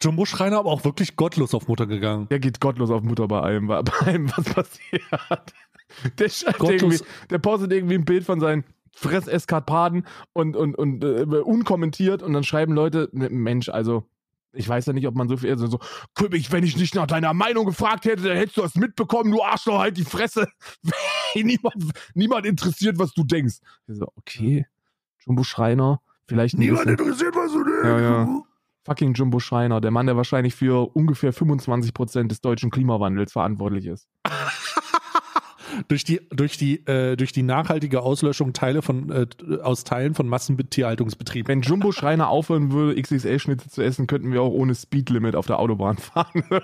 [0.00, 2.28] Jumbo Schreiner aber auch wirklich gottlos auf Mutter gegangen.
[2.28, 4.93] Der geht gottlos auf Mutter bei allem, bei allem was passiert.
[6.18, 6.82] Der, schreibt Gottlos.
[6.82, 12.32] irgendwie, der postet irgendwie ein Bild von seinen Fresseskapaden und, und, und äh, unkommentiert und
[12.32, 14.04] dann schreiben Leute, ne, Mensch, also
[14.54, 15.80] ich weiß ja nicht, ob man so viel, also so,
[16.14, 19.42] König, wenn ich nicht nach deiner Meinung gefragt hätte, dann hättest du das mitbekommen, du
[19.42, 20.48] Arschloch, halt die Fresse.
[21.34, 21.74] niemand,
[22.14, 23.56] niemand interessiert, was du denkst.
[23.88, 24.66] Ich so, okay,
[25.20, 27.84] Jumbo Schreiner, vielleicht ein Niemand interessiert, was du denkst.
[27.84, 28.42] Ja, ja.
[28.84, 33.86] fucking Jumbo Schreiner, der Mann, der wahrscheinlich für ungefähr 25 Prozent des deutschen Klimawandels verantwortlich
[33.86, 34.08] ist.
[35.88, 39.26] Durch die, durch die, äh, durch die nachhaltige Auslöschung Teile von, äh,
[39.62, 41.48] aus Teilen von Massentierhaltungsbetrieben.
[41.48, 45.58] Wenn Jumbo Schreiner aufhören würde, XXL-Schnitze zu essen, könnten wir auch ohne Speedlimit auf der
[45.58, 46.44] Autobahn fahren.
[46.50, 46.62] Mal,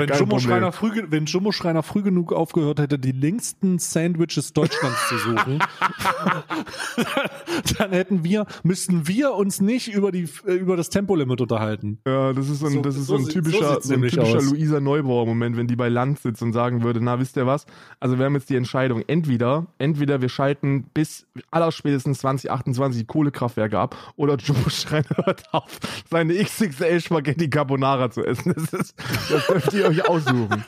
[0.00, 0.38] wenn, Jumbo.
[0.38, 5.58] Schreiner früh, wenn Jumbo Schreiner früh genug aufgehört hätte, die längsten Sandwiches Deutschlands zu suchen,
[7.78, 11.98] dann hätten wir, müssten wir uns nicht über, die, äh, über das Tempolimit unterhalten.
[12.06, 14.02] Ja, das ist so ein, So- das ist so so ein so typischer, so ein
[14.02, 14.42] typischer.
[14.42, 17.66] Luisa Neubauer-Moment, wenn die bei Land sitzt und sagen würde, na, wisst ihr was?
[18.00, 23.78] Also wir haben jetzt die Entscheidung, entweder, entweder wir schalten bis allerspätestens 2028 die Kohlekraftwerke
[23.78, 25.78] ab oder Jumbo Schreiner hört auf,
[26.08, 28.54] seine XXL Spaghetti Carbonara zu essen.
[28.54, 28.94] Das, ist,
[29.30, 30.64] das dürft ihr euch aussuchen.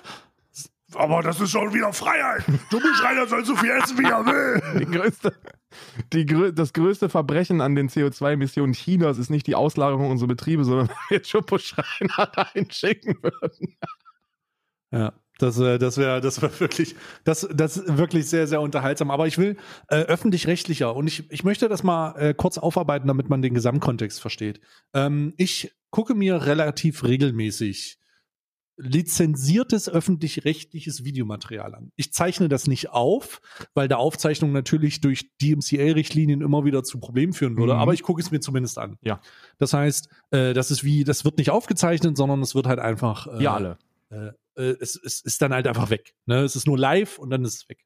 [0.94, 2.42] Aber das ist schon wieder Freiheit.
[2.72, 4.80] Jumbo-Schreiner soll so viel essen, wie er will.
[4.80, 5.32] Die größte,
[6.12, 10.64] die, grö- das größte Verbrechen an den CO2-Emissionen Chinas ist nicht die Auslagerung unserer Betriebe,
[10.64, 13.76] sondern wenn wir Jumbo Schreiner reinschicken würden.
[14.90, 15.12] Ja.
[15.42, 16.94] Das, äh, das wäre das wär wirklich,
[17.24, 19.10] das, das wirklich sehr, sehr unterhaltsam.
[19.10, 19.56] Aber ich will
[19.88, 24.20] äh, öffentlich-rechtlicher und ich, ich möchte das mal äh, kurz aufarbeiten, damit man den Gesamtkontext
[24.20, 24.60] versteht.
[24.94, 27.96] Ähm, ich gucke mir relativ regelmäßig
[28.82, 31.92] lizenziertes öffentlich-rechtliches Videomaterial an.
[31.96, 33.40] Ich zeichne das nicht auf,
[33.74, 37.78] weil der Aufzeichnung natürlich durch DMCA-Richtlinien immer wieder zu Problemen führen würde, Mhm.
[37.80, 38.96] aber ich gucke es mir zumindest an.
[39.02, 39.20] Ja.
[39.58, 43.26] Das heißt, äh, das ist wie, das wird nicht aufgezeichnet, sondern es wird halt einfach
[43.26, 43.78] äh, Wir alle.
[44.10, 44.30] äh,
[44.60, 46.14] äh, es, es ist dann halt einfach weg.
[46.26, 46.42] Ne?
[46.42, 47.84] Es ist nur live und dann ist es weg.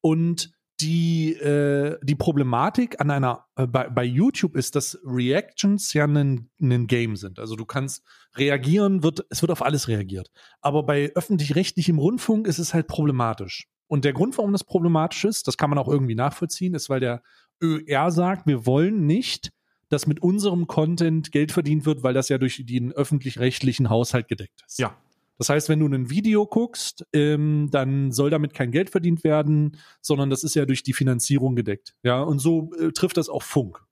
[0.00, 6.06] Und die, äh, die Problematik an einer, äh, bei, bei YouTube ist, dass Reactions ja
[6.06, 6.50] ein,
[6.86, 7.38] Game sind.
[7.38, 8.02] Also du kannst
[8.36, 10.30] reagieren, wird, es wird auf alles reagiert.
[10.60, 13.68] Aber bei öffentlich-rechtlichem Rundfunk ist es halt problematisch.
[13.88, 17.00] Und der Grund, warum das problematisch ist, das kann man auch irgendwie nachvollziehen, ist, weil
[17.00, 17.22] der
[17.62, 19.50] ÖR sagt, wir wollen nicht,
[19.90, 24.62] dass mit unserem Content Geld verdient wird, weil das ja durch den öffentlich-rechtlichen Haushalt gedeckt
[24.66, 24.78] ist.
[24.78, 24.96] Ja.
[25.40, 29.78] Das heißt, wenn du ein Video guckst, ähm, dann soll damit kein Geld verdient werden,
[30.02, 31.94] sondern das ist ja durch die Finanzierung gedeckt.
[32.02, 33.82] Ja, und so äh, trifft das auch Funk.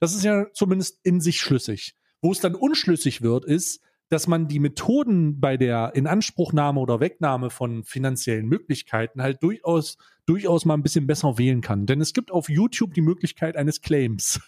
[0.00, 1.94] Das ist ja zumindest in sich schlüssig.
[2.22, 7.50] Wo es dann unschlüssig wird, ist, dass man die Methoden bei der Inanspruchnahme oder Wegnahme
[7.50, 11.84] von finanziellen Möglichkeiten halt durchaus, durchaus mal ein bisschen besser wählen kann.
[11.84, 14.40] Denn es gibt auf YouTube die Möglichkeit eines Claims.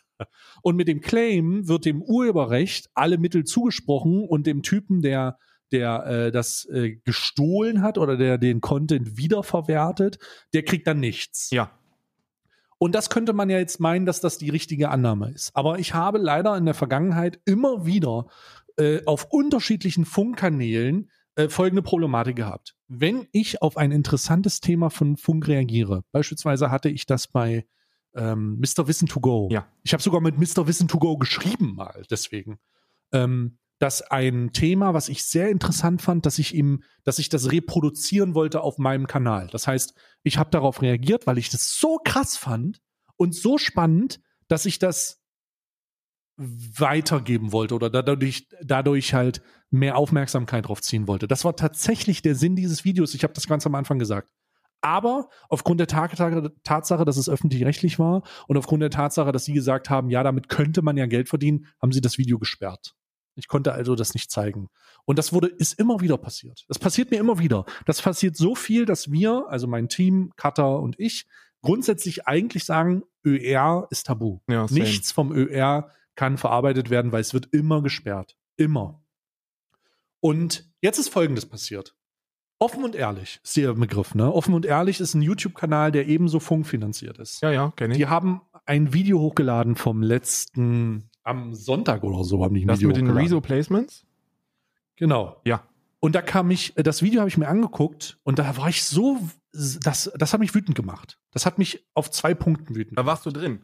[0.62, 5.36] Und mit dem Claim wird dem Urheberrecht alle Mittel zugesprochen und dem Typen, der
[5.72, 10.18] der äh, das äh, gestohlen hat oder der den Content wiederverwertet,
[10.52, 11.50] der kriegt dann nichts.
[11.50, 11.70] Ja.
[12.78, 15.50] Und das könnte man ja jetzt meinen, dass das die richtige Annahme ist.
[15.54, 18.26] Aber ich habe leider in der Vergangenheit immer wieder
[18.76, 22.74] äh, auf unterschiedlichen Funkkanälen äh, folgende Problematik gehabt.
[22.88, 27.66] Wenn ich auf ein interessantes Thema von Funk reagiere, beispielsweise hatte ich das bei
[28.14, 28.88] ähm, Mr.
[28.88, 29.48] Wissen to Go.
[29.50, 29.66] Ja.
[29.82, 30.66] Ich habe sogar mit Mr.
[30.66, 32.58] Wissen to Go geschrieben mal, deswegen.
[33.12, 37.52] Ähm, dass ein Thema, was ich sehr interessant fand, dass ich ihm, dass ich das
[37.52, 39.48] reproduzieren wollte auf meinem Kanal.
[39.48, 42.80] Das heißt, ich habe darauf reagiert, weil ich das so krass fand
[43.16, 45.22] und so spannend, dass ich das
[46.38, 51.26] weitergeben wollte oder dadurch, dadurch halt mehr Aufmerksamkeit drauf ziehen wollte.
[51.26, 53.14] Das war tatsächlich der Sinn dieses Videos.
[53.14, 54.30] Ich habe das ganz am Anfang gesagt.
[54.82, 59.88] Aber aufgrund der Tatsache, dass es öffentlich-rechtlich war und aufgrund der Tatsache, dass sie gesagt
[59.90, 62.94] haben, ja, damit könnte man ja Geld verdienen, haben sie das Video gesperrt.
[63.36, 64.68] Ich konnte also das nicht zeigen.
[65.04, 66.64] Und das wurde, ist immer wieder passiert.
[66.68, 67.64] Das passiert mir immer wieder.
[67.84, 71.26] Das passiert so viel, dass wir, also mein Team, Cutter und ich,
[71.62, 74.40] grundsätzlich eigentlich sagen, ÖR ist tabu.
[74.48, 74.66] Ja.
[74.70, 78.36] Nichts vom ÖR kann verarbeitet werden, weil es wird immer gesperrt.
[78.56, 79.02] Immer.
[80.20, 81.94] Und jetzt ist Folgendes passiert.
[82.58, 84.32] Offen und ehrlich ist der Begriff, ne?
[84.32, 87.42] Offen und ehrlich ist ein YouTube-Kanal, der ebenso funkfinanziert ist.
[87.42, 87.98] Ja, ja, kenne ich.
[87.98, 92.78] Die haben ein Video hochgeladen vom letzten, am Sonntag oder so haben die ein das
[92.78, 93.26] Video mit den hochgeladen.
[93.26, 94.06] Rezo-Placements?
[94.96, 95.40] Genau.
[95.44, 95.62] Ja.
[96.00, 99.18] Und da kam ich, das Video habe ich mir angeguckt und da war ich so,
[99.52, 101.18] das, das hat mich wütend gemacht.
[101.32, 103.62] Das hat mich auf zwei Punkten wütend Da warst du drin.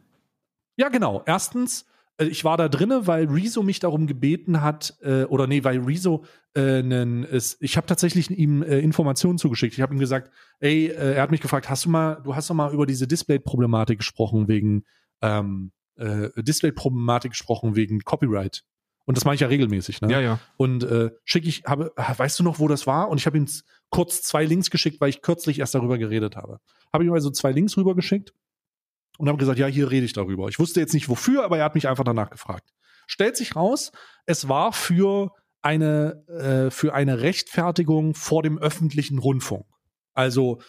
[0.75, 1.23] Ja, genau.
[1.25, 1.85] Erstens,
[2.17, 5.79] äh, ich war da drinne, weil Rezo mich darum gebeten hat, äh, oder nee, weil
[5.79, 6.25] Rezo
[6.55, 9.75] äh, nen, es, ich habe tatsächlich ihm äh, Informationen zugeschickt.
[9.75, 12.49] Ich habe ihm gesagt, ey, äh, er hat mich gefragt, hast du mal, du hast
[12.49, 14.83] doch mal über diese Display-Problematik gesprochen wegen
[15.21, 18.63] ähm, äh, Display-Problematik gesprochen wegen Copyright.
[19.05, 20.11] Und das mache ich ja regelmäßig, ne?
[20.11, 20.39] Ja, ja.
[20.55, 23.09] Und äh, schicke ich, habe, weißt du noch, wo das war?
[23.09, 23.47] Und ich habe ihm
[23.89, 26.59] kurz zwei Links geschickt, weil ich kürzlich erst darüber geredet habe.
[26.93, 28.33] Habe ihm also zwei Links rübergeschickt
[29.17, 30.47] und habe gesagt, ja, hier rede ich darüber.
[30.47, 32.73] Ich wusste jetzt nicht wofür, aber er hat mich einfach danach gefragt.
[33.05, 33.91] Stellt sich raus,
[34.25, 39.65] es war für eine, äh, für eine Rechtfertigung vor dem öffentlichen Rundfunk.
[40.13, 40.61] Also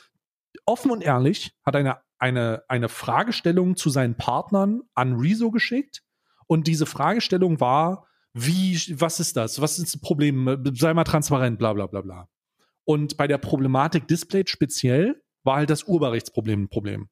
[0.67, 6.03] offen und ehrlich hat eine, eine, eine Fragestellung zu seinen Partnern an Rezo geschickt.
[6.47, 9.61] Und diese Fragestellung war, wie, was ist das?
[9.61, 10.65] Was ist das Problem?
[10.75, 12.29] Sei mal transparent, bla bla bla bla.
[12.85, 17.09] Und bei der Problematik Display speziell war halt das Urheberrechtsproblem ein Problem.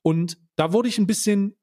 [0.00, 1.54] Und da wurde ich ein bisschen,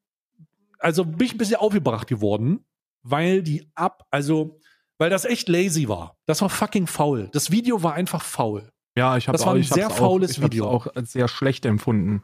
[0.78, 2.64] also bin ich ein bisschen aufgebracht geworden,
[3.02, 4.60] weil die ab, also,
[5.00, 6.18] weil das echt lazy war.
[6.28, 7.30] Das war fucking faul.
[7.34, 8.72] Das Video war einfach faul.
[8.96, 10.68] Ja, ich habe Das war ein sehr faules auch, ich Video.
[10.68, 12.22] auch als sehr schlecht empfunden.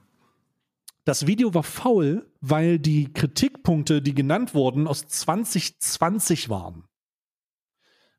[1.05, 6.85] Das Video war faul, weil die Kritikpunkte, die genannt wurden, aus 2020 waren.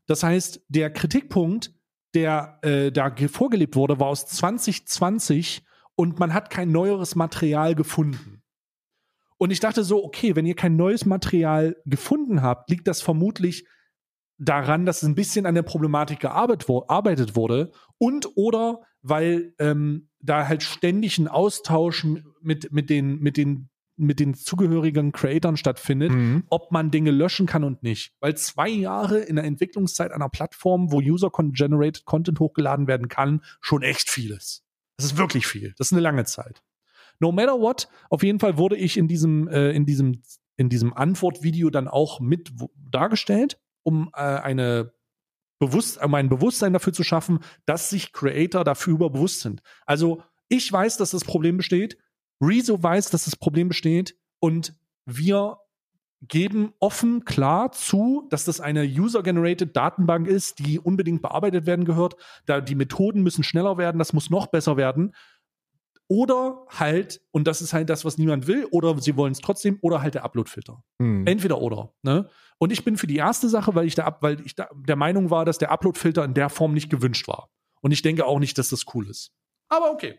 [0.07, 1.73] Das heißt, der Kritikpunkt,
[2.15, 7.74] der äh, da ge- vorgelebt wurde, war aus 2020 und man hat kein neueres Material
[7.74, 8.43] gefunden.
[9.36, 13.66] Und ich dachte so, okay, wenn ihr kein neues Material gefunden habt, liegt das vermutlich
[14.39, 20.63] daran, dass ein bisschen an der Problematik gearbeitet wurde und oder weil ähm, da halt
[20.63, 22.07] ständig ein Austausch
[22.43, 26.45] mit, mit, den, mit, den, mit den zugehörigen Creatoren stattfindet, Mhm.
[26.51, 28.13] ob man Dinge löschen kann und nicht.
[28.21, 33.83] Weil zwei Jahre in der Entwicklungszeit einer Plattform, wo User-Generated Content hochgeladen werden kann, schon
[33.83, 34.63] echt viel ist.
[34.97, 35.75] Das ist wirklich viel.
[35.79, 36.63] Das ist eine lange Zeit.
[37.19, 40.23] No matter what, auf jeden Fall wurde ich in diesem, äh, in diesem,
[40.57, 42.53] in diesem Antwortvideo dann auch mit
[42.91, 44.93] dargestellt, um äh, eine
[45.61, 49.62] bewusst, um ein Bewusstsein dafür zu schaffen, dass sich Creator dafür bewusst sind.
[49.87, 51.97] Also ich weiß, dass das Problem besteht,
[52.41, 54.74] Rezo weiß, dass das Problem besteht und
[55.07, 55.59] wir
[56.23, 62.16] geben offen klar zu, dass das eine User-Generated Datenbank ist, die unbedingt bearbeitet werden gehört.
[62.47, 65.15] Da die Methoden müssen schneller werden, das muss noch besser werden.
[66.11, 69.78] Oder halt, und das ist halt das, was niemand will, oder sie wollen es trotzdem,
[69.81, 70.82] oder halt der Upload-Filter.
[70.99, 71.24] Mhm.
[71.24, 71.95] Entweder oder.
[72.03, 72.28] Ne?
[72.59, 75.31] Und ich bin für die erste Sache, weil ich, da, weil ich da, der Meinung
[75.31, 77.49] war, dass der Upload-Filter in der Form nicht gewünscht war.
[77.81, 79.31] Und ich denke auch nicht, dass das cool ist.
[79.69, 80.19] Aber okay.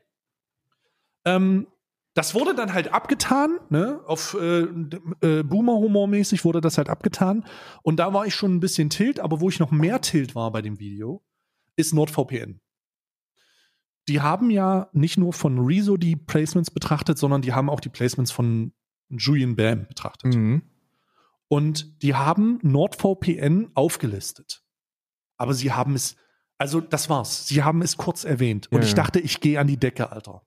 [1.25, 1.67] Ähm,
[2.13, 3.99] das wurde dann halt abgetan, ne?
[4.05, 7.43] Auf äh, äh, Boomer-Humor-mäßig wurde das halt abgetan.
[7.83, 10.53] Und da war ich schon ein bisschen tilt, aber wo ich noch mehr tilt war
[10.53, 11.21] bei dem Video,
[11.75, 12.60] ist NordVPN.
[14.11, 17.87] Die haben ja nicht nur von Rezo die Placements betrachtet, sondern die haben auch die
[17.87, 18.73] Placements von
[19.07, 20.35] Julian Bam betrachtet.
[20.35, 20.63] Mhm.
[21.47, 24.65] Und die haben NordVPN aufgelistet.
[25.37, 26.17] Aber sie haben es,
[26.57, 27.47] also das war's.
[27.47, 28.69] Sie haben es kurz erwähnt.
[28.69, 30.41] Und Ja, ich dachte, ich gehe an die Decke, Alter.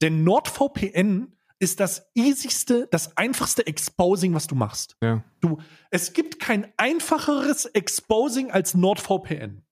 [0.00, 4.96] Denn NordVPN ist das easigste, das einfachste Exposing, was du machst.
[5.02, 5.22] Ja.
[5.40, 5.58] Du,
[5.90, 9.66] es gibt kein einfacheres Exposing als NordVPN.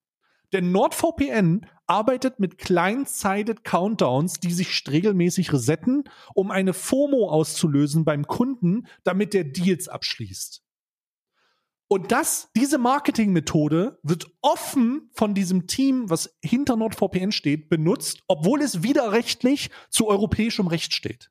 [0.53, 6.03] Denn NordVPN arbeitet mit client-sided Countdowns, die sich regelmäßig resetten,
[6.33, 10.63] um eine FOMO auszulösen beim Kunden, damit der Deals abschließt.
[11.87, 18.61] Und das, diese Marketingmethode wird offen von diesem Team, was hinter NordVPN steht, benutzt, obwohl
[18.61, 21.29] es widerrechtlich zu europäischem Recht steht.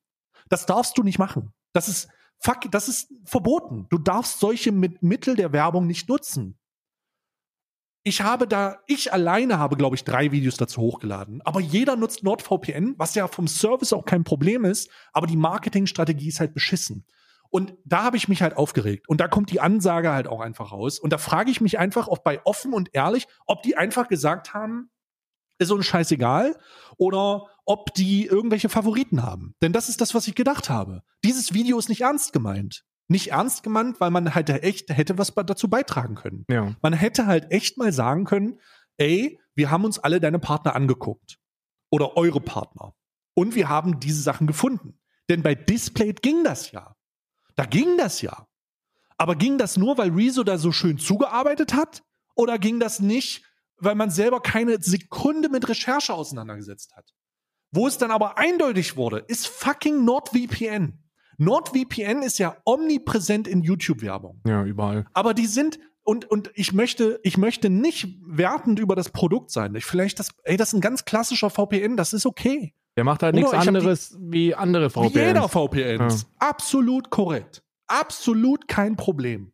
[0.49, 1.53] Das darfst du nicht machen.
[1.73, 2.09] Das ist
[2.39, 3.87] fuck, das ist verboten.
[3.91, 6.57] Du darfst solche mit Mittel der Werbung nicht nutzen.
[8.07, 11.41] Ich habe da, ich alleine habe, glaube ich, drei Videos dazu hochgeladen.
[11.43, 14.91] Aber jeder nutzt NordVPN, was ja vom Service auch kein Problem ist.
[15.15, 17.07] Aber die Marketingstrategie ist halt beschissen.
[17.49, 19.09] Und da habe ich mich halt aufgeregt.
[19.09, 20.99] Und da kommt die Ansage halt auch einfach raus.
[20.99, 24.53] Und da frage ich mich einfach, ob bei offen und ehrlich, ob die einfach gesagt
[24.53, 24.91] haben,
[25.59, 26.59] ist uns scheißegal,
[26.99, 29.55] oder ob die irgendwelche Favoriten haben.
[29.63, 31.03] Denn das ist das, was ich gedacht habe.
[31.25, 32.85] Dieses Video ist nicht ernst gemeint.
[33.09, 36.47] Nicht ernst gemeint, weil man halt echt hätte was dazu beitragen können.
[36.49, 36.75] Ja.
[36.81, 38.59] Man hätte halt echt mal sagen können,
[38.97, 41.39] ey, wir haben uns alle deine Partner angeguckt.
[41.91, 42.95] Oder eure Partner.
[43.35, 44.99] Und wir haben diese Sachen gefunden.
[45.29, 46.97] Denn bei Displayed ging das ja.
[47.57, 48.49] Da ging das ja.
[49.17, 52.03] Aber ging das nur, weil Rezo da so schön zugearbeitet hat?
[52.35, 53.45] Oder ging das nicht,
[53.77, 57.15] weil man selber keine Sekunde mit Recherche auseinandergesetzt hat?
[57.71, 61.04] Wo es dann aber eindeutig wurde, ist fucking NordVPN.
[61.39, 64.41] NordVPN ist ja omnipräsent in YouTube-Werbung.
[64.47, 65.07] Ja, überall.
[65.13, 69.75] Aber die sind und und ich möchte ich möchte nicht wertend über das Produkt sein.
[69.75, 72.75] Ich, vielleicht das ey, das ist ein ganz klassischer VPN, das ist okay.
[72.97, 75.15] Der macht halt nichts ich hab die- anderes wie andere Wie VPNs.
[75.15, 76.13] jeder VPN.
[76.39, 77.63] Absolut korrekt.
[77.87, 79.53] Absolut kein Problem.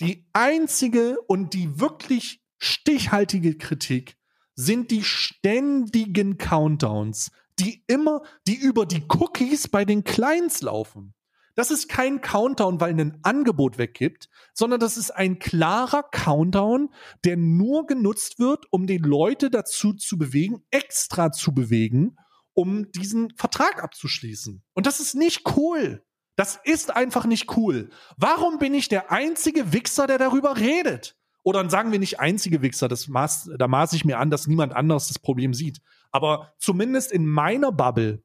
[0.00, 4.16] Die einzige und die wirklich stichhaltige Kritik
[4.54, 7.30] sind die ständigen Countdowns,
[7.60, 11.14] die immer, die über die Cookies bei den Clients laufen.
[11.54, 16.88] Das ist kein Countdown, weil ein Angebot weggibt, sondern das ist ein klarer Countdown,
[17.24, 22.16] der nur genutzt wird, um die Leute dazu zu bewegen, extra zu bewegen,
[22.54, 24.62] um diesen Vertrag abzuschließen.
[24.74, 26.04] Und das ist nicht cool.
[26.36, 27.90] Das ist einfach nicht cool.
[28.16, 31.19] Warum bin ich der einzige Wichser, der darüber redet?
[31.42, 34.46] Oder dann sagen wir nicht einzige Wichser, das maß, da maße ich mir an, dass
[34.46, 35.80] niemand anderes das Problem sieht.
[36.10, 38.22] Aber zumindest in meiner Bubble,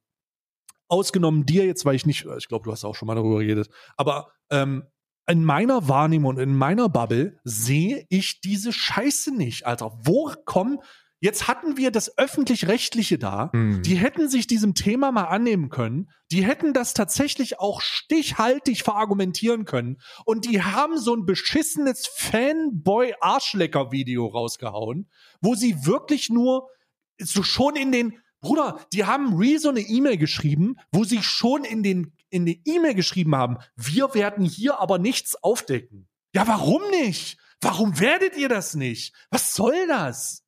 [0.88, 3.70] ausgenommen dir jetzt, weil ich nicht, ich glaube, du hast auch schon mal darüber geredet,
[3.98, 4.84] aber ähm,
[5.28, 9.98] in meiner Wahrnehmung in meiner Bubble sehe ich diese Scheiße nicht, Alter.
[10.04, 10.80] Wo kommen,
[11.20, 13.82] jetzt hatten wir das öffentlich-rechtliche da, Hm.
[13.84, 19.66] die hätten sich diesem Thema mal annehmen können, die hätten das tatsächlich auch stichhaltig verargumentieren
[19.66, 25.10] können und die haben so ein beschissenes Fanboy-Arschlecker-Video rausgehauen,
[25.42, 26.70] wo sie wirklich nur
[27.20, 31.82] so schon in den Bruder, die haben Rezo eine E-Mail geschrieben, wo sie schon in
[31.82, 36.08] den in die E-Mail geschrieben haben, wir werden hier aber nichts aufdecken.
[36.34, 37.38] Ja, warum nicht?
[37.62, 39.16] Warum werdet ihr das nicht?
[39.32, 40.44] Was soll das?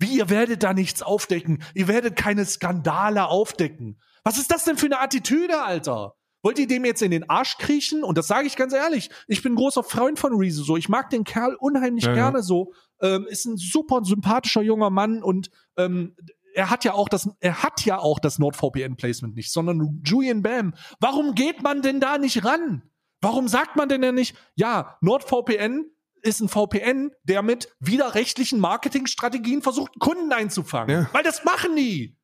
[0.00, 1.62] Wie, ihr werdet da nichts aufdecken?
[1.74, 4.00] Ihr werdet keine Skandale aufdecken.
[4.24, 6.14] Was ist das denn für eine Attitüde, Alter?
[6.42, 8.02] Wollt ihr dem jetzt in den Arsch kriechen?
[8.02, 9.10] Und das sage ich ganz ehrlich.
[9.28, 10.62] Ich bin großer Freund von Rezo.
[10.62, 12.16] So, ich mag den Kerl unheimlich Ja, ja.
[12.16, 12.72] gerne so.
[13.02, 16.16] Ähm, ist ein super sympathischer junger Mann und ähm,
[16.54, 20.74] er hat ja auch das, er hat ja auch das NordVPN-Placement nicht, sondern Julian Bam.
[20.98, 22.82] Warum geht man denn da nicht ran?
[23.20, 25.84] Warum sagt man denn ja nicht, ja, NordVPN
[26.22, 31.02] ist ein VPN, der mit widerrechtlichen Marketingstrategien versucht, Kunden einzufangen.
[31.02, 31.10] Ja.
[31.12, 32.18] Weil das machen die.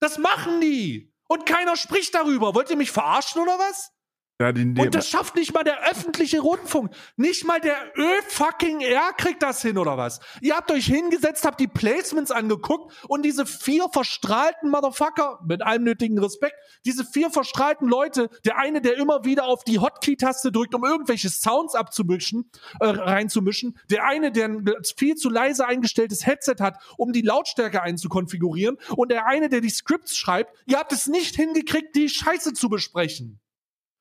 [0.00, 1.12] Das machen die.
[1.28, 2.54] Und keiner spricht darüber.
[2.54, 3.92] Wollt ihr mich verarschen oder was?
[4.38, 6.90] Ja, die, die, Und das schafft nicht mal der öffentliche Rundfunk.
[7.16, 10.20] Nicht mal der Ö-fucking-R kriegt das hin, oder was?
[10.42, 15.84] Ihr habt euch hingesetzt, habt die Placements angeguckt und diese vier verstrahlten Motherfucker, mit allem
[15.84, 16.54] nötigen Respekt,
[16.84, 21.30] diese vier verstrahlten Leute, der eine, der immer wieder auf die Hotkey-Taste drückt, um irgendwelche
[21.30, 22.50] Sounds abzumischen,
[22.80, 24.66] äh, reinzumischen, der eine, der ein
[24.98, 29.70] viel zu leise eingestelltes Headset hat, um die Lautstärke einzukonfigurieren und der eine, der die
[29.70, 33.40] Scripts schreibt, ihr habt es nicht hingekriegt, die Scheiße zu besprechen.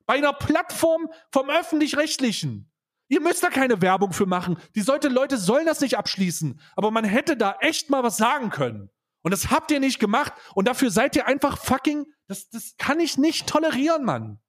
[0.05, 2.71] Bei einer Plattform vom öffentlich-rechtlichen.
[3.07, 4.57] Ihr müsst da keine Werbung für machen.
[4.75, 6.59] Die sollte, Leute sollen das nicht abschließen.
[6.75, 8.89] Aber man hätte da echt mal was sagen können.
[9.21, 10.33] Und das habt ihr nicht gemacht.
[10.53, 12.05] Und dafür seid ihr einfach fucking.
[12.27, 14.39] Das, das kann ich nicht tolerieren, Mann.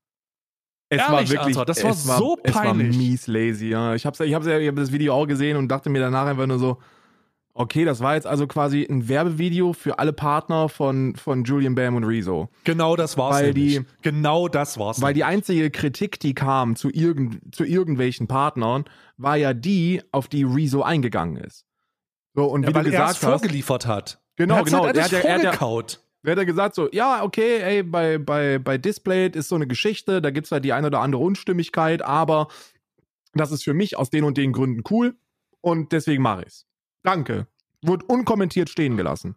[0.88, 2.96] Es Ehrlich, war wirklich, Alter, das war es so Es war peinlich.
[2.96, 3.94] mies lazy, ja.
[3.94, 6.46] Ich hab's, ich hab's ich hab das Video auch gesehen und dachte mir danach einfach
[6.46, 6.80] nur so,
[7.56, 11.96] okay, das war jetzt also quasi ein Werbevideo für alle Partner von, von Julian Bam
[11.96, 12.48] und Rezo.
[12.64, 13.36] Genau das war's.
[13.36, 13.78] Weil nämlich.
[13.78, 15.00] die- genau das war's.
[15.00, 18.84] Weil die einzige Kritik, die kam zu, irgend, zu irgendwelchen Partnern,
[19.16, 21.64] war ja die, auf die Rezo eingegangen ist.
[22.34, 24.20] So, und ja, wie weil du er es gesagt hast, vorgeliefert hat.
[24.36, 24.84] Genau, er genau.
[24.84, 27.82] Halt Er hat ja- er hat ja- wer hat er gesagt so, ja, okay, ey,
[27.82, 31.22] bei, bei, bei Displayed ist so eine Geschichte, da gibt's halt die eine oder andere
[31.22, 32.48] Unstimmigkeit, aber
[33.32, 35.16] das ist für mich aus den und den Gründen cool
[35.62, 36.66] und deswegen mache ich's.
[37.06, 37.46] Danke.
[37.82, 39.36] Wurde unkommentiert stehen gelassen.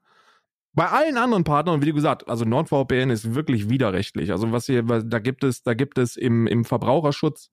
[0.73, 4.31] Bei allen anderen Partnern, wie du gesagt, also NordVPN ist wirklich widerrechtlich.
[4.31, 7.51] Also was hier, da gibt es, da gibt es im, im Verbraucherschutz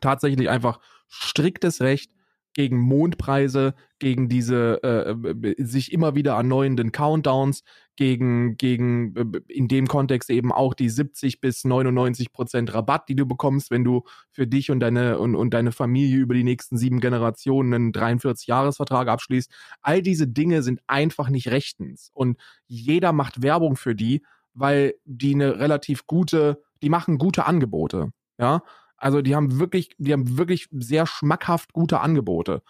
[0.00, 0.78] tatsächlich einfach
[1.08, 2.12] striktes Recht
[2.54, 7.62] gegen Mondpreise, gegen diese äh, äh, sich immer wieder erneuenden Countdowns,
[7.96, 13.14] gegen, gegen äh, in dem Kontext eben auch die 70 bis 99 Prozent Rabatt, die
[13.14, 14.02] du bekommst, wenn du
[14.32, 19.08] für dich und deine und, und deine Familie über die nächsten sieben Generationen einen 43-Jahres-Vertrag
[19.08, 19.52] abschließt.
[19.82, 22.10] All diese Dinge sind einfach nicht rechtens.
[22.14, 24.22] Und jeder macht Werbung für die,
[24.54, 28.10] weil die eine relativ gute, die machen gute Angebote.
[28.38, 28.62] Ja,
[29.00, 32.62] also die haben wirklich, die haben wirklich sehr schmackhaft gute Angebote.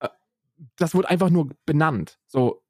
[0.00, 0.08] Äh,
[0.76, 2.18] Das wird einfach nur benannt.
[2.26, 2.62] So,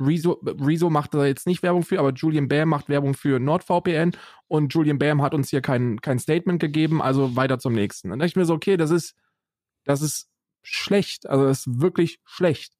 [0.00, 4.12] Rezo, Rezo macht da jetzt nicht Werbung für, aber Julian Bam macht Werbung für NordVPN
[4.48, 8.10] und Julian Bam hat uns hier kein, kein Statement gegeben, also weiter zum nächsten.
[8.10, 9.14] Dann dachte ich mir so, okay, das ist,
[9.84, 10.28] das ist
[10.62, 11.26] schlecht.
[11.26, 12.74] Also das ist wirklich schlecht.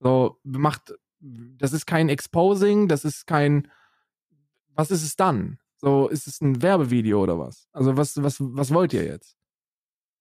[0.00, 3.70] So, macht, das ist kein Exposing, das ist kein,
[4.74, 5.58] was ist es dann?
[5.78, 7.68] So, ist es ein Werbevideo oder was?
[7.72, 9.36] Also, was, was, was wollt ihr jetzt?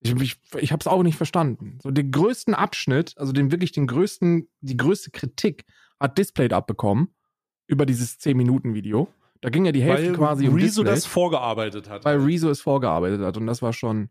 [0.01, 1.79] Ich, ich, ich habe es auch nicht verstanden.
[1.81, 5.65] So, den größten Abschnitt, also den wirklich den größten, die größte Kritik
[5.99, 7.15] hat Displayed abbekommen
[7.67, 9.07] über dieses 10-Minuten-Video.
[9.41, 12.05] Da ging ja die Hälfte Weil quasi um Rezo das vorgearbeitet hat.
[12.05, 14.09] weil Rezo es vorgearbeitet hat und das war schon,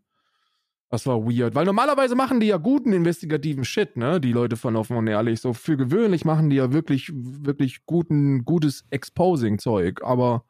[0.89, 1.55] das war weird.
[1.55, 4.21] Weil normalerweise machen die ja guten investigativen Shit, ne?
[4.21, 5.41] Die Leute von Offen und Ehrlich.
[5.41, 10.03] So für gewöhnlich machen die ja wirklich, wirklich guten, gutes Exposing-Zeug.
[10.03, 10.45] Aber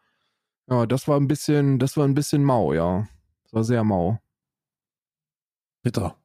[0.70, 3.08] ja, das war ein bisschen, das war ein bisschen mau, ja.
[3.44, 4.20] Das war sehr mau.
[5.84, 6.16] Bitter.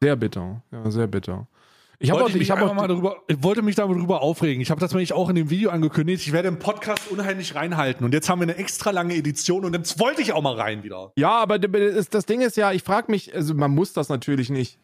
[0.00, 0.62] Sehr bitter.
[0.70, 1.46] Ja, sehr bitter.
[2.00, 4.62] Ich wollte auch, ich, mich ich auch, mal darüber, ich wollte mich darüber aufregen.
[4.62, 6.24] Ich habe das nämlich auch in dem Video angekündigt.
[6.24, 8.04] Ich werde im Podcast unheimlich reinhalten.
[8.04, 10.84] Und jetzt haben wir eine extra lange Edition und jetzt wollte ich auch mal rein
[10.84, 11.12] wieder.
[11.16, 14.78] Ja, aber das Ding ist ja, ich frage mich, also man muss das natürlich nicht.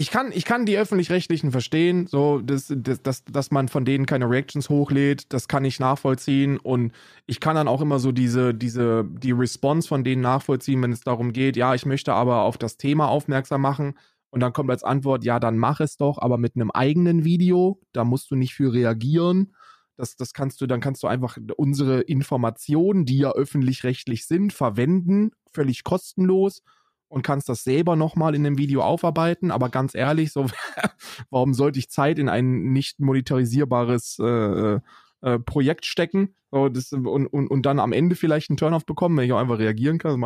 [0.00, 4.06] Ich kann, ich kann die öffentlich-rechtlichen verstehen, so dass, dass, dass, dass man von denen
[4.06, 6.92] keine Reactions hochlädt, das kann ich nachvollziehen und
[7.26, 11.02] ich kann dann auch immer so diese, diese, die Response von denen nachvollziehen, wenn es
[11.02, 13.92] darum geht, ja, ich möchte aber auf das Thema aufmerksam machen
[14.30, 17.78] und dann kommt als Antwort, ja, dann mach es doch, aber mit einem eigenen Video,
[17.92, 19.54] da musst du nicht für reagieren.
[19.98, 25.32] Das, das kannst du, dann kannst du einfach unsere Informationen, die ja öffentlich-rechtlich sind, verwenden,
[25.52, 26.62] völlig kostenlos
[27.10, 29.50] und kannst das selber nochmal in dem Video aufarbeiten.
[29.50, 30.46] Aber ganz ehrlich, so,
[31.30, 34.78] warum sollte ich Zeit in ein nicht monetarisierbares äh,
[35.20, 36.36] äh, Projekt stecken?
[36.52, 39.40] So, das, und, und, und dann am Ende vielleicht einen Turn-off bekommen, wenn ich auch
[39.40, 40.22] einfach reagieren kann.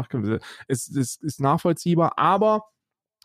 [0.69, 2.65] Es, es ist nachvollziehbar, aber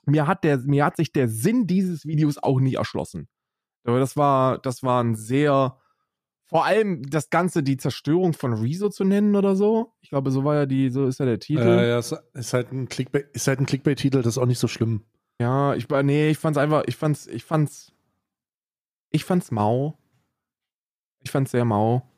[0.06, 3.27] mir hat der, mir hat sich der Sinn dieses Videos auch nie erschlossen.
[3.84, 5.78] Das war, das war ein sehr,
[6.49, 9.93] vor allem das Ganze die Zerstörung von Rezo zu nennen oder so.
[10.01, 11.61] Ich glaube, so war ja die, so ist ja der Titel.
[11.61, 14.67] Ja, es ist halt ein Clickbait, ist halt ein Clickbait-Titel, das ist auch nicht so
[14.67, 15.05] schlimm.
[15.39, 17.93] Ja, ich war, nee, ich fand's einfach, ich fand's, ich fand's,
[19.11, 19.97] ich fand's mau.
[21.19, 22.09] Ich fand's sehr mau.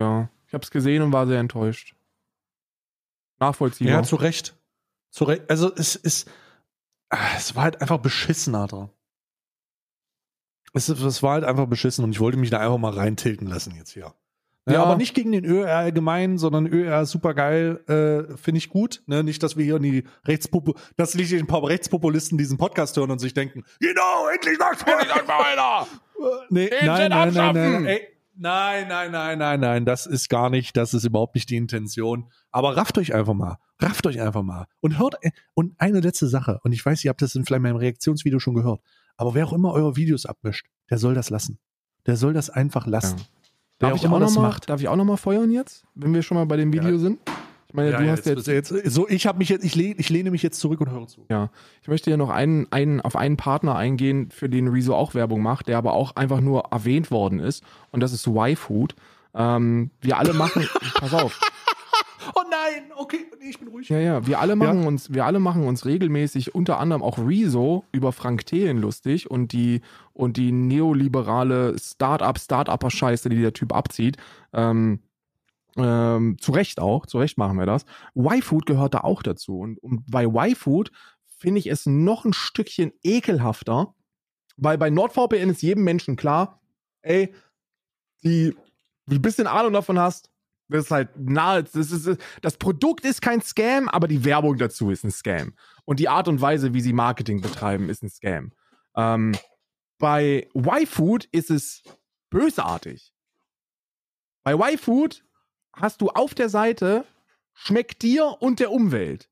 [0.00, 1.94] Ja, ich hab's gesehen und war sehr enttäuscht.
[3.38, 3.94] Nachvollziehbar.
[3.94, 4.58] Ja, zu Recht.
[5.10, 5.48] Zu Recht.
[5.48, 6.28] Also es ist,
[7.10, 8.90] ah, es war halt einfach beschissen, Alter.
[10.74, 13.74] Es, es war halt einfach beschissen und ich wollte mich da einfach mal reintilten lassen
[13.76, 14.12] jetzt hier.
[14.66, 14.82] Ja, Ja.
[14.82, 19.02] aber nicht gegen den ÖR allgemein, sondern ÖR super geil, äh, finde ich gut.
[19.06, 19.24] Ne?
[19.24, 23.10] Nicht, dass wir hier in die Rechtspopu dass nicht ein paar Rechtspopulisten diesen Podcast hören
[23.10, 24.98] und sich denken, Genau, endlich sag's mal.
[26.50, 30.76] nee, nein, nein, nein, nein, ey, nein, nein, nein, nein, nein, das ist gar nicht,
[30.76, 32.30] das ist überhaupt nicht die Intention.
[32.50, 36.26] Aber rafft euch einfach mal, rafft euch einfach mal und hört, äh, und eine letzte
[36.26, 38.80] Sache, und ich weiß, ihr habt das in vielleicht meinem Reaktionsvideo schon gehört,
[39.18, 41.58] aber wer auch immer eure Videos abmischt, der soll das lassen.
[42.06, 43.18] Der soll das einfach lassen.
[43.18, 43.24] Ja.
[43.80, 46.14] Darf auch ich, immer auch noch mal, darf ich auch noch mal feuern jetzt, wenn
[46.14, 46.98] wir schon mal bei dem Video Ja.
[46.98, 47.18] sind?
[47.68, 49.74] Ich meine, Ja, du ja, hast jetzt, jetzt, jetzt, so, ich habe mich jetzt, ich
[49.74, 51.26] lehne, ich lehne mich jetzt zurück und höre zu.
[51.28, 51.50] ja,
[51.82, 55.42] ich möchte hier noch einen, einen, auf einen Partner eingehen, für den Rezo auch Werbung
[55.42, 57.62] macht, der aber auch einfach nur erwähnt worden ist.
[57.92, 58.94] Und das ist Y-Food.
[59.34, 61.38] Ähm, wir alle machen, pass auf,
[62.98, 63.88] okay, nee, ich bin ruhig.
[63.88, 67.84] Ja, ja, wir alle machen uns, wir alle machen uns regelmäßig unter anderem auch Rezo
[67.92, 69.80] über Frank Thelen lustig und die
[70.12, 74.16] und die neoliberale Start-up, Start-Upper-Scheiße, die der Typ abzieht.
[74.52, 75.00] Ähm,
[75.76, 77.86] ähm, zu Recht auch, zu Recht machen wir das.
[78.16, 79.60] Y-Food gehört da auch dazu.
[79.60, 80.90] Und, und bei Y-Food
[81.38, 83.94] finde ich es noch ein Stückchen ekelhafter,
[84.56, 86.60] weil bei NordVPN ist jedem Menschen klar,
[87.02, 87.32] ey,
[88.24, 88.56] die
[89.06, 90.30] du ein bisschen Ahnung davon hast,
[90.68, 94.90] das ist halt nahe, das, ist, das Produkt ist kein Scam, aber die Werbung dazu
[94.90, 95.54] ist ein Scam.
[95.84, 98.52] Und die Art und Weise, wie sie Marketing betreiben, ist ein Scam.
[98.94, 99.32] Ähm,
[99.98, 101.82] bei Y-Food ist es
[102.30, 103.14] bösartig.
[104.44, 105.24] Bei Y-Food
[105.72, 107.04] hast du auf der Seite
[107.54, 109.28] schmeckt dir und der Umwelt.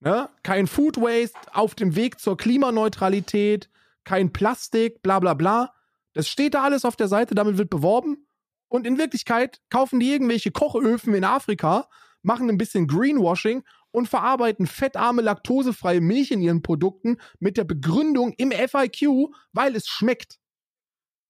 [0.00, 0.28] Ne?
[0.42, 3.70] Kein Food Waste auf dem Weg zur Klimaneutralität,
[4.04, 5.72] kein Plastik, bla bla bla.
[6.12, 8.26] Das steht da alles auf der Seite, damit wird beworben.
[8.74, 11.88] Und in Wirklichkeit kaufen die irgendwelche Kochöfen in Afrika,
[12.22, 18.32] machen ein bisschen Greenwashing und verarbeiten fettarme, laktosefreie Milch in ihren Produkten mit der Begründung
[18.36, 20.40] im FIQ, weil es schmeckt.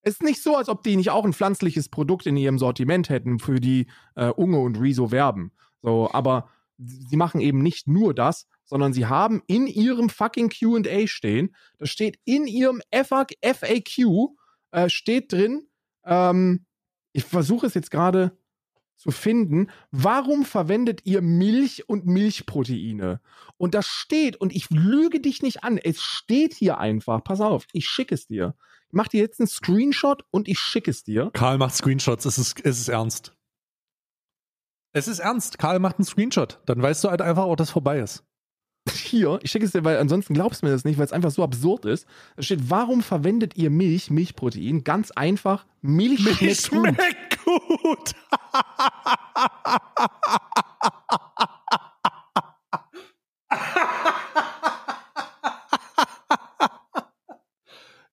[0.00, 3.10] Es ist nicht so, als ob die nicht auch ein pflanzliches Produkt in ihrem Sortiment
[3.10, 5.52] hätten, für die äh, Unge und Rezo werben.
[5.82, 6.48] So, aber
[6.78, 11.90] sie machen eben nicht nur das, sondern sie haben in ihrem fucking QA stehen, das
[11.90, 14.30] steht in ihrem FAQ,
[14.70, 15.68] äh, steht drin,
[16.06, 16.64] ähm,
[17.14, 18.36] ich versuche es jetzt gerade
[18.96, 23.20] zu finden, warum verwendet ihr Milch und Milchproteine?
[23.56, 27.66] Und das steht, und ich lüge dich nicht an, es steht hier einfach, pass auf,
[27.72, 28.54] ich schicke es dir.
[28.88, 31.30] Ich mache dir jetzt einen Screenshot und ich schicke es dir.
[31.32, 33.34] Karl macht Screenshots, es ist, es ist ernst.
[34.92, 36.60] Es ist ernst, Karl macht einen Screenshot.
[36.66, 38.24] Dann weißt du halt einfach auch, dass vorbei ist.
[38.92, 41.30] Hier, ich schicke es dir, weil ansonsten glaubst du mir das nicht, weil es einfach
[41.30, 42.06] so absurd ist.
[42.36, 44.84] Da steht, warum verwendet ihr Milch, Milchprotein?
[44.84, 48.12] Ganz einfach, Milch, Milch schmeckt, schmeckt gut.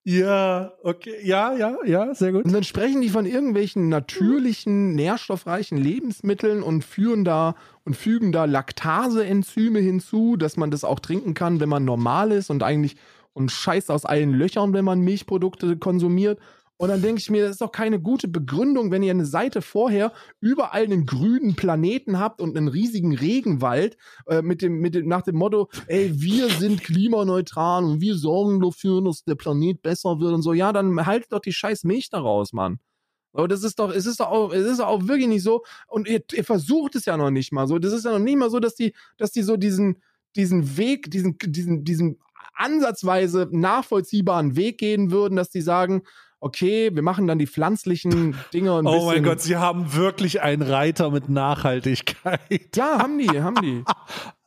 [0.04, 1.16] ja, okay.
[1.24, 2.46] Ja, ja, ja, sehr gut.
[2.46, 7.56] Und dann sprechen die von irgendwelchen natürlichen, nährstoffreichen Lebensmitteln und führen da
[7.86, 12.50] und fügen da Laktase-Enzyme hinzu, dass man das auch trinken kann, wenn man normal ist
[12.50, 12.96] und eigentlich
[13.34, 16.40] und scheißt aus allen Löchern, wenn man Milchprodukte konsumiert.
[16.82, 19.62] Und dann denke ich mir, das ist doch keine gute Begründung, wenn ihr eine Seite
[19.62, 25.08] vorher überall einen grünen Planeten habt und einen riesigen Regenwald äh, mit dem, mit dem,
[25.08, 30.20] nach dem Motto, ey, wir sind klimaneutral und wir sorgen dafür, dass der Planet besser
[30.20, 30.54] wird und so.
[30.54, 32.80] Ja, dann haltet doch die scheiß Milch daraus, Mann.
[33.34, 35.64] Aber das ist doch, es ist doch auch, es ist auch wirklich nicht so.
[35.88, 37.80] Und ihr, ihr versucht es ja noch nicht mal so.
[37.80, 40.02] Das ist ja noch nicht mal so, dass die, dass die so diesen,
[40.36, 42.20] diesen Weg, diesen, diesen, diesen
[42.54, 46.04] ansatzweise nachvollziehbaren Weg gehen würden, dass die sagen,
[46.40, 50.62] okay, wir machen dann die pflanzlichen Dinge ein Oh mein Gott, sie haben wirklich einen
[50.62, 52.76] Reiter mit Nachhaltigkeit.
[52.76, 53.84] Ja, haben die, haben die.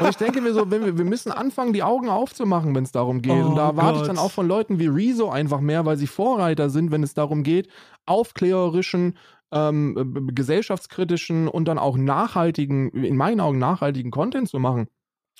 [0.00, 2.92] Und ich denke mir so, wenn wir, wir müssen anfangen, die Augen aufzumachen, wenn es
[2.92, 3.32] darum geht.
[3.44, 4.08] und da Oh erwarte ich Gott.
[4.08, 7.42] dann auch von Leuten wie Rezo einfach mehr, weil sie Vorreiter sind, wenn es darum
[7.42, 7.68] geht,
[8.06, 9.16] aufklärerischen,
[9.52, 14.88] ähm, äh, gesellschaftskritischen und dann auch nachhaltigen, in meinen Augen nachhaltigen Content zu machen.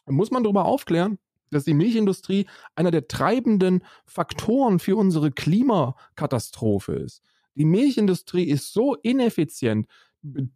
[0.06, 1.18] Da muss man darüber aufklären,
[1.50, 2.46] dass die Milchindustrie
[2.76, 7.22] einer der treibenden Faktoren für unsere Klimakatastrophe ist.
[7.54, 9.86] Die Milchindustrie ist so ineffizient,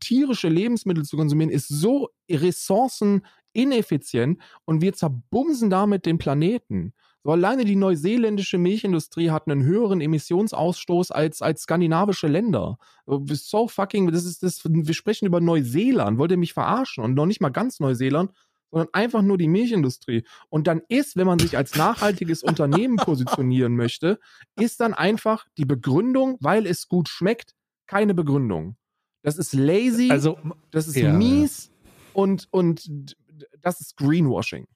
[0.01, 6.93] tierische Lebensmittel zu konsumieren, ist so ressourcenineffizient und wir zerbumsen damit den Planeten.
[7.27, 12.77] So alleine die neuseeländische Milchindustrie hat einen höheren Emissionsausstoß als, als skandinavische Länder.
[13.07, 16.19] So so fucking, das ist das, wir sprechen über Neuseeland.
[16.19, 17.03] Wollt ihr mich verarschen?
[17.03, 18.31] Und noch nicht mal ganz Neuseeland,
[18.71, 20.25] sondern einfach nur die Milchindustrie.
[20.51, 24.21] Und dann ist, wenn man sich als nachhaltiges Unternehmen positionieren möchte,
[24.61, 27.55] ist dann einfach die Begründung, weil es gut schmeckt,
[27.87, 28.77] keine Begründung.
[29.25, 30.39] Das ist lazy, Also,
[30.71, 31.71] das ist ja, mies
[32.13, 33.17] und, und
[33.63, 34.67] das ist Greenwashing.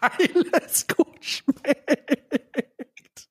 [0.00, 3.28] weil es gut schmeckt.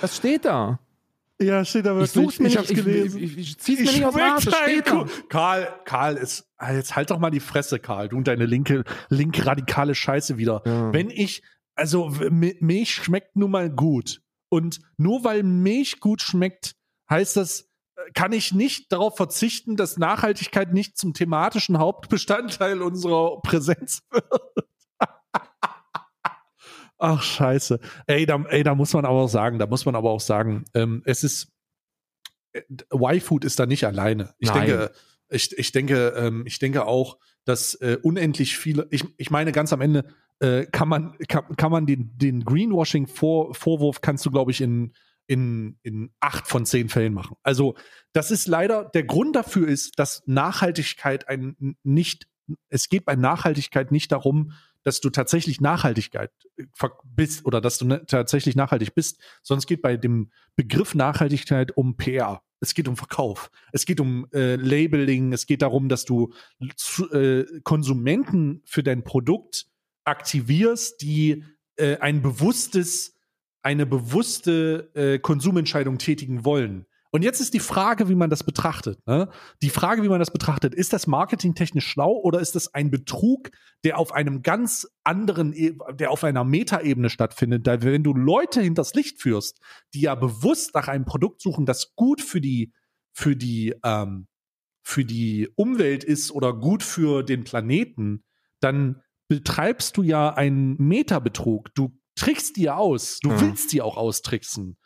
[0.00, 0.78] Das steht da.
[1.40, 2.10] ja, steht da Ich wirklich.
[2.12, 3.22] such's mir ich nicht, ich, gelesen.
[3.22, 5.06] ich, ich, ich zieh's mir nicht aus Arsch, steht da.
[5.28, 8.08] Karl, Karl ist, ah, jetzt halt doch mal die Fresse, Karl.
[8.08, 10.62] Du und deine linke, linke radikale Scheiße wieder.
[10.64, 10.92] Ja.
[10.94, 11.42] Wenn ich,
[11.74, 14.22] also Milch schmeckt nun mal gut.
[14.52, 16.76] Und nur weil Milch gut schmeckt,
[17.08, 23.40] heißt das, äh, kann ich nicht darauf verzichten, dass Nachhaltigkeit nicht zum thematischen Hauptbestandteil unserer
[23.40, 24.26] Präsenz wird.
[26.98, 27.80] Ach, scheiße.
[28.06, 30.66] Ey da, ey, da muss man aber auch sagen, da muss man aber auch sagen,
[30.74, 31.50] ähm, es ist,
[32.52, 32.60] äh,
[32.92, 34.34] Y-Food ist da nicht alleine.
[34.38, 34.66] Ich Nein.
[34.66, 34.92] denke,
[35.30, 37.16] ich, ich denke, ähm, ich denke auch,
[37.46, 40.04] dass äh, unendlich viele, ich, ich meine, ganz am Ende
[40.42, 44.92] äh, kann man, kann, kann man den, den Greenwashing-Vorwurf kannst du, glaube ich, in
[45.28, 47.36] in, in acht von zehn Fällen machen.
[47.44, 47.76] Also
[48.12, 52.26] das ist leider, der Grund dafür ist, dass Nachhaltigkeit ein nicht,
[52.68, 54.52] es geht bei Nachhaltigkeit nicht darum,
[54.82, 56.64] dass du tatsächlich Nachhaltigkeit äh,
[57.04, 61.76] bist oder dass du ne, tatsächlich nachhaltig bist, sondern es geht bei dem Begriff Nachhaltigkeit
[61.76, 62.42] um PR.
[62.58, 63.50] Es geht um Verkauf.
[63.72, 65.32] Es geht um äh, Labeling.
[65.32, 66.32] Es geht darum, dass du
[67.12, 69.66] äh, Konsumenten für dein Produkt
[70.04, 71.44] aktivierst, die
[71.76, 73.14] äh, ein bewusstes,
[73.62, 76.86] eine bewusste äh, Konsumentscheidung tätigen wollen.
[77.14, 79.06] Und jetzt ist die Frage, wie man das betrachtet.
[79.06, 79.28] Ne?
[79.60, 83.50] Die Frage, wie man das betrachtet, ist das marketingtechnisch schlau oder ist das ein Betrug,
[83.84, 87.66] der auf einem ganz anderen, e der auf einer Metaebene stattfindet?
[87.66, 89.60] Da, wenn du Leute hinters Licht führst,
[89.92, 92.72] die ja bewusst nach einem Produkt suchen, das gut für die,
[93.12, 94.26] für die, ähm,
[94.82, 98.24] für die Umwelt ist oder gut für den Planeten,
[98.60, 99.02] dann
[99.36, 101.74] betreibst du ja einen Metabetrug.
[101.74, 103.18] Du trickst die aus.
[103.20, 103.40] Du ja.
[103.40, 104.76] willst die auch austricksen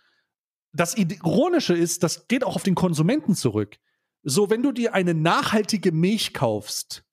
[0.77, 3.77] das Ironische ist, das geht auch auf den Konsumenten zurück.
[4.23, 7.05] So, wenn du dir eine nachhaltige Milch kaufst,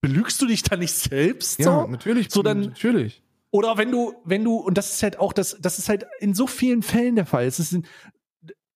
[0.00, 1.58] belügst du dich da nicht selbst?
[1.58, 1.86] Ja, so?
[1.86, 2.30] natürlich.
[2.30, 3.22] So dann, natürlich.
[3.50, 6.34] Oder wenn du, wenn du, und das ist halt auch, das, das ist halt in
[6.34, 7.46] so vielen Fällen der Fall.
[7.46, 7.78] Es ist,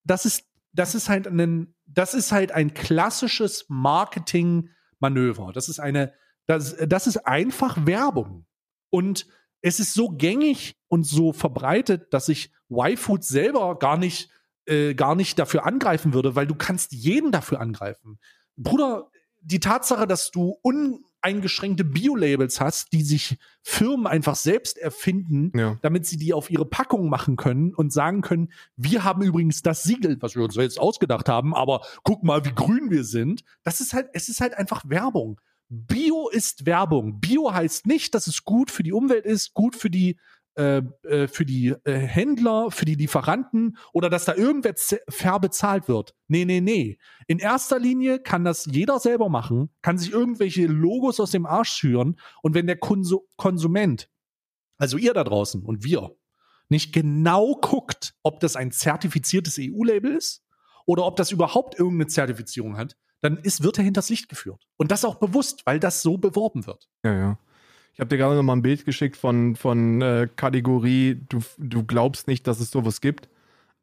[0.04, 5.52] das ist, das ist halt ein, das ist halt ein klassisches Marketingmanöver.
[5.52, 6.14] Das ist eine,
[6.46, 8.46] das, das ist einfach Werbung.
[8.90, 9.26] Und
[9.62, 14.30] es ist so gängig und so verbreitet, dass ich Y-Food selber gar nicht,
[14.66, 18.18] äh, gar nicht dafür angreifen würde, weil du kannst jeden dafür angreifen.
[18.56, 19.10] Bruder,
[19.40, 25.78] die Tatsache, dass du uneingeschränkte Bio-Labels hast, die sich Firmen einfach selbst erfinden, ja.
[25.82, 29.84] damit sie die auf ihre Packung machen können und sagen können, wir haben übrigens das
[29.84, 33.44] Siegel, was wir uns jetzt ausgedacht haben, aber guck mal, wie grün wir sind.
[33.62, 35.40] Das ist halt, es ist halt einfach Werbung.
[35.74, 37.18] Bio ist Werbung.
[37.18, 40.18] Bio heißt nicht, dass es gut für die Umwelt ist, gut für die
[40.54, 44.74] äh, äh, für die äh, Händler, für die Lieferanten oder dass da irgendwer
[45.08, 46.14] fair bezahlt wird.
[46.28, 46.98] Nee, nee, nee.
[47.26, 51.72] In erster Linie kann das jeder selber machen, kann sich irgendwelche Logos aus dem Arsch
[51.72, 54.10] schüren und wenn der Konsu Konsument,
[54.76, 56.14] also ihr da draußen und wir,
[56.68, 60.44] nicht genau guckt, ob das ein zertifiziertes EU-Label ist
[60.84, 64.66] oder ob das überhaupt irgendeine Zertifizierung hat, dann ist, wird er hinters Licht geführt.
[64.76, 66.88] Und das auch bewusst, weil das so beworben wird.
[67.04, 67.38] Ja, ja.
[67.94, 71.84] Ich habe dir gerade noch mal ein Bild geschickt von, von äh, Kategorie, du, du
[71.84, 73.28] glaubst nicht, dass es sowas gibt.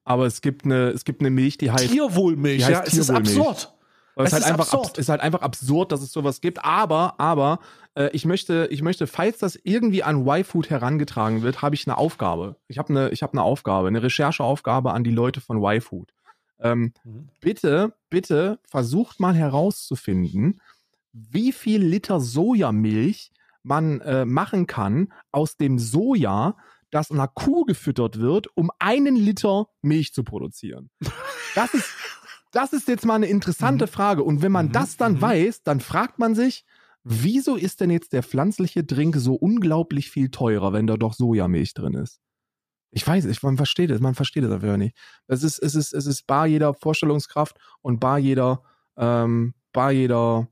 [0.03, 1.89] Aber es gibt eine, es gibt eine Milch, die heißt.
[1.89, 3.73] Tierwohlmilch, die heißt ja, es ist absurd.
[4.15, 4.97] Es, ist, halt einfach absurd.
[4.97, 6.65] ist halt einfach absurd, dass es sowas gibt.
[6.65, 7.59] Aber, aber,
[7.95, 11.97] äh, ich möchte, ich möchte, falls das irgendwie an Y-Food herangetragen wird, habe ich eine
[11.97, 12.55] Aufgabe.
[12.67, 16.11] Ich habe eine, ich habe eine Aufgabe, eine Rechercheaufgabe an die Leute von Y-Food.
[16.59, 17.29] Ähm, mhm.
[17.41, 20.61] Bitte, bitte versucht mal herauszufinden,
[21.13, 23.31] wie viel Liter Sojamilch
[23.63, 26.57] man äh, machen kann aus dem Soja,
[26.91, 30.89] das einer Kuh gefüttert wird, um einen Liter Milch zu produzieren.
[31.55, 31.89] Das ist,
[32.51, 33.89] das ist jetzt mal eine interessante mhm.
[33.89, 34.23] Frage.
[34.23, 34.71] Und wenn man mhm.
[34.71, 35.21] das dann mhm.
[35.21, 36.63] weiß, dann fragt man sich,
[37.03, 41.73] wieso ist denn jetzt der pflanzliche Drink so unglaublich viel teurer, wenn da doch Sojamilch
[41.73, 42.21] drin ist?
[42.91, 44.95] Ich weiß, ich, man versteht es, man versteht es einfach nicht.
[45.27, 48.63] Es ist, es ist, es ist bar jeder Vorstellungskraft und bar jeder,
[48.97, 50.47] ähm, bar jeder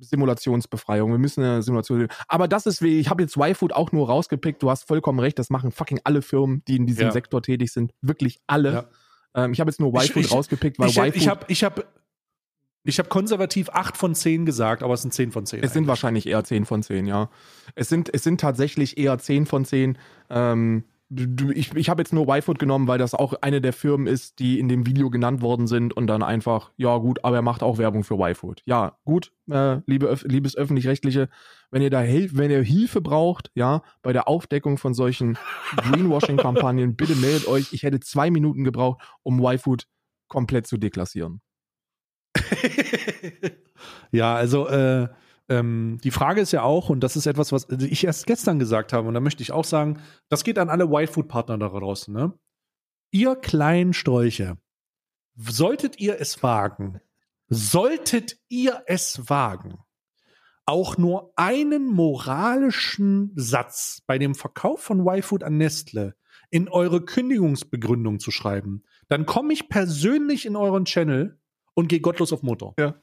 [0.00, 1.10] Simulationsbefreiung.
[1.10, 2.08] Wir müssen eine Simulation.
[2.28, 4.62] Aber das ist wie, ich habe jetzt Y-Food auch nur rausgepickt.
[4.62, 5.38] Du hast vollkommen recht.
[5.38, 7.12] Das machen fucking alle Firmen, die in diesem ja.
[7.12, 7.92] Sektor tätig sind.
[8.00, 8.72] Wirklich alle.
[8.72, 9.44] Ja.
[9.44, 11.16] Ähm, ich habe jetzt nur Y-Food rausgepickt, weil Y-Food.
[11.16, 11.84] Ich habe, ich habe,
[12.84, 15.58] ich habe konservativ 8 von 10 gesagt, aber es sind 10 von 10.
[15.58, 15.72] Es eigentlich.
[15.72, 17.30] sind wahrscheinlich eher 10 von 10, ja.
[17.74, 19.98] Es sind, es sind tatsächlich eher 10 von 10.
[20.30, 24.40] Ähm, ich, ich habe jetzt nur YFood genommen, weil das auch eine der Firmen ist,
[24.40, 27.62] die in dem Video genannt worden sind und dann einfach, ja gut, aber er macht
[27.62, 28.62] auch Werbung für YFood.
[28.64, 31.28] Ja, gut, äh, liebe, liebes Öffentlich-Rechtliche,
[31.70, 35.38] wenn ihr da Hilfe, wenn ihr Hilfe braucht, ja, bei der Aufdeckung von solchen
[35.76, 37.72] Greenwashing-Kampagnen, bitte meldet euch.
[37.72, 39.86] Ich hätte zwei Minuten gebraucht, um YFood
[40.26, 41.40] komplett zu deklassieren.
[44.10, 45.08] ja, also äh,
[45.48, 48.92] ähm, die Frage ist ja auch, und das ist etwas, was ich erst gestern gesagt
[48.92, 52.32] habe, und da möchte ich auch sagen, das geht an alle Whitefood-Partner da draußen, ne?
[53.12, 54.58] Ihr kleinen Sträuche,
[55.36, 57.00] solltet ihr es wagen,
[57.48, 59.78] solltet ihr es wagen,
[60.64, 66.16] auch nur einen moralischen Satz bei dem Verkauf von Y-Food an Nestle
[66.50, 71.38] in eure Kündigungsbegründung zu schreiben, dann komme ich persönlich in euren Channel
[71.74, 72.74] und gehe gottlos auf Motor.
[72.78, 72.96] Ja.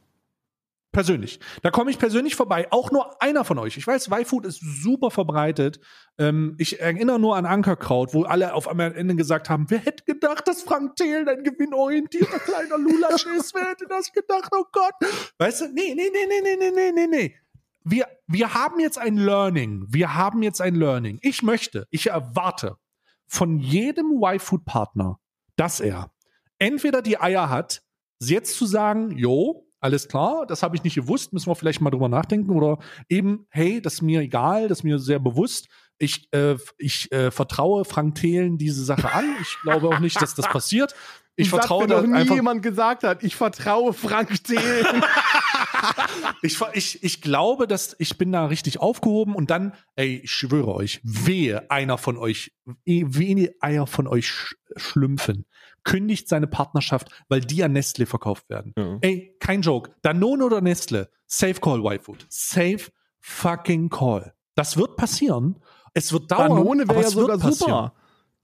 [0.94, 1.40] Persönlich.
[1.64, 2.68] Da komme ich persönlich vorbei.
[2.70, 3.78] Auch nur einer von euch.
[3.78, 5.80] Ich weiß, Y-Food ist super verbreitet.
[6.20, 9.80] Ähm, ich erinnere nur an Ankerkraut, wo alle auf einmal am Ende gesagt haben, wer
[9.80, 13.56] hätte gedacht, dass Frank Thelen ein gewinnorientierter kleiner Lulasch ist?
[13.56, 14.52] Wer hätte das gedacht?
[14.56, 14.94] Oh Gott.
[15.40, 17.36] Weißt du, nee, nee, nee, nee, nee, nee, nee, nee.
[17.84, 19.88] Wir, wir haben jetzt ein Learning.
[19.90, 21.18] Wir haben jetzt ein Learning.
[21.24, 22.78] Ich möchte, ich erwarte
[23.26, 25.18] von jedem Y-Food-Partner,
[25.56, 26.12] dass er
[26.60, 27.82] entweder die Eier hat,
[28.20, 31.90] jetzt zu sagen, jo, alles klar, das habe ich nicht gewusst, müssen wir vielleicht mal
[31.90, 32.80] drüber nachdenken oder
[33.10, 35.68] eben, hey, das ist mir egal, das ist mir sehr bewusst.
[35.98, 39.26] Ich, äh, ich äh, vertraue Frank Thelen diese Sache an.
[39.42, 40.96] Ich glaube auch nicht, dass das passiert.
[41.36, 42.36] Ich Satz, vertraue den da noch nie einfach.
[42.36, 43.24] jemand gesagt hat.
[43.24, 44.86] Ich vertraue Frank Thelen.
[46.42, 50.76] Ich, ich, ich glaube, dass ich bin da richtig aufgehoben und dann, ey, ich schwöre
[50.76, 52.52] euch, wehe einer von euch,
[52.86, 55.46] eh, wehe Eier von euch sch schlümpfen,
[55.84, 58.74] kündigt seine Partnerschaft, weil die an Nestle verkauft werden.
[58.78, 58.98] Ja.
[59.02, 59.92] Ey, kein Joke.
[60.02, 62.26] Danone oder Nestle, safe call Y-Food.
[62.30, 64.34] Safe fucking call.
[64.56, 65.62] Das wird passieren.
[65.94, 67.72] Es wird dauern, Danone wäre ja sogar passieren.
[67.72, 67.94] super.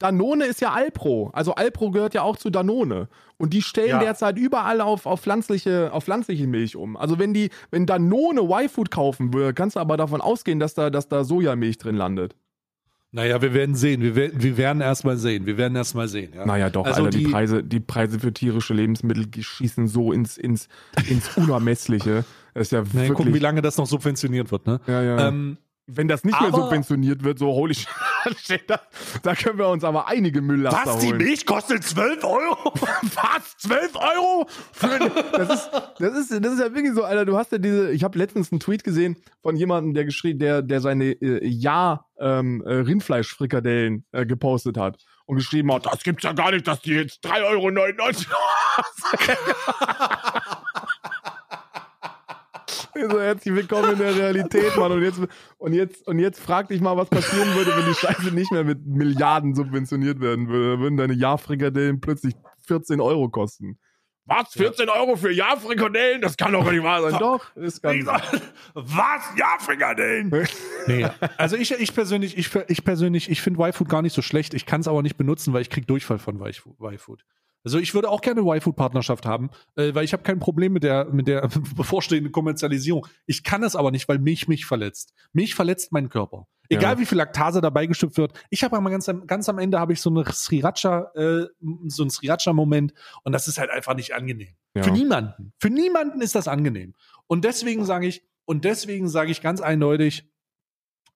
[0.00, 1.30] Danone ist ja Alpro.
[1.32, 3.08] Also Alpro gehört ja auch zu Danone.
[3.36, 3.98] Und die stellen Ja.
[4.00, 6.96] derzeit überall auf, auf, pflanzliche, auf pflanzliche Milch um.
[6.96, 10.90] Also wenn die, wenn Danone Y-Food kaufen würde, kannst du aber davon ausgehen, dass da,
[10.90, 12.34] dass da Sojamilch drin landet.
[13.12, 14.02] Naja, wir werden sehen.
[14.02, 15.44] Wir, werden- wir werden erst mal sehen.
[15.44, 16.32] Wir werden erst mal sehen.
[16.34, 16.46] Ja.
[16.46, 20.38] Naja, doch, Also Alter, die, die- Preise, die Preise für tierische Lebensmittel schießen so ins,
[20.38, 20.68] ins,
[21.08, 22.24] ins Unermessliche.
[22.52, 23.12] Das ist ja Nee, wirklich.
[23.12, 24.66] gucken, wie lange das noch subventioniert wird.
[24.66, 24.80] Ne?
[24.88, 25.28] ja, ja.
[25.28, 25.56] Ähm,
[25.96, 27.74] Wenn das nicht mehr aber- subventioniert wird, so holy
[28.36, 28.80] shit, da,
[29.22, 30.98] da können wir uns aber einige Mülllaster Was?
[30.98, 31.18] Die holen.
[31.18, 32.72] Milch kostet 12 Euro?
[32.74, 33.56] Was?
[33.58, 34.46] 12 Euro?
[34.72, 34.98] Für,
[35.32, 37.24] das, ist, das, ist, das ist ja wirklich so, Alter.
[37.24, 37.90] Du hast ja diese.
[37.92, 42.04] Ich habe letztens einen Tweet gesehen von jemandem, der geschrieben, der, der seine äh, Ja
[42.18, 46.80] ähm, äh, Rindfleischfrikadellen äh, gepostet hat und geschrieben hat, das gibt's ja gar nicht, dass
[46.82, 47.60] die jetzt 3,99 Euro.
[52.94, 54.92] So, herzlich willkommen in der Realität, Mann.
[54.92, 55.20] Und jetzt,
[55.58, 58.64] und, jetzt, und jetzt frag dich mal, was passieren würde, wenn die Scheiße nicht mehr
[58.64, 60.76] mit Milliarden subventioniert werden würde.
[60.76, 62.34] Da würden deine Ja-Frikadellen plötzlich
[62.66, 63.78] 14 Euro kosten.
[64.26, 64.52] Was?
[64.52, 66.20] 14 Euro für Ja-Frikadellen?
[66.20, 67.18] Das kann doch nicht wahr sein.
[67.18, 68.06] Doch, ist ganz.
[68.74, 69.22] Was?
[69.36, 70.46] Ja, Frikadellen.
[70.86, 74.54] Nee, also ich, ich persönlich, ich, ich persönlich, ich finde Y-Food gar nicht so schlecht.
[74.54, 77.24] Ich kann es aber nicht benutzen, weil ich krieg Durchfall von Y-Food.
[77.64, 80.82] Also ich würde auch gerne eine Y-Food-Partnerschaft haben, äh, weil ich habe kein Problem mit
[80.82, 83.06] der, mit der bevorstehenden Kommerzialisierung.
[83.26, 85.12] Ich kann es aber nicht, weil Milch mich verletzt.
[85.32, 86.46] Milch verletzt meinen Körper.
[86.70, 86.98] Egal Ja.
[87.00, 88.32] wie viel Laktase dabei gestückt wird.
[88.48, 91.46] Ich habe einmal ganz, am- ganz am Ende habe ich so eine Sriracha, äh,
[91.88, 94.54] so einen Sriracha-Moment und das ist halt einfach nicht angenehm.
[94.74, 94.84] Ja.
[94.84, 95.52] Für niemanden.
[95.58, 96.94] Für niemanden ist das angenehm.
[97.26, 100.30] Und deswegen sage ich, und deswegen sage ich ganz eindeutig,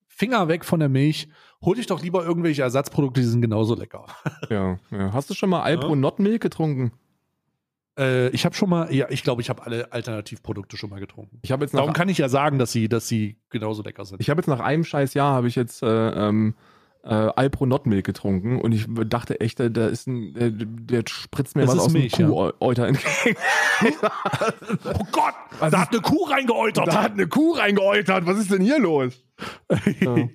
[0.08, 1.28] Finger weg von der Milch,
[1.64, 4.06] hol dich doch lieber irgendwelche Ersatzprodukte, die sind genauso lecker.
[4.50, 5.12] Ja, ja.
[5.12, 5.96] Hast du schon mal Alpro Ja.
[5.96, 6.92] Not Milk getrunken?
[7.98, 11.38] Äh, ich habe schon mal, ja, ich glaube, ich habe alle Alternativprodukte schon mal getrunken.
[11.42, 14.04] Ich habe jetzt nach Darum kann ich ja sagen, dass sie, dass sie genauso lecker
[14.04, 14.20] sind.
[14.20, 16.54] Ich habe jetzt nach einem scheiß Jahr habe ich jetzt äh, ähm,
[17.04, 21.04] äh, Alpro Not Milk getrunken und ich dachte echt, äh, da ist ein, der, der
[21.08, 22.26] spritzt mir Das was aus Milch, ja.
[22.26, 23.36] dem Kuhäuter entgegen.
[24.84, 26.86] Oh Gott, da hat eine Kuh reingeäutert.
[26.86, 28.24] da hat eine Kuh reingeäutert.
[28.26, 29.24] Was ist denn hier los?
[30.00, 30.28] Ja.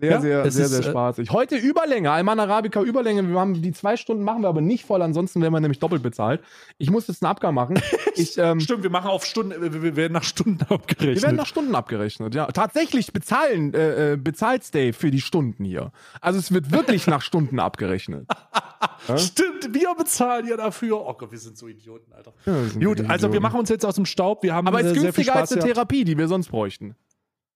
[0.00, 1.30] Sehr, Ja, sehr, es sehr, ist, sehr äh, spaßig.
[1.30, 3.28] Heute Überlänge, Alman Arabica Überlänge.
[3.28, 6.02] Wir haben die zwei Stunden machen wir aber nicht voll, ansonsten werden wir nämlich doppelt
[6.02, 6.40] bezahlt.
[6.78, 7.80] Ich muss jetzt einen Abgang machen.
[8.16, 11.22] Ich, ähm, Stimmt, wir machen auf Stunden, wir, wir werden nach Stunden wir abgerechnet.
[11.22, 12.46] werden nach Stunden abgerechnet, ja.
[12.48, 15.92] Tatsächlich bezahlen, äh, äh, bezahlt Dave für die Stunden hier.
[16.20, 18.26] Also es wird wirklich nach Stunden abgerechnet.
[19.16, 21.00] Stimmt, wir bezahlen ja dafür.
[21.06, 22.32] Oh Gott, wir sind so Idioten, Alter.
[22.44, 24.42] Ja, wir Gut, also wir machen uns jetzt aus dem Staub.
[24.42, 25.62] Wir haben Aber äh, ist günstiger als eine.
[25.62, 26.96] Therapie, die wir sonst bräuchten.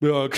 [0.01, 0.29] Ja.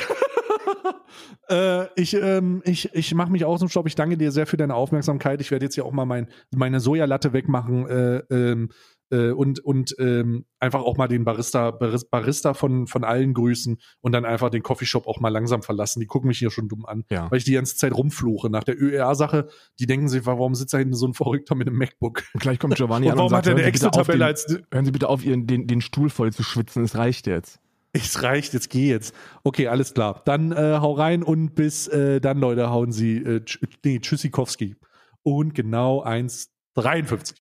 [1.48, 3.86] äh, ich ähm, ich, ich mache mich aus dem Staub.
[3.86, 5.40] Ich danke dir sehr für deine Aufmerksamkeit.
[5.40, 8.70] Ich werde jetzt hier auch mal mein, meine Sojalatte wegmachen äh, ähm,
[9.10, 13.78] äh, und, und ähm, einfach auch mal den Barista, Baris- Barista von, von allen grüßen
[14.00, 16.00] und dann einfach den Coffeeshop auch mal langsam verlassen.
[16.00, 17.30] Die gucken mich hier schon dumm an, Ja.
[17.30, 18.50] weil ich die ganze Zeit rumfluche.
[18.50, 19.46] Nach der ÖER-Sache,
[19.78, 22.24] die denken sich, warum sitzt da hinten so ein Verrückter mit einem MacBook?
[22.34, 24.00] Und gleich kommt Giovanni Und an warum und hat sagt, er eine hören Sie, bitte
[24.00, 26.82] auf Excel-Tabelle den, als hören Sie bitte auf, Ihren, den, den Stuhl voll zu schwitzen.
[26.82, 27.60] Es reicht jetzt.
[28.04, 29.14] Es reicht, jetzt geh jetzt.
[29.42, 30.22] Okay, alles klar.
[30.24, 34.76] Dann äh, hau rein und bis äh, dann, Leute, hauen Sie äh, tsch nee, Tschüssikowski.
[35.22, 37.34] Und genau 1,53.